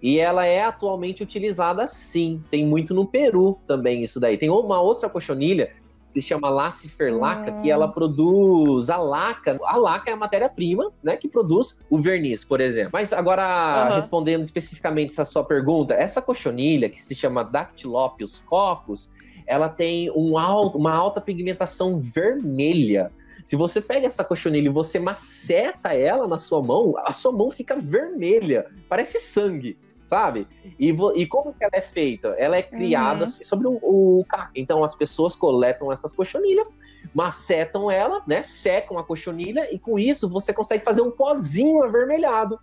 E 0.00 0.18
ela 0.18 0.46
é 0.46 0.64
atualmente 0.64 1.22
utilizada 1.22 1.86
sim. 1.86 2.40
Tem 2.50 2.64
muito 2.64 2.94
no 2.94 3.04
Peru 3.04 3.58
também 3.66 4.02
isso 4.02 4.18
daí. 4.18 4.38
Tem 4.38 4.48
uma 4.48 4.80
outra 4.80 5.10
cochonilha 5.10 5.72
que 6.06 6.12
se 6.12 6.22
chama 6.22 6.48
Laciferlaca, 6.48 7.52
que 7.60 7.70
ela 7.70 7.88
produz 7.88 8.88
a 8.88 8.96
laca. 8.96 9.58
A 9.64 9.76
laca 9.76 10.08
é 10.10 10.14
a 10.14 10.16
matéria-prima, 10.16 10.90
né, 11.02 11.16
que 11.16 11.28
produz 11.28 11.80
o 11.90 11.98
verniz, 11.98 12.44
por 12.44 12.60
exemplo. 12.60 12.90
Mas 12.92 13.12
agora, 13.12 13.88
Uhum. 13.90 13.96
respondendo 13.96 14.42
especificamente 14.42 15.10
essa 15.10 15.24
sua 15.24 15.44
pergunta, 15.44 15.92
essa 15.92 16.22
cochonilha, 16.22 16.88
que 16.88 17.02
se 17.02 17.14
chama 17.14 17.44
Dactylopius 17.44 18.40
cocos, 18.46 19.10
ela 19.46 19.68
tem 19.68 20.10
um 20.12 20.38
alto, 20.38 20.78
uma 20.78 20.94
alta 20.94 21.20
pigmentação 21.20 21.98
vermelha. 21.98 23.10
Se 23.44 23.56
você 23.56 23.80
pega 23.80 24.06
essa 24.06 24.24
cochonilha 24.24 24.66
e 24.66 24.72
você 24.72 24.98
maceta 24.98 25.92
ela 25.94 26.26
na 26.26 26.38
sua 26.38 26.62
mão, 26.62 26.94
a 26.98 27.12
sua 27.12 27.30
mão 27.32 27.50
fica 27.50 27.76
vermelha, 27.76 28.66
parece 28.88 29.18
sangue, 29.18 29.76
sabe? 30.02 30.46
E, 30.78 30.88
e 31.16 31.26
como 31.26 31.52
que 31.52 31.62
ela 31.62 31.72
é 31.74 31.80
feita? 31.80 32.28
Ela 32.38 32.56
é 32.56 32.62
criada 32.62 33.24
Uhum. 33.26 33.30
sobre 33.42 33.66
o, 33.68 33.78
o 33.82 34.24
caco. 34.26 34.50
Então 34.54 34.82
as 34.82 34.94
pessoas 34.94 35.36
coletam 35.36 35.92
essas 35.92 36.12
cochonilhas, 36.14 36.66
macetam 37.14 37.90
ela, 37.90 38.22
né? 38.26 38.42
Secam 38.42 38.98
a 38.98 39.04
cochonilha 39.04 39.72
e 39.72 39.78
com 39.78 39.98
isso 39.98 40.28
você 40.28 40.52
consegue 40.52 40.82
fazer 40.82 41.02
um 41.02 41.10
pozinho 41.10 41.82
avermelhado. 41.82 42.58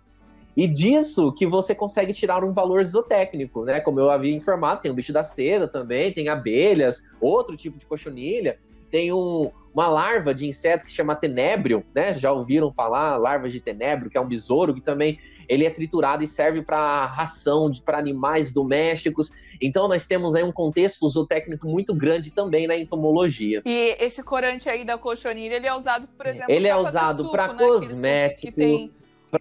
E 0.54 0.66
disso 0.66 1.32
que 1.32 1.46
você 1.46 1.74
consegue 1.74 2.12
tirar 2.12 2.44
um 2.44 2.52
valor 2.52 2.84
zootécnico, 2.84 3.64
né? 3.64 3.80
Como 3.80 3.98
eu 4.00 4.10
havia 4.10 4.34
informado, 4.34 4.82
tem 4.82 4.90
o 4.90 4.94
bicho 4.94 5.12
da 5.12 5.24
cera 5.24 5.66
também, 5.66 6.12
tem 6.12 6.28
abelhas, 6.28 7.08
outro 7.20 7.56
tipo 7.56 7.78
de 7.78 7.86
cochonilha, 7.86 8.58
tem 8.90 9.10
um, 9.12 9.50
uma 9.74 9.88
larva 9.88 10.34
de 10.34 10.46
inseto 10.46 10.84
que 10.84 10.90
chama 10.90 11.14
tenébrio, 11.14 11.84
né? 11.94 12.12
Já 12.12 12.32
ouviram 12.32 12.70
falar 12.70 13.16
larva 13.16 13.48
de 13.48 13.60
tenébrio, 13.60 14.10
que 14.10 14.18
é 14.18 14.20
um 14.20 14.26
besouro 14.26 14.74
que 14.74 14.80
também 14.80 15.18
ele 15.48 15.64
é 15.64 15.70
triturado 15.70 16.22
e 16.22 16.26
serve 16.26 16.62
para 16.62 17.06
ração 17.06 17.70
para 17.84 17.98
animais 17.98 18.52
domésticos. 18.52 19.30
Então 19.60 19.88
nós 19.88 20.06
temos 20.06 20.34
aí 20.34 20.42
um 20.42 20.52
contexto 20.52 21.06
zootécnico 21.08 21.66
muito 21.66 21.94
grande 21.94 22.30
também 22.30 22.66
na 22.66 22.76
entomologia. 22.76 23.62
E 23.64 23.96
esse 23.98 24.22
corante 24.22 24.68
aí 24.68 24.84
da 24.84 24.96
cochonilha, 24.96 25.56
ele 25.56 25.66
é 25.66 25.74
usado, 25.74 26.08
por 26.16 26.26
exemplo, 26.26 26.52
Ele 26.52 26.68
é 26.68 26.76
usado 26.76 27.30
pra 27.30 27.52
né? 27.52 27.58
Cosmético, 27.58 28.92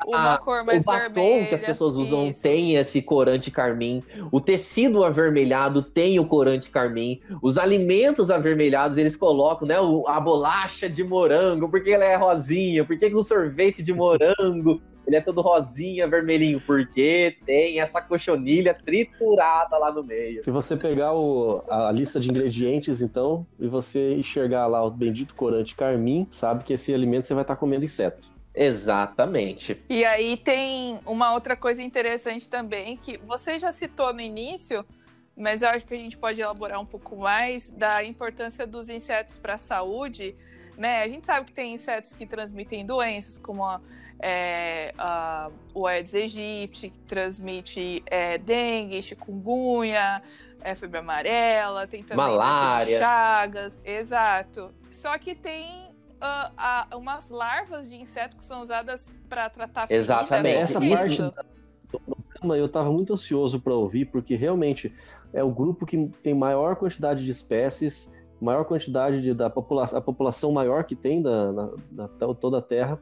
uma 0.07 0.37
cor 0.37 0.63
mais 0.63 0.83
o 0.83 0.85
batom 0.85 1.13
vermelha. 1.13 1.47
que 1.47 1.55
as 1.55 1.61
pessoas 1.61 1.97
usam 1.97 2.27
Isso. 2.27 2.41
tem 2.41 2.75
esse 2.75 3.01
corante 3.01 3.51
carmim. 3.51 4.01
O 4.31 4.39
tecido 4.39 5.03
avermelhado 5.03 5.81
tem 5.83 6.19
o 6.19 6.25
corante 6.25 6.69
carmim. 6.69 7.19
Os 7.41 7.57
alimentos 7.57 8.31
avermelhados, 8.31 8.97
eles 8.97 9.15
colocam, 9.15 9.67
né, 9.67 9.75
a 10.07 10.19
bolacha 10.19 10.89
de 10.89 11.03
morango, 11.03 11.69
porque 11.69 11.91
ela 11.91 12.05
é 12.05 12.15
rosinha, 12.15 12.85
porque 12.85 13.05
o 13.07 13.23
sorvete 13.23 13.83
de 13.83 13.93
morango, 13.93 14.81
ele 15.05 15.15
é 15.15 15.21
todo 15.21 15.41
rosinha, 15.41 16.07
vermelhinho, 16.07 16.61
porque 16.65 17.35
tem 17.45 17.79
essa 17.81 18.01
cochonilha 18.01 18.73
triturada 18.73 19.77
lá 19.77 19.91
no 19.91 20.03
meio. 20.03 20.41
Se 20.45 20.51
você 20.51 20.77
pegar 20.77 21.13
o- 21.13 21.63
a 21.69 21.91
lista 21.91 22.19
de 22.19 22.29
ingredientes, 22.29 23.01
então, 23.01 23.45
e 23.59 23.67
você 23.67 24.13
enxergar 24.13 24.67
lá 24.67 24.83
o 24.85 24.91
bendito 24.91 25.35
corante 25.35 25.75
carmim, 25.75 26.27
sabe 26.29 26.63
que 26.63 26.73
esse 26.73 26.93
alimento 26.93 27.27
você 27.27 27.33
vai 27.33 27.43
estar 27.43 27.55
comendo 27.57 27.83
inseto. 27.83 28.30
Exatamente. 28.54 29.82
E 29.89 30.04
aí 30.06 30.36
tem 30.38 30.99
uma 31.06 31.34
outra 31.34 31.56
coisa 31.56 31.82
interessante 31.82 32.49
também, 32.49 32.97
que 32.97 33.18
você 33.20 33.58
já 33.58 33.72
citou 33.72 34.14
no 34.14 34.22
início, 34.22 34.86
mas 35.38 35.62
eu 35.62 35.70
acho 35.70 35.86
que 35.86 35.93
a 35.93 35.97
gente 35.97 36.18
pode 36.18 36.41
elaborar 36.41 36.80
um 36.80 36.86
pouco 36.86 37.16
mais 37.16 37.70
da 37.72 38.04
importância 38.04 38.68
dos 38.68 38.89
insetos 38.89 39.38
para 39.38 39.54
a 39.54 39.58
saúde. 39.58 40.36
Né? 40.78 41.04
A 41.04 41.08
gente 41.08 41.26
sabe 41.26 41.45
que 41.45 41.52
tem 41.54 41.74
insetos 41.74 42.14
que 42.14 42.26
transmitem 42.26 42.86
doenças, 42.86 43.38
como 43.38 43.64
a, 43.64 43.80
é, 44.20 44.93
a- 44.97 45.52
o 45.74 45.86
Aedes 45.88 46.16
aegypti, 46.16 46.89
que 46.89 46.99
transmite 46.99 48.04
é, 48.08 48.38
dengue, 48.38 49.02
chikungunya, 49.02 50.22
é, 50.62 50.76
febre 50.76 50.99
amarela, 50.99 51.88
tem 51.88 52.04
também 52.04 52.26
Malária. 52.26 52.97
chagas. 52.99 53.86
Exato. 53.86 54.74
Só 54.91 55.18
que 55.18 55.36
tem 55.36 55.90
ah, 56.22 56.51
ah, 56.91 56.97
umas 56.97 57.30
larvas 57.30 57.89
de 57.89 57.95
inseto 57.95 58.38
que 58.38 58.43
são 58.43 58.61
usadas 58.61 59.11
para 59.28 59.49
tratar 59.49 59.88
ferida, 59.88 60.03
Exatamente. 60.03 60.55
né? 60.55 60.61
Essa 60.61 60.80
Que 60.80 60.89
parte 60.89 61.13
isso? 61.13 61.34
Mas 62.43 62.57
eu 62.59 62.65
estava 62.65 62.91
muito 62.91 63.13
ansioso 63.13 63.59
para 63.59 63.74
ouvir, 63.74 64.05
porque 64.05 64.36
realmente 64.36 64.93
é 65.34 65.43
o 65.43 65.51
grupo 65.51 65.86
que 65.86 66.07
tem 66.24 66.34
maior 66.34 66.76
quantidade 66.76 67.24
de 67.24 67.30
espécies, 67.30 68.11
maior 68.39 68.65
quantidade 68.65 69.22
de, 69.22 69.34
da 69.34 69.49
população, 69.49 69.99
a 69.99 70.01
população 70.01 70.51
maior 70.51 70.84
que 70.86 70.95
tem 70.95 71.22
da, 71.22 71.51
na- 71.51 71.72
da 71.91 72.07
to- 72.07 72.34
toda 72.36 72.57
a 72.57 72.61
Terra. 72.61 72.99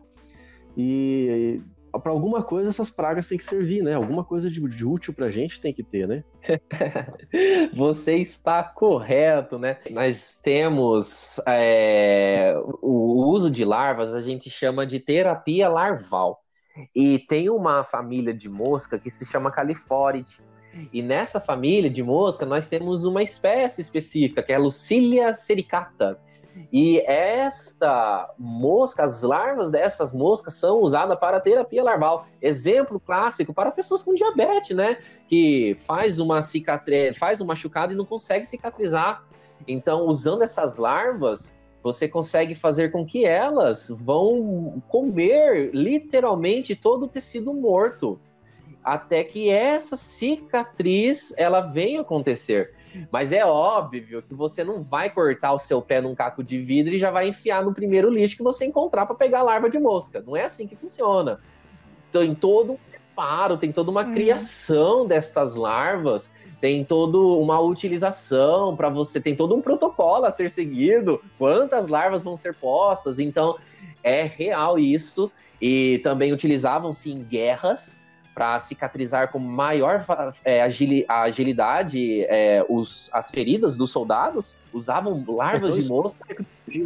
E, 0.75 1.61
para 1.91 2.11
alguma 2.11 2.43
coisa 2.43 2.69
essas 2.69 2.89
pragas 2.89 3.27
têm 3.27 3.37
que 3.37 3.43
servir, 3.43 3.81
né? 3.83 3.93
Alguma 3.93 4.23
coisa 4.23 4.49
de, 4.49 4.61
de 4.61 4.85
útil 4.85 5.13
para 5.13 5.27
a 5.27 5.31
gente 5.31 5.59
tem 5.59 5.73
que 5.73 5.83
ter, 5.83 6.07
né? 6.07 6.23
Você 7.73 8.15
está 8.15 8.63
correto, 8.63 9.57
né? 9.57 9.77
Nós 9.89 10.39
temos 10.41 11.39
é, 11.47 12.53
o 12.81 13.25
uso 13.29 13.49
de 13.49 13.65
larvas, 13.65 14.13
a 14.13 14.21
gente 14.21 14.49
chama 14.49 14.85
de 14.85 14.99
terapia 14.99 15.69
larval. 15.69 16.43
E 16.95 17.19
tem 17.19 17.49
uma 17.49 17.83
família 17.83 18.33
de 18.33 18.47
mosca 18.47 18.99
que 18.99 19.09
se 19.09 19.25
chama 19.25 19.51
Califóride. 19.51 20.41
E 20.93 21.01
nessa 21.01 21.39
família 21.39 21.89
de 21.89 22.03
mosca, 22.03 22.45
nós 22.45 22.67
temos 22.67 23.03
uma 23.03 23.23
espécie 23.23 23.81
específica, 23.81 24.43
que 24.43 24.51
é 24.51 24.55
a 24.55 24.59
Lucilia 24.59 25.33
sericata. 25.33 26.19
E 26.71 26.99
esta 27.01 28.33
mosca, 28.37 29.03
as 29.03 29.21
larvas 29.21 29.69
dessas 29.71 30.11
moscas 30.11 30.53
são 30.55 30.81
usadas 30.81 31.17
para 31.19 31.39
terapia 31.39 31.83
larval. 31.83 32.27
Exemplo 32.41 32.99
clássico 32.99 33.53
para 33.53 33.71
pessoas 33.71 34.03
com 34.03 34.13
diabetes, 34.13 34.75
né? 34.75 34.97
Que 35.27 35.75
faz 35.75 36.19
uma 36.19 36.41
cicatriz, 36.41 37.17
faz 37.17 37.41
um 37.41 37.45
machucado 37.45 37.93
e 37.93 37.95
não 37.95 38.05
consegue 38.05 38.45
cicatrizar. 38.45 39.23
Então, 39.67 40.07
usando 40.07 40.41
essas 40.41 40.77
larvas, 40.77 41.59
você 41.81 42.07
consegue 42.07 42.53
fazer 42.53 42.91
com 42.91 43.05
que 43.05 43.25
elas 43.25 43.89
vão 43.89 44.81
comer 44.87 45.71
literalmente 45.73 46.75
todo 46.75 47.03
o 47.03 47.07
tecido 47.07 47.53
morto, 47.53 48.19
até 48.83 49.23
que 49.23 49.49
essa 49.49 49.95
cicatriz 49.95 51.33
ela 51.37 51.61
venha 51.61 52.01
acontecer. 52.01 52.73
Mas 53.11 53.31
é 53.31 53.45
óbvio 53.45 54.21
que 54.21 54.33
você 54.33 54.63
não 54.63 54.81
vai 54.81 55.09
cortar 55.09 55.53
o 55.53 55.59
seu 55.59 55.81
pé 55.81 56.01
num 56.01 56.15
caco 56.15 56.43
de 56.43 56.59
vidro 56.59 56.93
e 56.93 56.99
já 56.99 57.11
vai 57.11 57.27
enfiar 57.27 57.63
no 57.63 57.73
primeiro 57.73 58.09
lixo 58.09 58.37
que 58.37 58.43
você 58.43 58.65
encontrar 58.65 59.05
para 59.05 59.15
pegar 59.15 59.41
larva 59.41 59.69
de 59.69 59.79
mosca. 59.79 60.23
Não 60.25 60.35
é 60.35 60.45
assim 60.45 60.67
que 60.67 60.75
funciona. 60.75 61.39
Tem 62.11 62.33
todo 62.33 62.73
um 62.73 62.77
preparo, 62.91 63.57
tem 63.57 63.71
toda 63.71 63.91
uma 63.91 64.03
Uhum. 64.03 64.13
criação 64.13 65.05
destas 65.05 65.55
larvas, 65.55 66.31
tem 66.59 66.83
toda 66.83 67.17
uma 67.17 67.59
utilização 67.59 68.75
para 68.75 68.89
você, 68.89 69.19
tem 69.21 69.35
todo 69.35 69.55
um 69.55 69.61
protocolo 69.61 70.25
a 70.25 70.31
ser 70.31 70.49
seguido, 70.49 71.21
quantas 71.37 71.87
larvas 71.87 72.23
vão 72.23 72.35
ser 72.35 72.55
postas. 72.55 73.19
Então, 73.19 73.57
é 74.03 74.23
real 74.23 74.77
isso. 74.79 75.31
E 75.61 75.99
também 75.99 76.31
utilizavam-se 76.31 77.11
em 77.11 77.21
guerras 77.21 78.01
para 78.39 78.57
cicatrizar 78.57 79.33
com 79.33 79.37
maior 79.37 80.01
é, 80.45 80.61
agili- 80.61 81.05
agilidade 81.09 82.23
é, 82.23 82.65
os, 82.69 83.09
as 83.11 83.29
feridas 83.29 83.75
dos 83.75 83.91
soldados, 83.91 84.55
usavam 84.71 85.25
larvas 85.27 85.75
de 85.75 85.89
mosca 85.89 86.23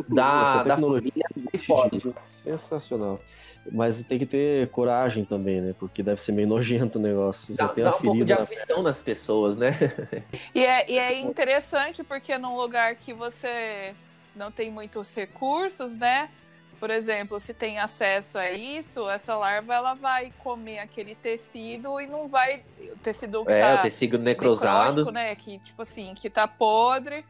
da, 0.09 0.63
da 0.63 0.63
tecnologia 0.63 1.11
família 1.31 1.63
Ford. 1.63 2.15
Sensacional. 2.21 3.21
Mas 3.71 4.03
tem 4.03 4.17
que 4.17 4.25
ter 4.25 4.67
coragem 4.71 5.23
também, 5.25 5.61
né? 5.61 5.75
Porque 5.77 6.01
deve 6.01 6.19
ser 6.19 6.31
meio 6.31 6.47
nojento 6.47 6.97
o 6.97 7.01
negócio. 7.01 7.55
Dá, 7.55 7.67
dá 7.67 7.89
um 7.89 7.91
pouco 7.91 8.01
de 8.01 8.09
ferida. 8.11 8.35
na 8.35 8.41
aflição 8.41 8.81
nas 8.81 8.99
pessoas, 9.03 9.55
né? 9.55 9.73
E 10.55 10.65
é, 10.65 10.91
e 10.91 10.97
é 10.97 11.19
interessante 11.19 12.03
porque 12.03 12.35
num 12.35 12.57
lugar 12.57 12.95
que 12.95 13.13
você 13.13 13.93
não 14.35 14.51
tem 14.51 14.71
muitos 14.71 15.13
recursos, 15.13 15.95
né? 15.95 16.31
Por 16.83 16.89
exemplo, 16.89 17.39
se 17.39 17.53
tem 17.53 17.79
acesso 17.79 18.37
a 18.37 18.51
isso, 18.51 19.09
essa 19.09 19.37
larva 19.37 19.73
ela 19.73 19.93
vai 19.93 20.33
comer 20.39 20.79
aquele 20.79 21.15
tecido 21.15 21.97
e 22.01 22.05
não 22.07 22.27
vai. 22.27 22.65
O 22.91 22.97
tecido 22.97 23.45
que 23.45 23.53
É, 23.53 23.61
tá 23.61 23.75
o 23.75 23.81
tecido 23.83 24.19
necrosado. 24.19 25.09
né? 25.09 25.33
Que, 25.33 25.59
tipo 25.59 25.81
assim, 25.81 26.13
que 26.13 26.29
tá 26.29 26.45
podre. 26.45 27.25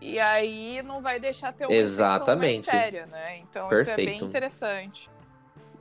E 0.00 0.20
aí 0.20 0.82
não 0.84 1.02
vai 1.02 1.18
deixar 1.18 1.52
ter 1.52 1.66
uma 1.66 1.74
Exatamente. 1.74 2.64
mais 2.64 2.64
séria, 2.64 3.06
né? 3.06 3.38
Então 3.38 3.72
isso 3.72 3.90
é 3.90 3.96
bem 3.96 4.04
Perfeito. 4.06 4.24
interessante. 4.26 5.10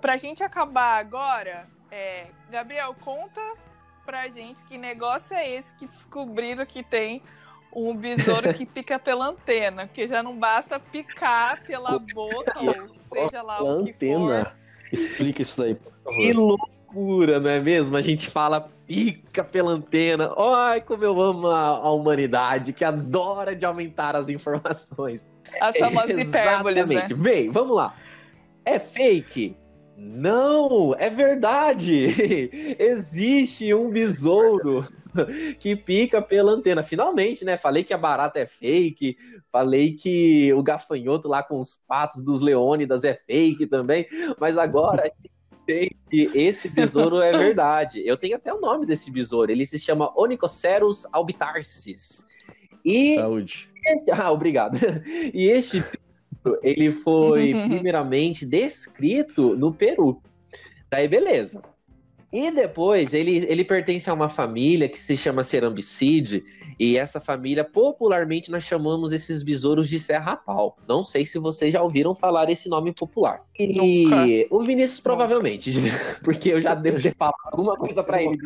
Pra 0.02 0.18
gente 0.18 0.44
acabar 0.44 0.98
agora, 0.98 1.68
é, 1.92 2.26
Gabriel, 2.50 2.96
conta 3.02 3.40
pra 4.04 4.28
gente 4.30 4.64
que 4.64 4.80
negócio 4.80 5.38
é 5.38 5.48
esse 5.48 5.76
que 5.76 5.86
descobriram 5.86 6.66
que 6.66 6.82
tem 6.82 7.22
um 7.74 7.96
besouro 7.96 8.54
que 8.54 8.66
pica 8.66 8.98
pela 8.98 9.28
antena, 9.28 9.86
porque 9.86 10.08
já 10.08 10.24
não 10.24 10.38
basta 10.38 10.80
picar 10.80 11.64
pela 11.64 12.00
boca, 12.00 12.60
ou 12.60 12.96
seja 12.96 13.42
lá 13.42 13.58
Pela 13.58 13.78
o 13.80 13.84
que 13.84 13.92
antena. 13.92 14.46
for. 14.46 14.54
Explica 14.92 15.42
isso 15.42 15.62
daí, 15.62 15.76
por 15.76 15.92
favor. 16.04 16.20
Que 16.20 16.34
loucura, 16.34 17.40
não 17.40 17.50
é 17.50 17.60
mesmo? 17.60 17.98
A 17.98 18.02
gente 18.02 18.30
fala 18.30 18.70
pica 18.88 19.44
pela 19.44 19.72
antena. 19.72 20.32
Ai, 20.38 20.80
como 20.82 21.04
eu 21.04 21.20
amo 21.20 21.48
a, 21.48 21.68
a 21.68 21.92
humanidade, 21.92 22.72
que 22.72 22.86
adora 22.86 23.56
de 23.56 23.66
aumentar 23.66 24.16
as 24.16 24.30
informações. 24.30 25.24
As 25.60 25.76
famosas 25.80 26.18
hipérboles, 26.18 26.88
né? 26.88 26.96
Exatamente. 26.96 27.22
Bem, 27.22 27.52
vamos 27.52 27.76
lá. 27.76 27.96
É 28.64 28.80
fake? 28.80 29.58
Não, 29.98 30.94
é 30.98 31.10
verdade! 31.10 32.08
Existe 32.80 33.74
um 33.74 33.90
besouro 33.90 34.86
que 35.60 35.76
pica 35.76 36.22
pela 36.22 36.52
antena. 36.52 36.84
Finalmente, 36.84 37.46
né? 37.46 37.58
Falei 37.58 37.84
que 37.84 37.94
a 37.94 37.98
barata 37.98 38.40
é 38.40 38.46
fake, 38.46 39.18
falei 39.52 39.94
que 39.94 40.54
o 40.54 40.64
gafanhoto 40.64 41.28
lá 41.28 41.44
com 41.44 41.60
os 41.60 41.80
patos 41.88 42.22
dos 42.22 42.42
Leônidas 42.42 43.04
é 43.04 43.14
fake 43.14 43.68
também, 43.68 44.06
mas 44.40 44.58
agora 44.58 45.12
tem 45.66 45.90
que 46.10 46.30
esse 46.34 46.70
besouro 46.70 47.22
é 47.22 47.32
verdade. 47.32 48.02
Eu 48.06 48.16
tenho 48.16 48.36
até 48.36 48.54
o 48.54 48.62
nome 48.62 48.86
desse 48.86 49.12
besouro. 49.12 49.52
Ele 49.52 49.66
se 49.66 49.80
chama 49.80 50.14
Onychocerus 50.16 51.06
albitarsis. 51.12 52.26
E... 52.84 53.16
Saúde. 53.16 53.70
Ah, 54.12 54.32
obrigado. 54.32 54.80
E 55.32 55.48
este 55.48 55.84
ele 56.64 56.90
foi 56.90 57.54
primeiramente 57.70 58.44
descrito 58.44 59.56
no 59.56 59.72
Peru. 59.72 60.24
Daí, 60.90 61.08
beleza. 61.08 61.62
E 62.36 62.52
depois 62.52 63.14
ele, 63.14 63.46
ele 63.48 63.64
pertence 63.64 64.10
a 64.10 64.14
uma 64.14 64.28
família 64.28 64.90
que 64.90 65.00
se 65.00 65.16
chama 65.16 65.42
Cerambicide, 65.42 66.44
e 66.78 66.98
essa 66.98 67.18
família, 67.18 67.64
popularmente, 67.64 68.52
nós 68.52 68.66
chamamos 68.66 69.14
esses 69.14 69.42
besouros 69.42 69.88
de 69.88 69.98
Serra-Pau. 69.98 70.78
Não 70.86 71.02
sei 71.02 71.24
se 71.24 71.40
vocês 71.40 71.72
já 71.72 71.82
ouviram 71.82 72.14
falar 72.14 72.50
esse 72.50 72.68
nome 72.68 72.92
popular. 72.92 73.42
E 73.58 74.04
Nunca. 74.04 74.54
o 74.54 74.62
Vinícius 74.66 75.00
provavelmente, 75.00 75.72
Nunca. 75.80 76.20
porque 76.26 76.50
eu 76.50 76.60
já 76.60 76.76
devo 76.76 77.02
ter 77.02 77.16
falado 77.16 77.38
alguma 77.46 77.78
coisa 77.78 78.04
para 78.04 78.22
ele. 78.22 78.38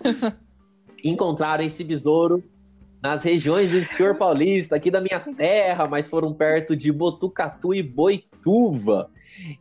Encontraram 1.04 1.64
esse 1.64 1.84
besouro 1.84 2.42
nas 3.02 3.24
regiões 3.24 3.70
do 3.70 3.78
interior 3.78 4.16
paulista, 4.16 4.74
aqui 4.74 4.90
da 4.90 5.02
minha 5.02 5.20
terra, 5.20 5.86
mas 5.86 6.08
foram 6.08 6.32
perto 6.32 6.74
de 6.74 6.90
Botucatu 6.90 7.74
e 7.74 7.82
Boituva. 7.82 9.10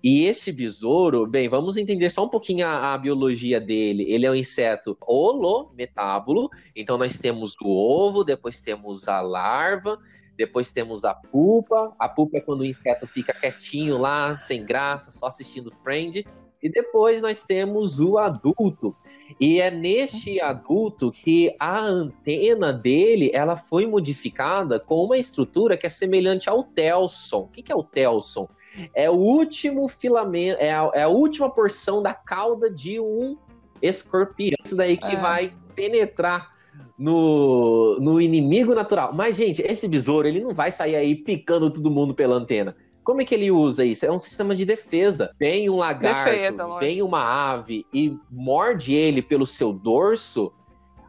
E 0.04 0.26
este 0.26 0.52
besouro, 0.52 1.26
bem, 1.28 1.50
vamos 1.50 1.78
entender 1.78 2.10
só 2.10 2.26
um 2.26 2.30
pouquinho 2.30 2.66
a, 2.66 2.94
a, 2.94 2.98
biologia 2.98 3.60
dele. 3.60 4.04
Ele 4.08 4.26
é 4.26 4.32
um 4.32 4.36
inseto 4.36 4.98
holometábulo, 5.02 6.50
então 6.76 6.98
nós 6.98 7.18
temos 7.18 7.56
o 7.62 7.68
ovo, 7.68 8.24
depois 8.24 8.60
temos 8.60 9.08
a 9.08 9.22
larva, 9.22 10.00
depois 10.38 10.72
temos 10.72 11.04
a 11.04 11.14
pupa. 11.14 11.94
A 12.00 12.08
pupa 12.08 12.38
é 12.38 12.42
quando 12.42 12.62
o 12.62 12.66
inseto 12.66 13.08
fica 13.08 13.34
quietinho 13.34 13.98
lá, 13.98 14.38
sem 14.38 14.64
graça, 14.66 15.12
só 15.12 15.28
assistindo 15.28 15.72
Friend. 15.72 16.26
E 16.62 16.70
depois 16.70 17.22
nós 17.22 17.44
temos 17.44 18.00
o 18.00 18.18
adulto. 18.18 18.96
E 19.40 19.60
é 19.60 19.70
neste 19.70 20.42
adulto 20.42 21.12
que 21.12 21.54
a 21.60 21.80
antena 21.80 22.74
dele 22.74 23.30
ela 23.34 23.56
foi 23.56 23.86
modificada 23.86 24.80
com 24.80 25.04
uma 25.04 25.18
estrutura 25.18 25.78
que 25.78 25.86
é 25.86 25.90
semelhante 25.90 26.50
ao 26.50 26.64
telson. 26.64 27.42
O 27.42 27.48
que 27.50 27.72
é 27.72 27.76
o 27.76 27.84
telson? 27.84 28.48
É 28.94 29.10
o 29.10 29.14
último 29.14 29.88
filamento, 29.88 30.62
é 30.62 30.72
a, 30.72 30.92
é 30.94 31.04
a 31.04 31.08
última 31.08 31.50
porção 31.50 32.02
da 32.02 32.14
cauda 32.14 32.70
de 32.70 33.00
um 33.00 33.38
escorpião. 33.82 34.56
Isso 34.64 34.76
daí 34.76 34.98
que 34.98 35.06
é. 35.06 35.16
vai 35.16 35.54
penetrar 35.76 36.56
no, 36.98 37.98
no 38.00 38.22
inimigo 38.22 38.74
natural. 38.74 39.14
Mas, 39.14 39.36
gente, 39.36 39.62
esse 39.62 39.88
besouro, 39.88 40.28
ele 40.28 40.42
não 40.42 40.54
vai 40.54 40.72
sair 40.72 40.96
aí 40.96 41.16
picando 41.16 41.70
todo 41.70 41.92
mundo 41.92 42.14
pela 42.14 42.36
antena. 42.36 42.76
Como 43.04 43.22
é 43.22 43.26
que 43.26 43.36
ele 43.36 43.52
usa 43.52 43.86
isso? 43.86 44.06
É 44.06 44.12
um 44.12 44.18
sistema 44.18 44.56
de 44.56 44.66
defesa. 44.66 45.32
Vem 45.40 45.70
um 45.70 45.78
lagarto, 45.78 46.32
defesa, 46.32 46.80
vem 46.80 47.04
uma 47.04 47.22
ave 47.22 47.86
e 47.94 48.18
morde 48.32 48.96
ele 48.96 49.22
pelo 49.22 49.46
seu 49.46 49.72
dorso, 49.72 50.52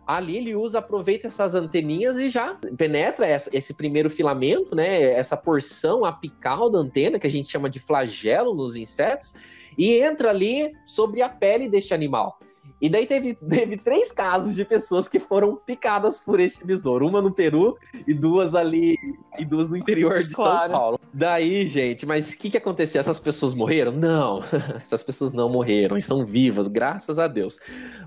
ali 0.06 0.36
ele 0.36 0.54
usa, 0.54 0.78
aproveita 0.78 1.26
essas 1.26 1.54
anteninhas 1.54 2.16
e 2.16 2.28
já 2.28 2.54
penetra 2.76 3.26
essa, 3.26 3.50
esse 3.52 3.74
primeiro 3.74 4.08
filamento, 4.08 4.74
né? 4.74 5.02
Essa 5.02 5.36
porção 5.36 6.04
apical 6.04 6.70
da 6.70 6.78
antena, 6.78 7.18
que 7.18 7.26
a 7.26 7.30
gente 7.30 7.50
chama 7.50 7.68
de 7.68 7.80
flagelo 7.80 8.54
nos 8.54 8.76
insetos, 8.76 9.34
e 9.76 9.94
entra 9.98 10.30
ali 10.30 10.72
sobre 10.84 11.22
a 11.22 11.28
pele 11.28 11.68
deste 11.68 11.92
animal. 11.92 12.38
E 12.80 12.88
daí 12.88 13.06
teve, 13.06 13.34
teve 13.48 13.76
três 13.76 14.12
casos 14.12 14.54
de 14.54 14.64
pessoas 14.64 15.08
que 15.08 15.18
foram 15.18 15.56
picadas 15.56 16.20
por 16.20 16.40
este 16.40 16.64
besouro. 16.64 17.06
Uma 17.06 17.22
no 17.22 17.32
Peru 17.32 17.76
e 18.06 18.12
duas 18.12 18.54
ali, 18.54 18.96
e 19.38 19.44
duas 19.44 19.68
no 19.68 19.76
interior 19.76 20.22
de 20.22 20.30
claro. 20.30 20.70
São 20.70 20.78
Paulo. 20.78 21.00
Daí, 21.12 21.66
gente, 21.66 22.04
mas 22.04 22.32
o 22.32 22.38
que, 22.38 22.50
que 22.50 22.58
aconteceu? 22.58 23.00
Essas 23.00 23.18
pessoas 23.18 23.54
morreram? 23.54 23.92
Não, 23.92 24.42
essas 24.80 25.02
pessoas 25.02 25.32
não 25.32 25.48
morreram, 25.48 25.96
estão 25.96 26.24
vivas, 26.24 26.68
graças 26.68 27.18
a 27.18 27.26
Deus. 27.26 27.58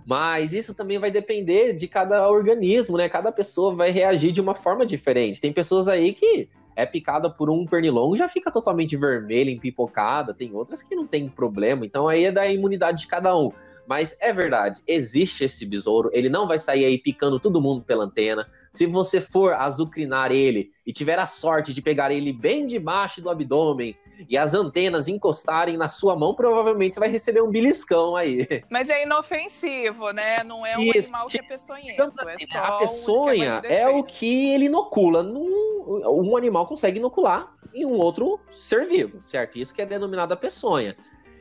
Mas 0.06 0.54
isso 0.54 0.74
também 0.74 1.00
vai 1.00 1.12
depender 1.12 1.74
de 1.74 1.88
cada 1.88 2.28
organismo, 2.30 2.98
né? 2.98 3.10
Cada 3.10 3.32
pessoa 3.32 3.76
vai 3.76 3.90
reagir 3.90 4.32
de 4.32 4.42
uma 4.42 4.56
forma 4.56 4.86
diferente. 4.86 5.42
Tem 5.42 5.52
pessoas 5.52 5.88
aí 5.88 6.14
que 6.14 6.50
é 6.76 6.86
picada 6.86 7.30
por 7.30 7.50
um 7.50 7.66
pernilongo, 7.66 8.16
já 8.16 8.30
fica 8.30 8.50
totalmente 8.50 8.96
vermelha, 8.96 9.50
empipocada. 9.50 10.34
Tem 10.34 10.54
outras 10.54 10.82
que 10.82 10.96
não 10.96 11.06
tem 11.06 11.28
problema. 11.28 11.86
Então 11.86 12.08
aí 12.08 12.26
é 12.26 12.32
da 12.32 12.48
imunidade 12.48 13.02
de 13.02 13.08
cada 13.08 13.36
um. 13.36 13.52
Mas 13.90 14.16
é 14.20 14.32
verdade, 14.32 14.84
existe 14.86 15.44
esse 15.44 15.66
besouro, 15.66 16.12
ele 16.14 16.30
não 16.30 16.48
vai 16.48 16.60
sair 16.60 16.86
aí 16.86 16.96
picando 16.96 17.40
todo 17.40 17.60
mundo 17.60 17.84
pela 17.84 18.04
antena. 18.04 18.48
Se 18.72 18.86
você 18.86 19.20
for 19.20 19.56
azucrinar 19.56 20.32
ele 20.32 20.70
e 20.86 20.94
tiver 20.94 21.18
a 21.18 21.26
sorte 21.26 21.74
de 21.74 21.82
pegar 21.82 22.12
ele 22.12 22.32
bem 22.32 22.68
debaixo 22.68 23.20
do 23.20 23.32
abdômen 23.32 23.98
e 24.30 24.38
as 24.38 24.54
antenas 24.54 25.08
encostarem 25.08 25.76
na 25.76 25.88
sua 25.88 26.16
mão, 26.16 26.36
provavelmente 26.36 26.94
você 26.94 27.00
vai 27.00 27.10
receber 27.10 27.42
um 27.42 27.50
beliscão 27.50 28.16
aí. 28.16 28.48
Mas 28.70 28.92
é 28.92 29.02
inofensivo, 29.02 30.12
né? 30.12 30.44
Não 30.44 30.64
é 30.64 30.78
um 30.78 30.82
Isso. 30.82 31.10
animal 31.10 31.26
que 31.26 31.40
é 31.40 31.42
peçonhento. 31.42 32.14
É 32.28 32.46
só 32.46 32.60
a 32.60 32.78
peçonha 32.78 33.62
um 33.66 33.68
é 33.68 33.90
o 33.90 34.04
que 34.04 34.52
ele 34.52 34.66
inocula. 34.66 35.24
Um 35.24 36.38
animal 36.38 36.68
consegue 36.68 37.00
inocular 37.00 37.52
em 37.74 37.88
um 37.88 37.96
outro 37.96 38.40
ser 38.52 38.86
vivo, 38.86 39.24
certo? 39.24 39.58
Isso 39.58 39.74
que 39.74 39.82
é 39.82 39.86
denominado 39.88 40.32
a 40.32 40.38
peçonha. 40.38 40.96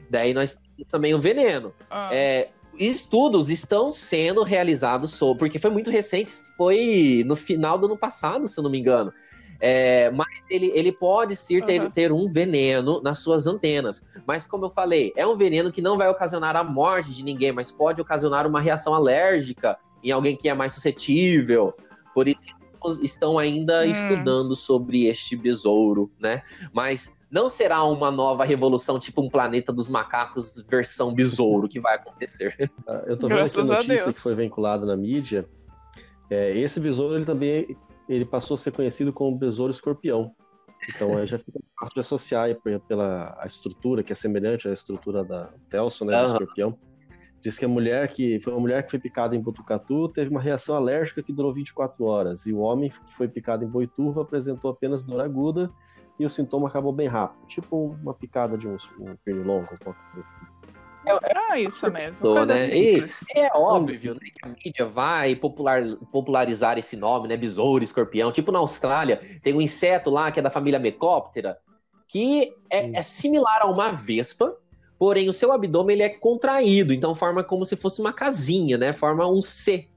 Daí 0.09 0.33
nós 0.33 0.59
temos 0.79 0.91
também 0.91 1.15
o 1.15 1.21
veneno. 1.21 1.73
Ah. 1.91 2.11
É, 2.13 2.51
estudos 2.79 3.49
estão 3.49 3.91
sendo 3.91 4.43
realizados 4.43 5.13
sobre, 5.13 5.39
porque 5.39 5.59
foi 5.59 5.71
muito 5.71 5.91
recente, 5.91 6.31
foi 6.57 7.25
no 7.27 7.35
final 7.35 7.79
do 7.79 7.87
ano 7.87 7.97
passado, 7.97 8.47
se 8.47 8.59
eu 8.59 8.63
não 8.63 8.71
me 8.71 8.79
engano. 8.79 9.13
É, 9.61 10.09
mas 10.13 10.29
ele, 10.49 10.71
ele 10.73 10.93
pode 10.93 11.35
sim 11.35 11.61
ter, 11.61 11.81
uhum. 11.81 11.91
ter 11.91 12.13
um 12.13 12.29
veneno 12.29 13.03
nas 13.03 13.19
suas 13.19 13.47
antenas. 13.47 14.07
Mas, 14.25 14.47
como 14.47 14.67
eu 14.67 14.71
falei, 14.71 15.13
é 15.17 15.27
um 15.27 15.37
veneno 15.37 15.73
que 15.73 15.83
não 15.83 15.97
vai 15.99 16.09
ocasionar 16.09 16.55
a 16.55 16.63
morte 16.63 17.11
de 17.11 17.25
ninguém, 17.25 17.51
mas 17.51 17.73
pode 17.73 18.01
ocasionar 18.01 18.47
uma 18.47 18.61
reação 18.61 18.95
alérgica 18.95 19.77
em 20.03 20.13
alguém 20.13 20.37
que 20.37 20.49
é 20.49 20.55
mais 20.55 20.75
suscetível. 20.75 21.75
Por 22.15 22.29
isso, 22.29 22.39
estão 23.03 23.37
ainda 23.37 23.81
hum. 23.81 23.91
estudando 23.91 24.55
sobre 24.55 25.07
este 25.07 25.35
besouro, 25.35 26.09
né? 26.21 26.43
Mas 26.73 27.11
não 27.31 27.49
será 27.49 27.85
uma 27.85 28.11
nova 28.11 28.45
revolução, 28.45 28.99
tipo 28.99 29.23
um 29.23 29.29
planeta 29.29 29.73
dos 29.73 29.89
macacos 29.89 30.65
versão 30.69 31.13
besouro 31.13 31.69
que 31.69 31.81
vai 31.81 31.97
acontecer. 31.97 32.55
Ah, 32.89 33.03
eu 33.07 33.19
tô 33.19 33.29
vendo 33.29 33.37
Graças 33.39 33.71
aqui 33.71 33.81
a 33.81 33.89
notícia 33.89 34.11
a 34.11 34.13
que 34.15 34.21
foi 34.21 34.35
vinculada 34.35 34.87
na 34.87 34.97
mídia. 34.97 35.47
É, 36.31 36.57
esse 36.57 36.81
besouro 36.81 37.17
ele 37.17 37.25
também 37.27 37.77
ele 38.09 38.25
passou 38.25 38.55
a 38.55 38.59
ser 38.59 38.71
conhecido 38.71 39.13
como 39.13 39.37
besouro 39.37 39.71
escorpião. 39.71 40.35
Então 40.89 41.19
aí 41.19 41.27
já 41.27 41.39
fica 41.39 41.61
fácil 41.79 41.95
de 41.95 42.01
associar 42.01 42.49
pela 42.87 43.37
a 43.39 43.47
estrutura 43.47 44.03
que 44.03 44.13
é 44.13 44.15
semelhante 44.15 44.69
à 44.69 44.73
estrutura 44.73 45.23
da 45.23 45.51
Telson, 45.69 46.07
né, 46.07 46.19
do 46.19 46.27
escorpião. 46.29 46.79
Diz 47.43 47.59
que 47.59 47.65
a 47.65 47.69
mulher 47.69 48.09
que 48.09 48.41
foi 48.41 48.53
uma 48.55 48.61
mulher 48.61 48.85
que 48.85 48.91
foi 48.91 48.99
picada 48.99 49.37
em 49.37 49.41
Botucatu 49.41 50.09
teve 50.09 50.31
uma 50.31 50.41
reação 50.41 50.77
alérgica 50.77 51.23
que 51.23 51.33
durou 51.33 51.53
24 51.53 52.03
horas 52.05 52.47
e 52.47 52.53
o 52.55 52.61
homem 52.61 52.91
que 52.91 53.15
foi 53.17 53.29
picado 53.29 53.65
em 53.65 53.69
Boituva 53.69 54.23
apresentou 54.23 54.71
apenas 54.71 55.03
dor 55.03 55.21
aguda 55.21 55.71
e 56.19 56.25
o 56.25 56.31
sintoma 56.31 56.69
acabou 56.69 56.93
bem 56.93 57.07
rápido, 57.07 57.47
tipo 57.47 57.97
uma 58.03 58.13
picada 58.13 58.59
de 58.59 58.67
um, 58.67 58.77
um 58.99 59.17
pernilongo, 59.25 59.69
qualquer 59.69 59.95
coisa 60.13 60.27
assim. 60.27 60.59
É, 61.07 61.55
é 61.55 61.61
isso 61.63 61.91
mesmo. 61.91 62.17
né? 62.45 62.69
E 62.77 63.05
é 63.35 63.51
óbvio 63.55 64.15
né, 64.15 64.21
que 64.21 64.47
a 64.47 64.49
mídia 64.49 64.85
vai 64.85 65.35
popular, 65.37 65.83
popularizar 66.13 66.77
esse 66.77 66.97
nome, 66.97 67.29
né? 67.29 67.37
Besouro, 67.37 67.83
escorpião. 67.83 68.33
Tipo 68.33 68.53
na 68.53 68.59
Austrália, 68.59 69.21
tem 69.43 69.55
um 69.55 69.61
inseto 69.61 70.11
lá 70.11 70.31
que 70.31 70.41
é 70.41 70.43
da 70.43 70.51
família 70.51 70.79
Mecóptera, 70.79 71.59
que 72.07 72.53
é, 72.71 72.99
é, 72.99 73.03
similar 73.03 73.61
a 73.63 73.67
uma 73.67 73.93
vespa, 73.93 74.55
porém 74.99 75.29
o 75.29 75.33
seu 75.33 75.53
abdômen 75.53 75.95
ele 75.95 76.03
é 76.03 76.09
contraído, 76.09 76.93
então 76.93 77.15
forma 77.15 77.45
como 77.45 77.65
se 77.65 77.77
fosse 77.77 78.01
uma 78.01 78.13
casinha, 78.13 78.77
né? 78.77 78.93
Forma 78.93 79.27
um 79.27 79.41
C. 79.41 79.89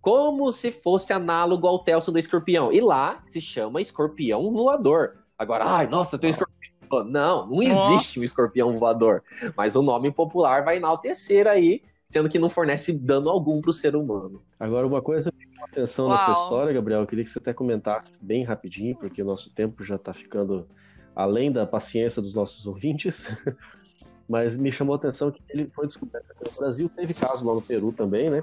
Como 0.00 0.50
se 0.52 0.70
fosse 0.72 1.12
análogo 1.12 1.66
ao 1.66 1.80
Telson 1.80 2.12
do 2.12 2.18
escorpião. 2.18 2.72
E 2.72 2.80
lá 2.80 3.20
se 3.24 3.40
chama 3.40 3.80
escorpião 3.80 4.50
voador. 4.50 5.25
Agora, 5.38 5.64
ai, 5.64 5.86
nossa, 5.86 6.18
tem 6.18 6.28
um 6.28 6.30
escorpião. 6.30 7.04
Não, 7.04 7.46
não 7.46 7.62
existe 7.62 7.78
nossa. 7.78 8.20
um 8.20 8.24
escorpião 8.24 8.76
voador. 8.76 9.22
Mas 9.56 9.74
o 9.74 9.82
nome 9.82 10.10
popular 10.12 10.64
vai 10.64 10.76
enaltecer 10.76 11.46
aí, 11.46 11.82
sendo 12.06 12.28
que 12.28 12.38
não 12.38 12.48
fornece 12.48 12.92
dano 12.92 13.28
algum 13.28 13.60
para 13.60 13.70
o 13.70 13.72
ser 13.72 13.96
humano. 13.96 14.42
Agora, 14.58 14.86
uma 14.86 15.02
coisa 15.02 15.32
que 15.32 15.46
me 15.46 15.56
atenção 15.62 16.06
Uau. 16.06 16.16
nessa 16.16 16.32
história, 16.32 16.72
Gabriel, 16.72 17.00
eu 17.00 17.06
queria 17.06 17.24
que 17.24 17.30
você 17.30 17.38
até 17.38 17.52
comentasse 17.52 18.12
bem 18.22 18.44
rapidinho, 18.44 18.96
porque 18.96 19.20
o 19.20 19.26
nosso 19.26 19.50
tempo 19.50 19.84
já 19.84 19.96
está 19.96 20.14
ficando 20.14 20.66
além 21.14 21.50
da 21.50 21.66
paciência 21.66 22.22
dos 22.22 22.34
nossos 22.34 22.66
ouvintes. 22.66 23.26
Mas 24.28 24.56
me 24.56 24.72
chamou 24.72 24.94
a 24.94 24.98
atenção 24.98 25.30
que 25.30 25.40
ele 25.48 25.70
foi 25.74 25.86
descoberto 25.86 26.30
aqui 26.30 26.50
no 26.50 26.58
Brasil, 26.58 26.88
teve 26.88 27.14
caso 27.14 27.46
lá 27.46 27.54
no 27.54 27.62
Peru 27.62 27.92
também, 27.92 28.28
né? 28.28 28.42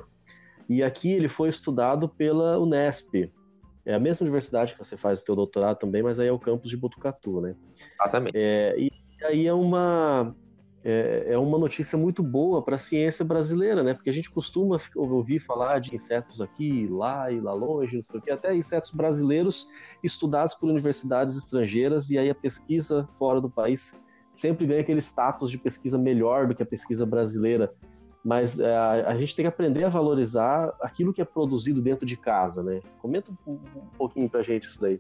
E 0.70 0.82
aqui 0.82 1.12
ele 1.12 1.28
foi 1.28 1.50
estudado 1.50 2.08
pela 2.08 2.58
Unesp, 2.58 3.30
é 3.86 3.94
a 3.94 4.00
mesma 4.00 4.24
universidade 4.24 4.74
que 4.74 4.80
você 4.80 4.96
faz 4.96 5.22
o 5.22 5.26
teu 5.26 5.36
doutorado 5.36 5.78
também, 5.78 6.02
mas 6.02 6.20
aí 6.20 6.28
é 6.28 6.32
o 6.32 6.40
campus 6.40 6.70
de 6.70 6.78
Botucatu, 6.78 7.42
né? 7.42 7.56
Exatamente. 8.00 8.34
É, 8.36 8.76
e 8.78 8.92
aí 9.24 9.48
é 9.48 9.54
uma 9.54 10.36
é, 10.84 11.28
é 11.30 11.38
uma 11.38 11.58
notícia 11.58 11.98
muito 11.98 12.22
boa 12.22 12.62
para 12.62 12.76
a 12.76 12.78
ciência 12.78 13.24
brasileira, 13.24 13.84
né? 13.84 13.94
Porque 13.94 14.10
a 14.10 14.14
gente 14.14 14.30
costuma 14.30 14.80
ouvir 14.96 15.40
falar 15.40 15.80
de 15.80 15.96
insetos 15.96 16.42
aqui, 16.42 16.88
lá 16.88 17.32
e 17.32 17.40
lá 17.40 17.54
longe, 17.54 17.96
não 17.96 18.04
sei 18.04 18.20
o 18.20 18.22
que, 18.22 18.30
até 18.30 18.54
insetos 18.54 18.92
brasileiros 18.92 19.68
estudados 20.04 20.54
por 20.54 20.70
universidades 20.70 21.38
estrangeiras, 21.38 22.10
e 22.10 22.18
aí 22.18 22.30
a 22.30 22.36
pesquisa 22.36 23.08
fora 23.18 23.40
do 23.40 23.50
país 23.50 24.00
sempre 24.36 24.66
ganha 24.66 24.82
aquele 24.82 25.00
status 25.00 25.50
de 25.50 25.58
pesquisa 25.58 25.98
melhor 25.98 26.48
do 26.48 26.56
que 26.56 26.64
a 26.64 26.66
pesquisa 26.66 27.06
brasileira. 27.06 27.74
Mas 28.24 28.58
é, 28.58 28.74
a 28.74 29.16
gente 29.18 29.36
tem 29.36 29.44
que 29.44 29.50
aprender 29.50 29.84
a 29.84 29.90
valorizar 29.90 30.74
aquilo 30.82 31.14
que 31.14 31.22
é 31.22 31.26
produzido 31.26 31.82
dentro 31.82 32.06
de 32.06 32.16
casa, 32.16 32.64
né? 32.64 32.80
Comenta 33.02 33.32
um, 33.46 33.52
um 33.52 33.98
pouquinho 33.98 34.30
pra 34.30 34.42
gente 34.42 34.68
isso 34.68 34.80
daí. 34.80 35.00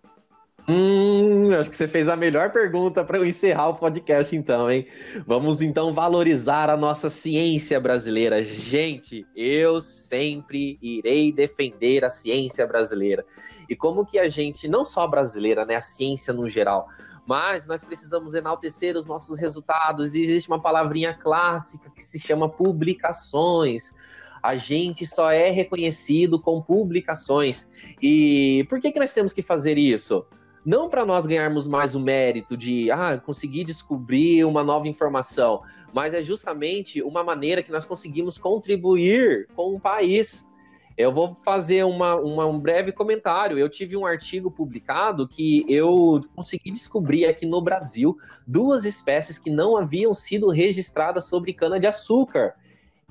Hum, 0.67 1.53
acho 1.59 1.69
que 1.69 1.76
você 1.76 1.89
fez 1.89 2.07
a 2.07 2.15
melhor 2.15 2.49
pergunta 2.49 3.03
para 3.03 3.17
eu 3.17 3.26
encerrar 3.26 3.67
o 3.67 3.76
podcast, 3.76 4.34
então, 4.34 4.71
hein? 4.71 4.88
Vamos 5.28 5.61
então 5.61 5.93
valorizar 5.93 6.69
a 6.69 6.78
nossa 6.78 7.09
ciência 7.09 7.80
brasileira. 7.82 8.41
Gente, 8.41 9.26
eu 9.36 9.82
sempre 9.82 10.80
irei 10.82 11.34
defender 11.34 12.05
a 12.05 12.09
ciência 12.09 12.65
brasileira. 12.65 13.26
E 13.69 13.76
como 13.76 14.05
que 14.05 14.17
a 14.17 14.30
gente, 14.30 14.69
não 14.69 14.86
só 14.86 15.05
brasileira, 15.05 15.65
né, 15.65 15.76
a 15.76 15.82
ciência 15.82 16.34
no 16.34 16.47
geral, 16.47 16.88
mas 17.26 17.67
nós 17.67 17.84
precisamos 17.84 18.34
enaltecer 18.34 18.97
os 18.97 19.05
nossos 19.05 19.39
resultados. 19.39 20.13
E 20.13 20.21
existe 20.21 20.49
uma 20.49 20.61
palavrinha 20.61 21.13
clássica 21.13 21.89
que 21.89 22.03
se 22.03 22.19
chama 22.19 22.49
publicações. 22.49 23.95
A 24.41 24.55
gente 24.55 25.05
só 25.05 25.32
é 25.32 25.49
reconhecido 25.49 26.39
com 26.39 26.61
publicações. 26.61 27.69
E 28.01 28.65
por 28.69 28.80
que, 28.80 28.91
que 28.91 28.99
nós 28.99 29.13
temos 29.13 29.32
que 29.32 29.41
fazer 29.41 29.78
isso? 29.78 30.26
não 30.65 30.89
para 30.89 31.05
nós 31.05 31.26
ganharmos 31.26 31.67
mais 31.67 31.93
o 31.93 31.99
mérito 31.99 32.55
de 32.55 32.89
ah, 32.89 33.17
conseguir 33.17 33.63
descobrir 33.63 34.45
uma 34.45 34.63
nova 34.63 34.88
informação, 34.88 35.61
mas 35.93 36.13
é 36.13 36.21
justamente 36.21 37.01
uma 37.01 37.24
maneira 37.24 37.61
que 37.61 37.71
nós 37.71 37.86
conseguimos 37.86 38.38
contribuir 38.38 39.47
com 39.55 39.76
o 39.76 39.80
país. 39.80 40.51
Eu 40.97 41.11
vou 41.11 41.29
fazer 41.29 41.83
uma, 41.83 42.15
uma, 42.15 42.45
um 42.45 42.59
breve 42.59 42.91
comentário. 42.91 43.57
Eu 43.57 43.67
tive 43.67 43.97
um 43.97 44.05
artigo 44.05 44.51
publicado 44.51 45.27
que 45.27 45.65
eu 45.67 46.21
consegui 46.35 46.71
descobrir 46.71 47.25
aqui 47.25 47.45
no 47.45 47.61
Brasil 47.61 48.17
duas 48.45 48.85
espécies 48.85 49.39
que 49.39 49.49
não 49.49 49.75
haviam 49.75 50.13
sido 50.13 50.49
registradas 50.49 51.25
sobre 51.25 51.53
cana-de-açúcar. 51.53 52.53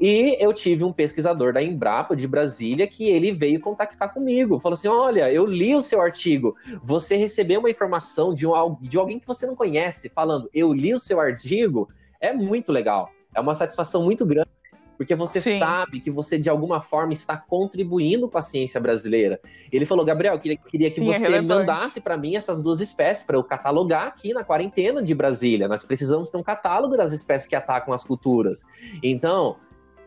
E 0.01 0.37
eu 0.41 0.53
tive 0.53 0.85
um 0.85 0.93
pesquisador 0.93 1.53
da 1.53 1.63
Embrapa 1.63 2.17
de 2.17 2.27
Brasília 2.27 2.87
que 2.87 3.09
ele 3.09 3.31
veio 3.31 3.61
contactar 3.61 4.13
comigo. 4.13 4.59
Falou 4.59 4.75
assim: 4.75 4.89
Olha, 4.89 5.33
eu 5.33 5.45
li 5.45 5.75
o 5.75 5.83
seu 5.83 6.01
artigo. 6.01 6.57
Você 6.83 7.17
recebeu 7.17 7.61
uma 7.61 7.71
informação 7.71 8.35
de, 8.35 8.47
um, 8.47 8.77
de 8.81 8.97
alguém 8.97 9.19
que 9.19 9.27
você 9.27 9.47
não 9.47 9.55
conhece, 9.55 10.09
falando, 10.09 10.49
eu 10.55 10.73
li 10.73 10.95
o 10.95 10.99
seu 10.99 11.21
artigo. 11.21 11.89
É 12.21 12.33
muito 12.33 12.73
legal. 12.73 13.11
É 13.35 13.41
uma 13.41 13.55
satisfação 13.55 14.03
muito 14.03 14.25
grande 14.25 14.52
porque 15.03 15.17
você 15.17 15.41
Sim. 15.41 15.59
sabe 15.59 15.99
que 15.99 16.13
você 16.13 16.39
de 16.39 16.49
alguma 16.49 16.81
forma 16.81 17.13
está 17.13 17.37
contribuindo 17.37 18.29
com 18.31 18.39
a 18.39 18.43
ciência 18.43 18.81
brasileira. 18.81 19.41
Ele 19.73 19.85
falou, 19.85 20.05
Gabriel, 20.05 20.39
queria, 20.39 20.57
queria 20.57 20.91
que 20.91 21.01
Sim, 21.01 21.11
é 21.11 21.19
você 21.19 21.35
é 21.35 21.41
mandasse 21.41 22.01
para 22.01 22.17
mim 22.17 22.37
essas 22.37 22.63
duas 22.63 22.81
espécies 22.81 23.25
para 23.25 23.37
eu 23.37 23.43
catalogar 23.43 24.07
aqui 24.07 24.33
na 24.33 24.45
quarentena 24.45 25.03
de 25.03 25.13
Brasília. 25.13 25.67
Nós 25.67 25.83
precisamos 25.83 26.31
ter 26.31 26.37
um 26.37 26.43
catálogo 26.43 26.97
das 26.97 27.13
espécies 27.13 27.49
que 27.49 27.57
atacam 27.57 27.93
as 27.93 28.05
culturas. 28.05 28.65
Então, 29.03 29.57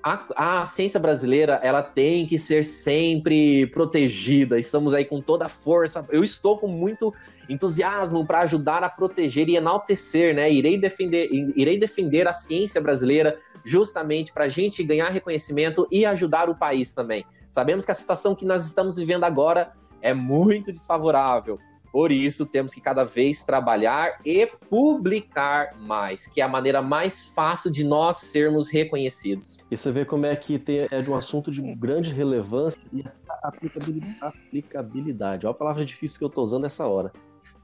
a, 0.02 0.62
a, 0.62 0.66
ciência 0.66 1.00
brasileira 1.00 1.60
ela 1.62 1.84
tem 1.84 2.26
que 2.26 2.39
ser 2.39 2.64
sempre 2.64 3.68
protegida. 3.68 4.58
Estamos 4.58 4.93
aí 4.93 5.04
com 5.04 5.20
toda 5.20 5.48
a 5.48 5.50
força. 5.50 6.06
Eu 6.10 6.24
estou 6.24 6.58
com 6.58 6.70
muito 6.70 7.14
entusiasmo 7.50 8.26
para 8.26 8.39
ajudar 8.39 8.84
a 8.84 8.89
proteger 8.89 9.48
e 9.50 9.56
enaltecer, 9.56 10.36
né? 10.36 10.52
Irei 10.52 10.78
defender, 10.78 11.30
irei 11.56 11.80
defender 11.80 12.28
a 12.28 12.34
ciência 12.34 12.82
brasileira 12.82 13.39
justamente 13.64 14.32
para 14.32 14.46
a 14.46 14.50
gente 14.50 14.84
ganhar 14.84 15.10
reconhecimento 15.10 15.88
e 15.91 16.06
ajudar 16.06 16.50
o 16.50 16.56
país 16.56 16.91
também. 16.91 17.26
Sabemos 17.50 17.86
que 17.86 17.91
a 17.91 17.96
situação 17.96 18.36
que 18.36 18.46
nós 18.46 18.66
estamos 18.66 18.98
vivendo 18.98 19.24
agora 19.24 19.74
é 20.02 20.14
muito 20.14 20.72
desfavorável. 20.72 21.60
Por 21.96 22.12
isso, 22.12 22.46
temos 22.46 22.74
que 22.74 22.82
cada 22.82 23.06
vez 23.06 23.46
trabalhar 23.46 24.20
e 24.26 24.46
publicar 24.70 25.80
mais, 25.80 26.28
que 26.28 26.41
é 26.41 26.43
a 26.43 26.48
maneira 26.48 26.82
mais 26.82 27.28
fácil 27.28 27.72
de 27.72 27.86
nós 27.86 28.18
sermos 28.18 28.68
reconhecidos. 28.68 29.60
E 29.72 29.78
você 29.78 29.93
vê 29.93 30.04
como 30.04 30.26
é 30.26 30.36
que 30.36 30.60
tem, 30.60 30.88
é 30.91 31.02
de 31.02 31.10
um 31.10 31.16
assunto 31.16 31.50
de 31.50 31.62
grande 31.76 32.12
relevância 32.12 32.82
e 32.91 33.02
aplicabilidade. 33.41 34.18
aplicabilidade. 34.20 35.46
Olha 35.46 35.56
a 35.56 35.58
palavra 35.58 35.86
difícil 35.86 36.18
que 36.18 36.26
eu 36.26 36.28
estou 36.28 36.43
usando 36.43 36.64
nessa 36.64 36.86
hora. 36.86 37.14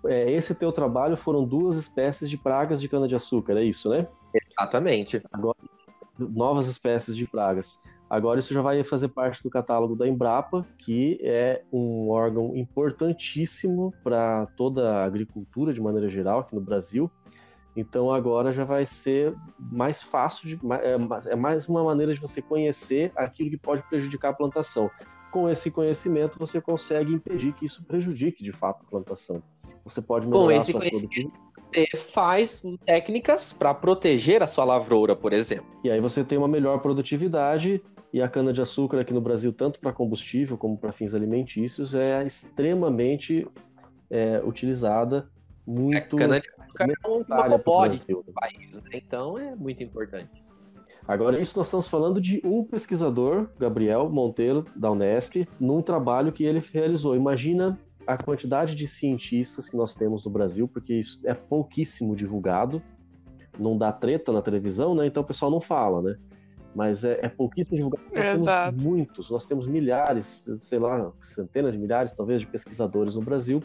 É, 0.06 0.32
esse 0.32 0.56
teu 0.56 0.72
trabalho 0.72 1.16
foram 1.16 1.46
duas 1.46 1.78
espécies 1.78 2.30
de 2.30 2.38
pragas 2.38 2.82
de 2.82 2.90
cana-de-açúcar, 2.90 3.54
é 3.54 3.64
isso, 3.64 3.90
né? 3.90 4.08
Exatamente. 4.34 5.22
Agora, 5.32 5.58
novas 6.18 6.68
espécies 6.68 7.16
de 7.16 7.28
pragas. 7.28 7.82
Agora 8.10 8.40
isso 8.40 8.54
já 8.54 8.62
vai 8.62 8.84
fazer 8.84 9.08
parte 9.08 9.42
do 9.42 9.50
catálogo 9.50 9.96
da 9.96 10.06
Embrapa, 10.06 10.68
que 10.78 11.18
é 11.22 11.64
um 11.72 12.10
órgão 12.10 12.56
importantíssimo 12.58 13.94
para 14.04 14.48
toda 14.58 14.98
a 14.98 15.06
agricultura 15.06 15.74
de 15.74 15.80
maneira 15.80 16.10
geral 16.10 16.40
aqui 16.40 16.54
no 16.54 16.60
Brasil. 16.60 17.10
Então 17.74 18.14
agora 18.14 18.52
já 18.52 18.66
vai 18.66 18.86
ser 18.86 19.34
mais 19.58 20.02
fácil, 20.02 20.46
de, 20.46 20.60
é, 20.82 21.32
é 21.32 21.36
mais 21.38 21.70
uma 21.70 21.84
maneira 21.86 22.14
de 22.14 22.20
você 22.20 22.42
conhecer 22.42 23.14
aquilo 23.16 23.50
que 23.50 23.58
pode 23.58 23.82
prejudicar 23.84 24.32
a 24.32 24.34
plantação. 24.34 24.92
Com 25.32 25.50
esse 25.50 25.72
conhecimento 25.72 26.38
você 26.38 26.60
consegue 26.60 27.14
impedir 27.14 27.54
que 27.54 27.66
isso 27.66 27.82
prejudique 27.86 28.44
de 28.44 28.52
fato 28.52 28.84
a 28.86 28.90
plantação. 28.90 29.42
Você 29.84 30.02
pode 30.02 30.28
melhorar 30.28 30.46
Com 30.46 30.52
esse 30.52 30.72
a 30.72 30.74
sua 30.74 30.80
conhecimento 30.80 31.52
você 31.74 31.88
faz 31.96 32.62
técnicas 32.86 33.54
para 33.54 33.74
proteger 33.74 34.44
a 34.44 34.48
sua 34.48 34.66
lavoura, 34.66 35.16
por 35.16 35.32
exemplo. 35.32 35.66
E 35.84 35.90
aí 35.90 36.02
você 36.02 36.24
tem 36.24 36.38
uma 36.38 36.48
melhor 36.48 36.80
produtividade 36.80 37.82
e 38.14 38.22
a 38.22 38.28
cana-de-açúcar 38.28 39.00
aqui 39.00 39.14
no 39.14 39.22
Brasil, 39.22 39.54
tanto 39.54 39.80
para 39.80 39.94
combustível 39.94 40.58
como 40.58 40.78
para 40.78 40.92
fins 40.92 41.16
alimentícios, 41.16 41.96
é 41.96 42.26
extremamente 42.26 43.48
é, 44.10 44.42
utilizada, 44.44 45.30
muito... 45.66 46.18
A 46.18 46.20
cana-de-açúcar 46.20 46.88
é 46.90 47.08
um 47.08 47.24
monopólio 47.30 48.00
do 48.06 48.34
país, 48.34 48.76
né? 48.76 48.90
então 48.94 49.38
é 49.38 49.56
muito 49.56 49.82
importante. 49.82 50.44
Agora, 51.08 51.40
isso 51.40 51.58
nós 51.58 51.68
estamos 51.68 51.88
falando 51.88 52.22
de 52.22 52.42
um 52.44 52.64
pesquisador, 52.64 53.50
Gabriel 53.58 54.10
Monteiro, 54.10 54.66
da 54.76 54.92
Unesp, 54.92 55.48
num 55.60 55.82
trabalho 55.82 56.32
que 56.32 56.44
ele 56.44 56.62
realizou. 56.72 57.16
Imagina 57.16 57.80
a 58.14 58.18
quantidade 58.18 58.76
de 58.76 58.88
cientistas 58.88 59.70
que 59.70 59.76
nós 59.76 59.96
temos 59.96 60.26
no 60.26 60.32
Brasil, 60.32 60.68
porque 60.68 60.94
isso 60.94 61.22
é 61.26 61.34
pouquíssimo 61.34 62.16
divulgado, 62.16 62.82
não 63.60 63.78
dá 63.78 63.92
treta 63.92 64.32
na 64.32 64.42
televisão, 64.42 64.96
né? 64.96 65.06
Então 65.06 65.24
o 65.24 65.26
pessoal 65.26 65.52
não 65.52 65.62
fala, 65.62 66.02
né? 66.02 66.18
Mas 66.74 67.04
é, 67.04 67.20
é 67.22 67.28
pouquíssimo 67.28 67.76
divulgado. 67.76 68.04
Nós 68.14 68.28
Exato. 68.28 68.78
temos 68.78 68.84
muitos, 68.84 69.30
nós 69.30 69.46
temos 69.46 69.68
milhares, 69.68 70.50
sei 70.60 70.80
lá, 70.80 71.12
centenas 71.22 71.74
de 71.74 71.78
milhares, 71.78 72.16
talvez, 72.16 72.42
de 72.42 72.48
pesquisadores 72.48 73.16
no 73.16 73.22
Brasil 73.22 73.62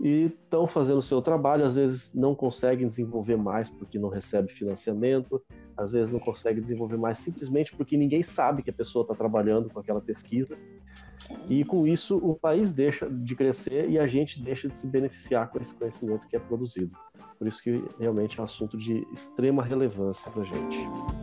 e 0.00 0.24
estão 0.24 0.66
fazendo 0.66 0.98
o 0.98 1.02
seu 1.02 1.22
trabalho, 1.22 1.64
às 1.64 1.76
vezes 1.76 2.12
não 2.12 2.34
conseguem 2.34 2.88
desenvolver 2.88 3.36
mais 3.36 3.70
porque 3.70 3.98
não 4.00 4.08
recebe 4.08 4.52
financiamento, 4.52 5.40
às 5.76 5.92
vezes 5.92 6.12
não 6.12 6.18
consegue 6.18 6.60
desenvolver 6.60 6.96
mais 6.96 7.18
simplesmente 7.18 7.74
porque 7.76 7.96
ninguém 7.96 8.22
sabe 8.22 8.62
que 8.62 8.70
a 8.70 8.72
pessoa 8.72 9.02
está 9.02 9.14
trabalhando 9.14 9.70
com 9.70 9.78
aquela 9.78 10.00
pesquisa 10.00 10.58
e 11.48 11.64
com 11.64 11.86
isso 11.86 12.16
o 12.18 12.34
país 12.34 12.72
deixa 12.72 13.08
de 13.08 13.34
crescer 13.34 13.88
e 13.88 13.98
a 13.98 14.06
gente 14.06 14.42
deixa 14.42 14.68
de 14.68 14.78
se 14.78 14.86
beneficiar 14.86 15.50
com 15.50 15.60
esse 15.60 15.74
conhecimento 15.74 16.26
que 16.26 16.36
é 16.36 16.38
produzido. 16.38 16.96
Por 17.38 17.46
isso 17.48 17.62
que 17.62 17.84
realmente 17.98 18.38
é 18.38 18.40
um 18.40 18.44
assunto 18.44 18.76
de 18.76 19.06
extrema 19.12 19.62
relevância 19.62 20.30
para 20.30 20.42
a 20.42 20.44
gente. 20.44 21.21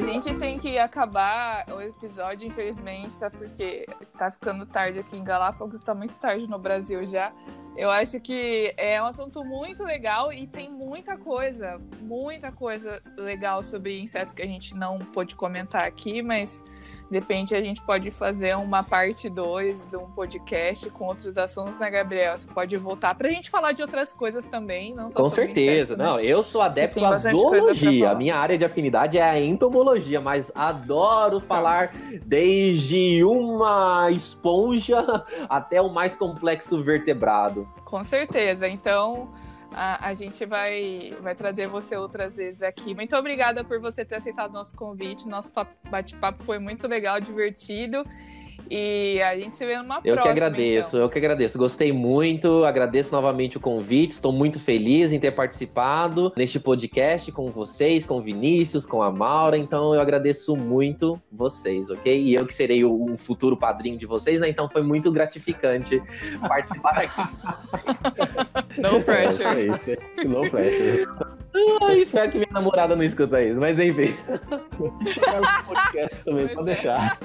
A 0.00 0.02
gente 0.02 0.34
tem 0.36 0.58
que 0.58 0.78
acabar 0.78 1.66
o 1.70 1.78
episódio, 1.78 2.48
infelizmente, 2.48 3.18
tá? 3.18 3.28
Porque 3.28 3.86
tá 4.16 4.30
ficando 4.30 4.64
tarde 4.64 4.98
aqui 4.98 5.14
em 5.14 5.22
Galápagos, 5.22 5.82
tá 5.82 5.94
muito 5.94 6.18
tarde 6.18 6.46
no 6.48 6.58
Brasil 6.58 7.04
já. 7.04 7.30
Eu 7.76 7.90
acho 7.90 8.18
que 8.18 8.72
é 8.78 9.00
um 9.02 9.04
assunto 9.04 9.44
muito 9.44 9.84
legal 9.84 10.32
e 10.32 10.46
tem 10.46 10.70
muita 10.70 11.18
coisa, 11.18 11.78
muita 12.00 12.50
coisa 12.50 13.02
legal 13.14 13.62
sobre 13.62 14.00
insetos 14.00 14.32
que 14.32 14.40
a 14.40 14.46
gente 14.46 14.74
não 14.74 15.00
pôde 15.00 15.36
comentar 15.36 15.86
aqui, 15.86 16.22
mas 16.22 16.64
Depende, 17.10 17.56
a 17.56 17.60
gente 17.60 17.82
pode 17.82 18.10
fazer 18.12 18.56
uma 18.56 18.84
parte 18.84 19.28
2 19.28 19.88
de 19.88 19.96
um 19.96 20.08
podcast 20.10 20.88
com 20.90 21.06
outros 21.06 21.36
assuntos, 21.36 21.76
né, 21.78 21.90
Gabriel? 21.90 22.36
Você 22.36 22.46
pode 22.46 22.76
voltar 22.76 23.16
para 23.16 23.28
a 23.28 23.32
gente 23.32 23.50
falar 23.50 23.72
de 23.72 23.82
outras 23.82 24.14
coisas 24.14 24.46
também, 24.46 24.94
não 24.94 25.10
só 25.10 25.20
Com 25.20 25.28
certeza. 25.28 25.94
Insetos, 25.94 25.98
né? 25.98 26.04
Não, 26.04 26.20
eu 26.20 26.40
sou 26.42 26.62
adepto 26.62 27.04
à 27.04 27.16
zoologia. 27.16 28.12
A 28.12 28.14
minha 28.14 28.36
área 28.36 28.56
de 28.56 28.64
afinidade 28.64 29.18
é 29.18 29.22
a 29.22 29.40
entomologia, 29.40 30.20
mas 30.20 30.52
adoro 30.54 31.40
tá. 31.40 31.46
falar 31.46 31.94
desde 32.24 33.24
uma 33.24 34.08
esponja 34.12 35.24
até 35.50 35.80
o 35.80 35.88
mais 35.88 36.14
complexo 36.14 36.80
vertebrado. 36.80 37.68
Com 37.84 38.04
certeza. 38.04 38.68
Então, 38.68 39.28
a, 39.72 40.08
a 40.08 40.14
gente 40.14 40.44
vai, 40.44 41.16
vai 41.20 41.34
trazer 41.34 41.68
você 41.68 41.96
outras 41.96 42.36
vezes 42.36 42.62
aqui. 42.62 42.94
Muito 42.94 43.16
obrigada 43.16 43.64
por 43.64 43.80
você 43.80 44.04
ter 44.04 44.16
aceitado 44.16 44.52
nosso 44.52 44.76
convite. 44.76 45.28
Nosso 45.28 45.52
bate-papo 45.90 46.42
foi 46.42 46.58
muito 46.58 46.86
legal, 46.86 47.20
divertido. 47.20 48.04
E 48.70 49.20
a 49.20 49.36
gente 49.36 49.56
se 49.56 49.66
vê 49.66 49.76
numa 49.76 49.96
Eu 49.96 50.14
próxima. 50.14 50.22
que 50.22 50.28
agradeço, 50.28 50.88
então. 50.90 51.00
eu 51.00 51.08
que 51.08 51.18
agradeço. 51.18 51.58
Gostei 51.58 51.92
muito, 51.92 52.64
agradeço 52.64 53.12
novamente 53.12 53.56
o 53.56 53.60
convite. 53.60 54.12
Estou 54.12 54.30
muito 54.32 54.60
feliz 54.60 55.12
em 55.12 55.18
ter 55.18 55.32
participado 55.32 56.32
neste 56.36 56.60
podcast 56.60 57.32
com 57.32 57.50
vocês, 57.50 58.06
com 58.06 58.18
o 58.18 58.22
Vinícius, 58.22 58.86
com 58.86 59.02
a 59.02 59.10
Maura. 59.10 59.58
Então 59.58 59.92
eu 59.92 60.00
agradeço 60.00 60.54
muito 60.54 61.20
vocês, 61.32 61.90
ok? 61.90 62.22
E 62.22 62.34
eu 62.34 62.46
que 62.46 62.54
serei 62.54 62.84
o, 62.84 63.12
o 63.12 63.16
futuro 63.16 63.56
padrinho 63.56 63.98
de 63.98 64.06
vocês, 64.06 64.38
né? 64.38 64.48
Então 64.48 64.68
foi 64.68 64.82
muito 64.82 65.10
gratificante 65.10 66.00
participar 66.40 66.98
aqui. 66.98 67.20
No 68.80 69.02
pressure. 69.02 69.44
É 69.44 69.60
isso, 69.62 69.90
é 69.90 69.94
isso. 69.94 70.28
No 70.28 70.48
pressure. 70.48 71.06
Ai, 71.82 71.98
espero 71.98 72.30
que 72.30 72.38
minha 72.38 72.50
namorada 72.52 72.94
não 72.94 73.02
escuta 73.02 73.42
isso, 73.42 73.58
mas 73.58 73.78
enfim. 73.78 74.14
Chegar 75.06 75.40
no 75.40 75.74
podcast 75.74 76.24
também, 76.24 76.46
Pois 76.46 76.54
pode 76.54 76.70
é. 76.70 76.74
deixar. 76.74 77.18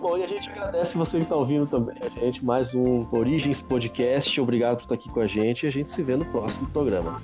Bom, 0.00 0.16
e 0.16 0.22
a 0.22 0.28
gente 0.28 0.48
agradece 0.48 0.96
você 0.96 1.18
que 1.18 1.24
está 1.24 1.34
ouvindo 1.34 1.66
também 1.66 1.96
a 2.00 2.08
gente. 2.08 2.44
Mais 2.44 2.72
um 2.74 3.04
Origens 3.10 3.60
Podcast. 3.60 4.40
Obrigado 4.40 4.76
por 4.76 4.82
estar 4.84 4.94
aqui 4.94 5.10
com 5.10 5.20
a 5.20 5.26
gente. 5.26 5.64
E 5.64 5.66
a 5.66 5.72
gente 5.72 5.90
se 5.90 6.02
vê 6.02 6.16
no 6.16 6.24
próximo 6.24 6.68
programa. 6.68 7.20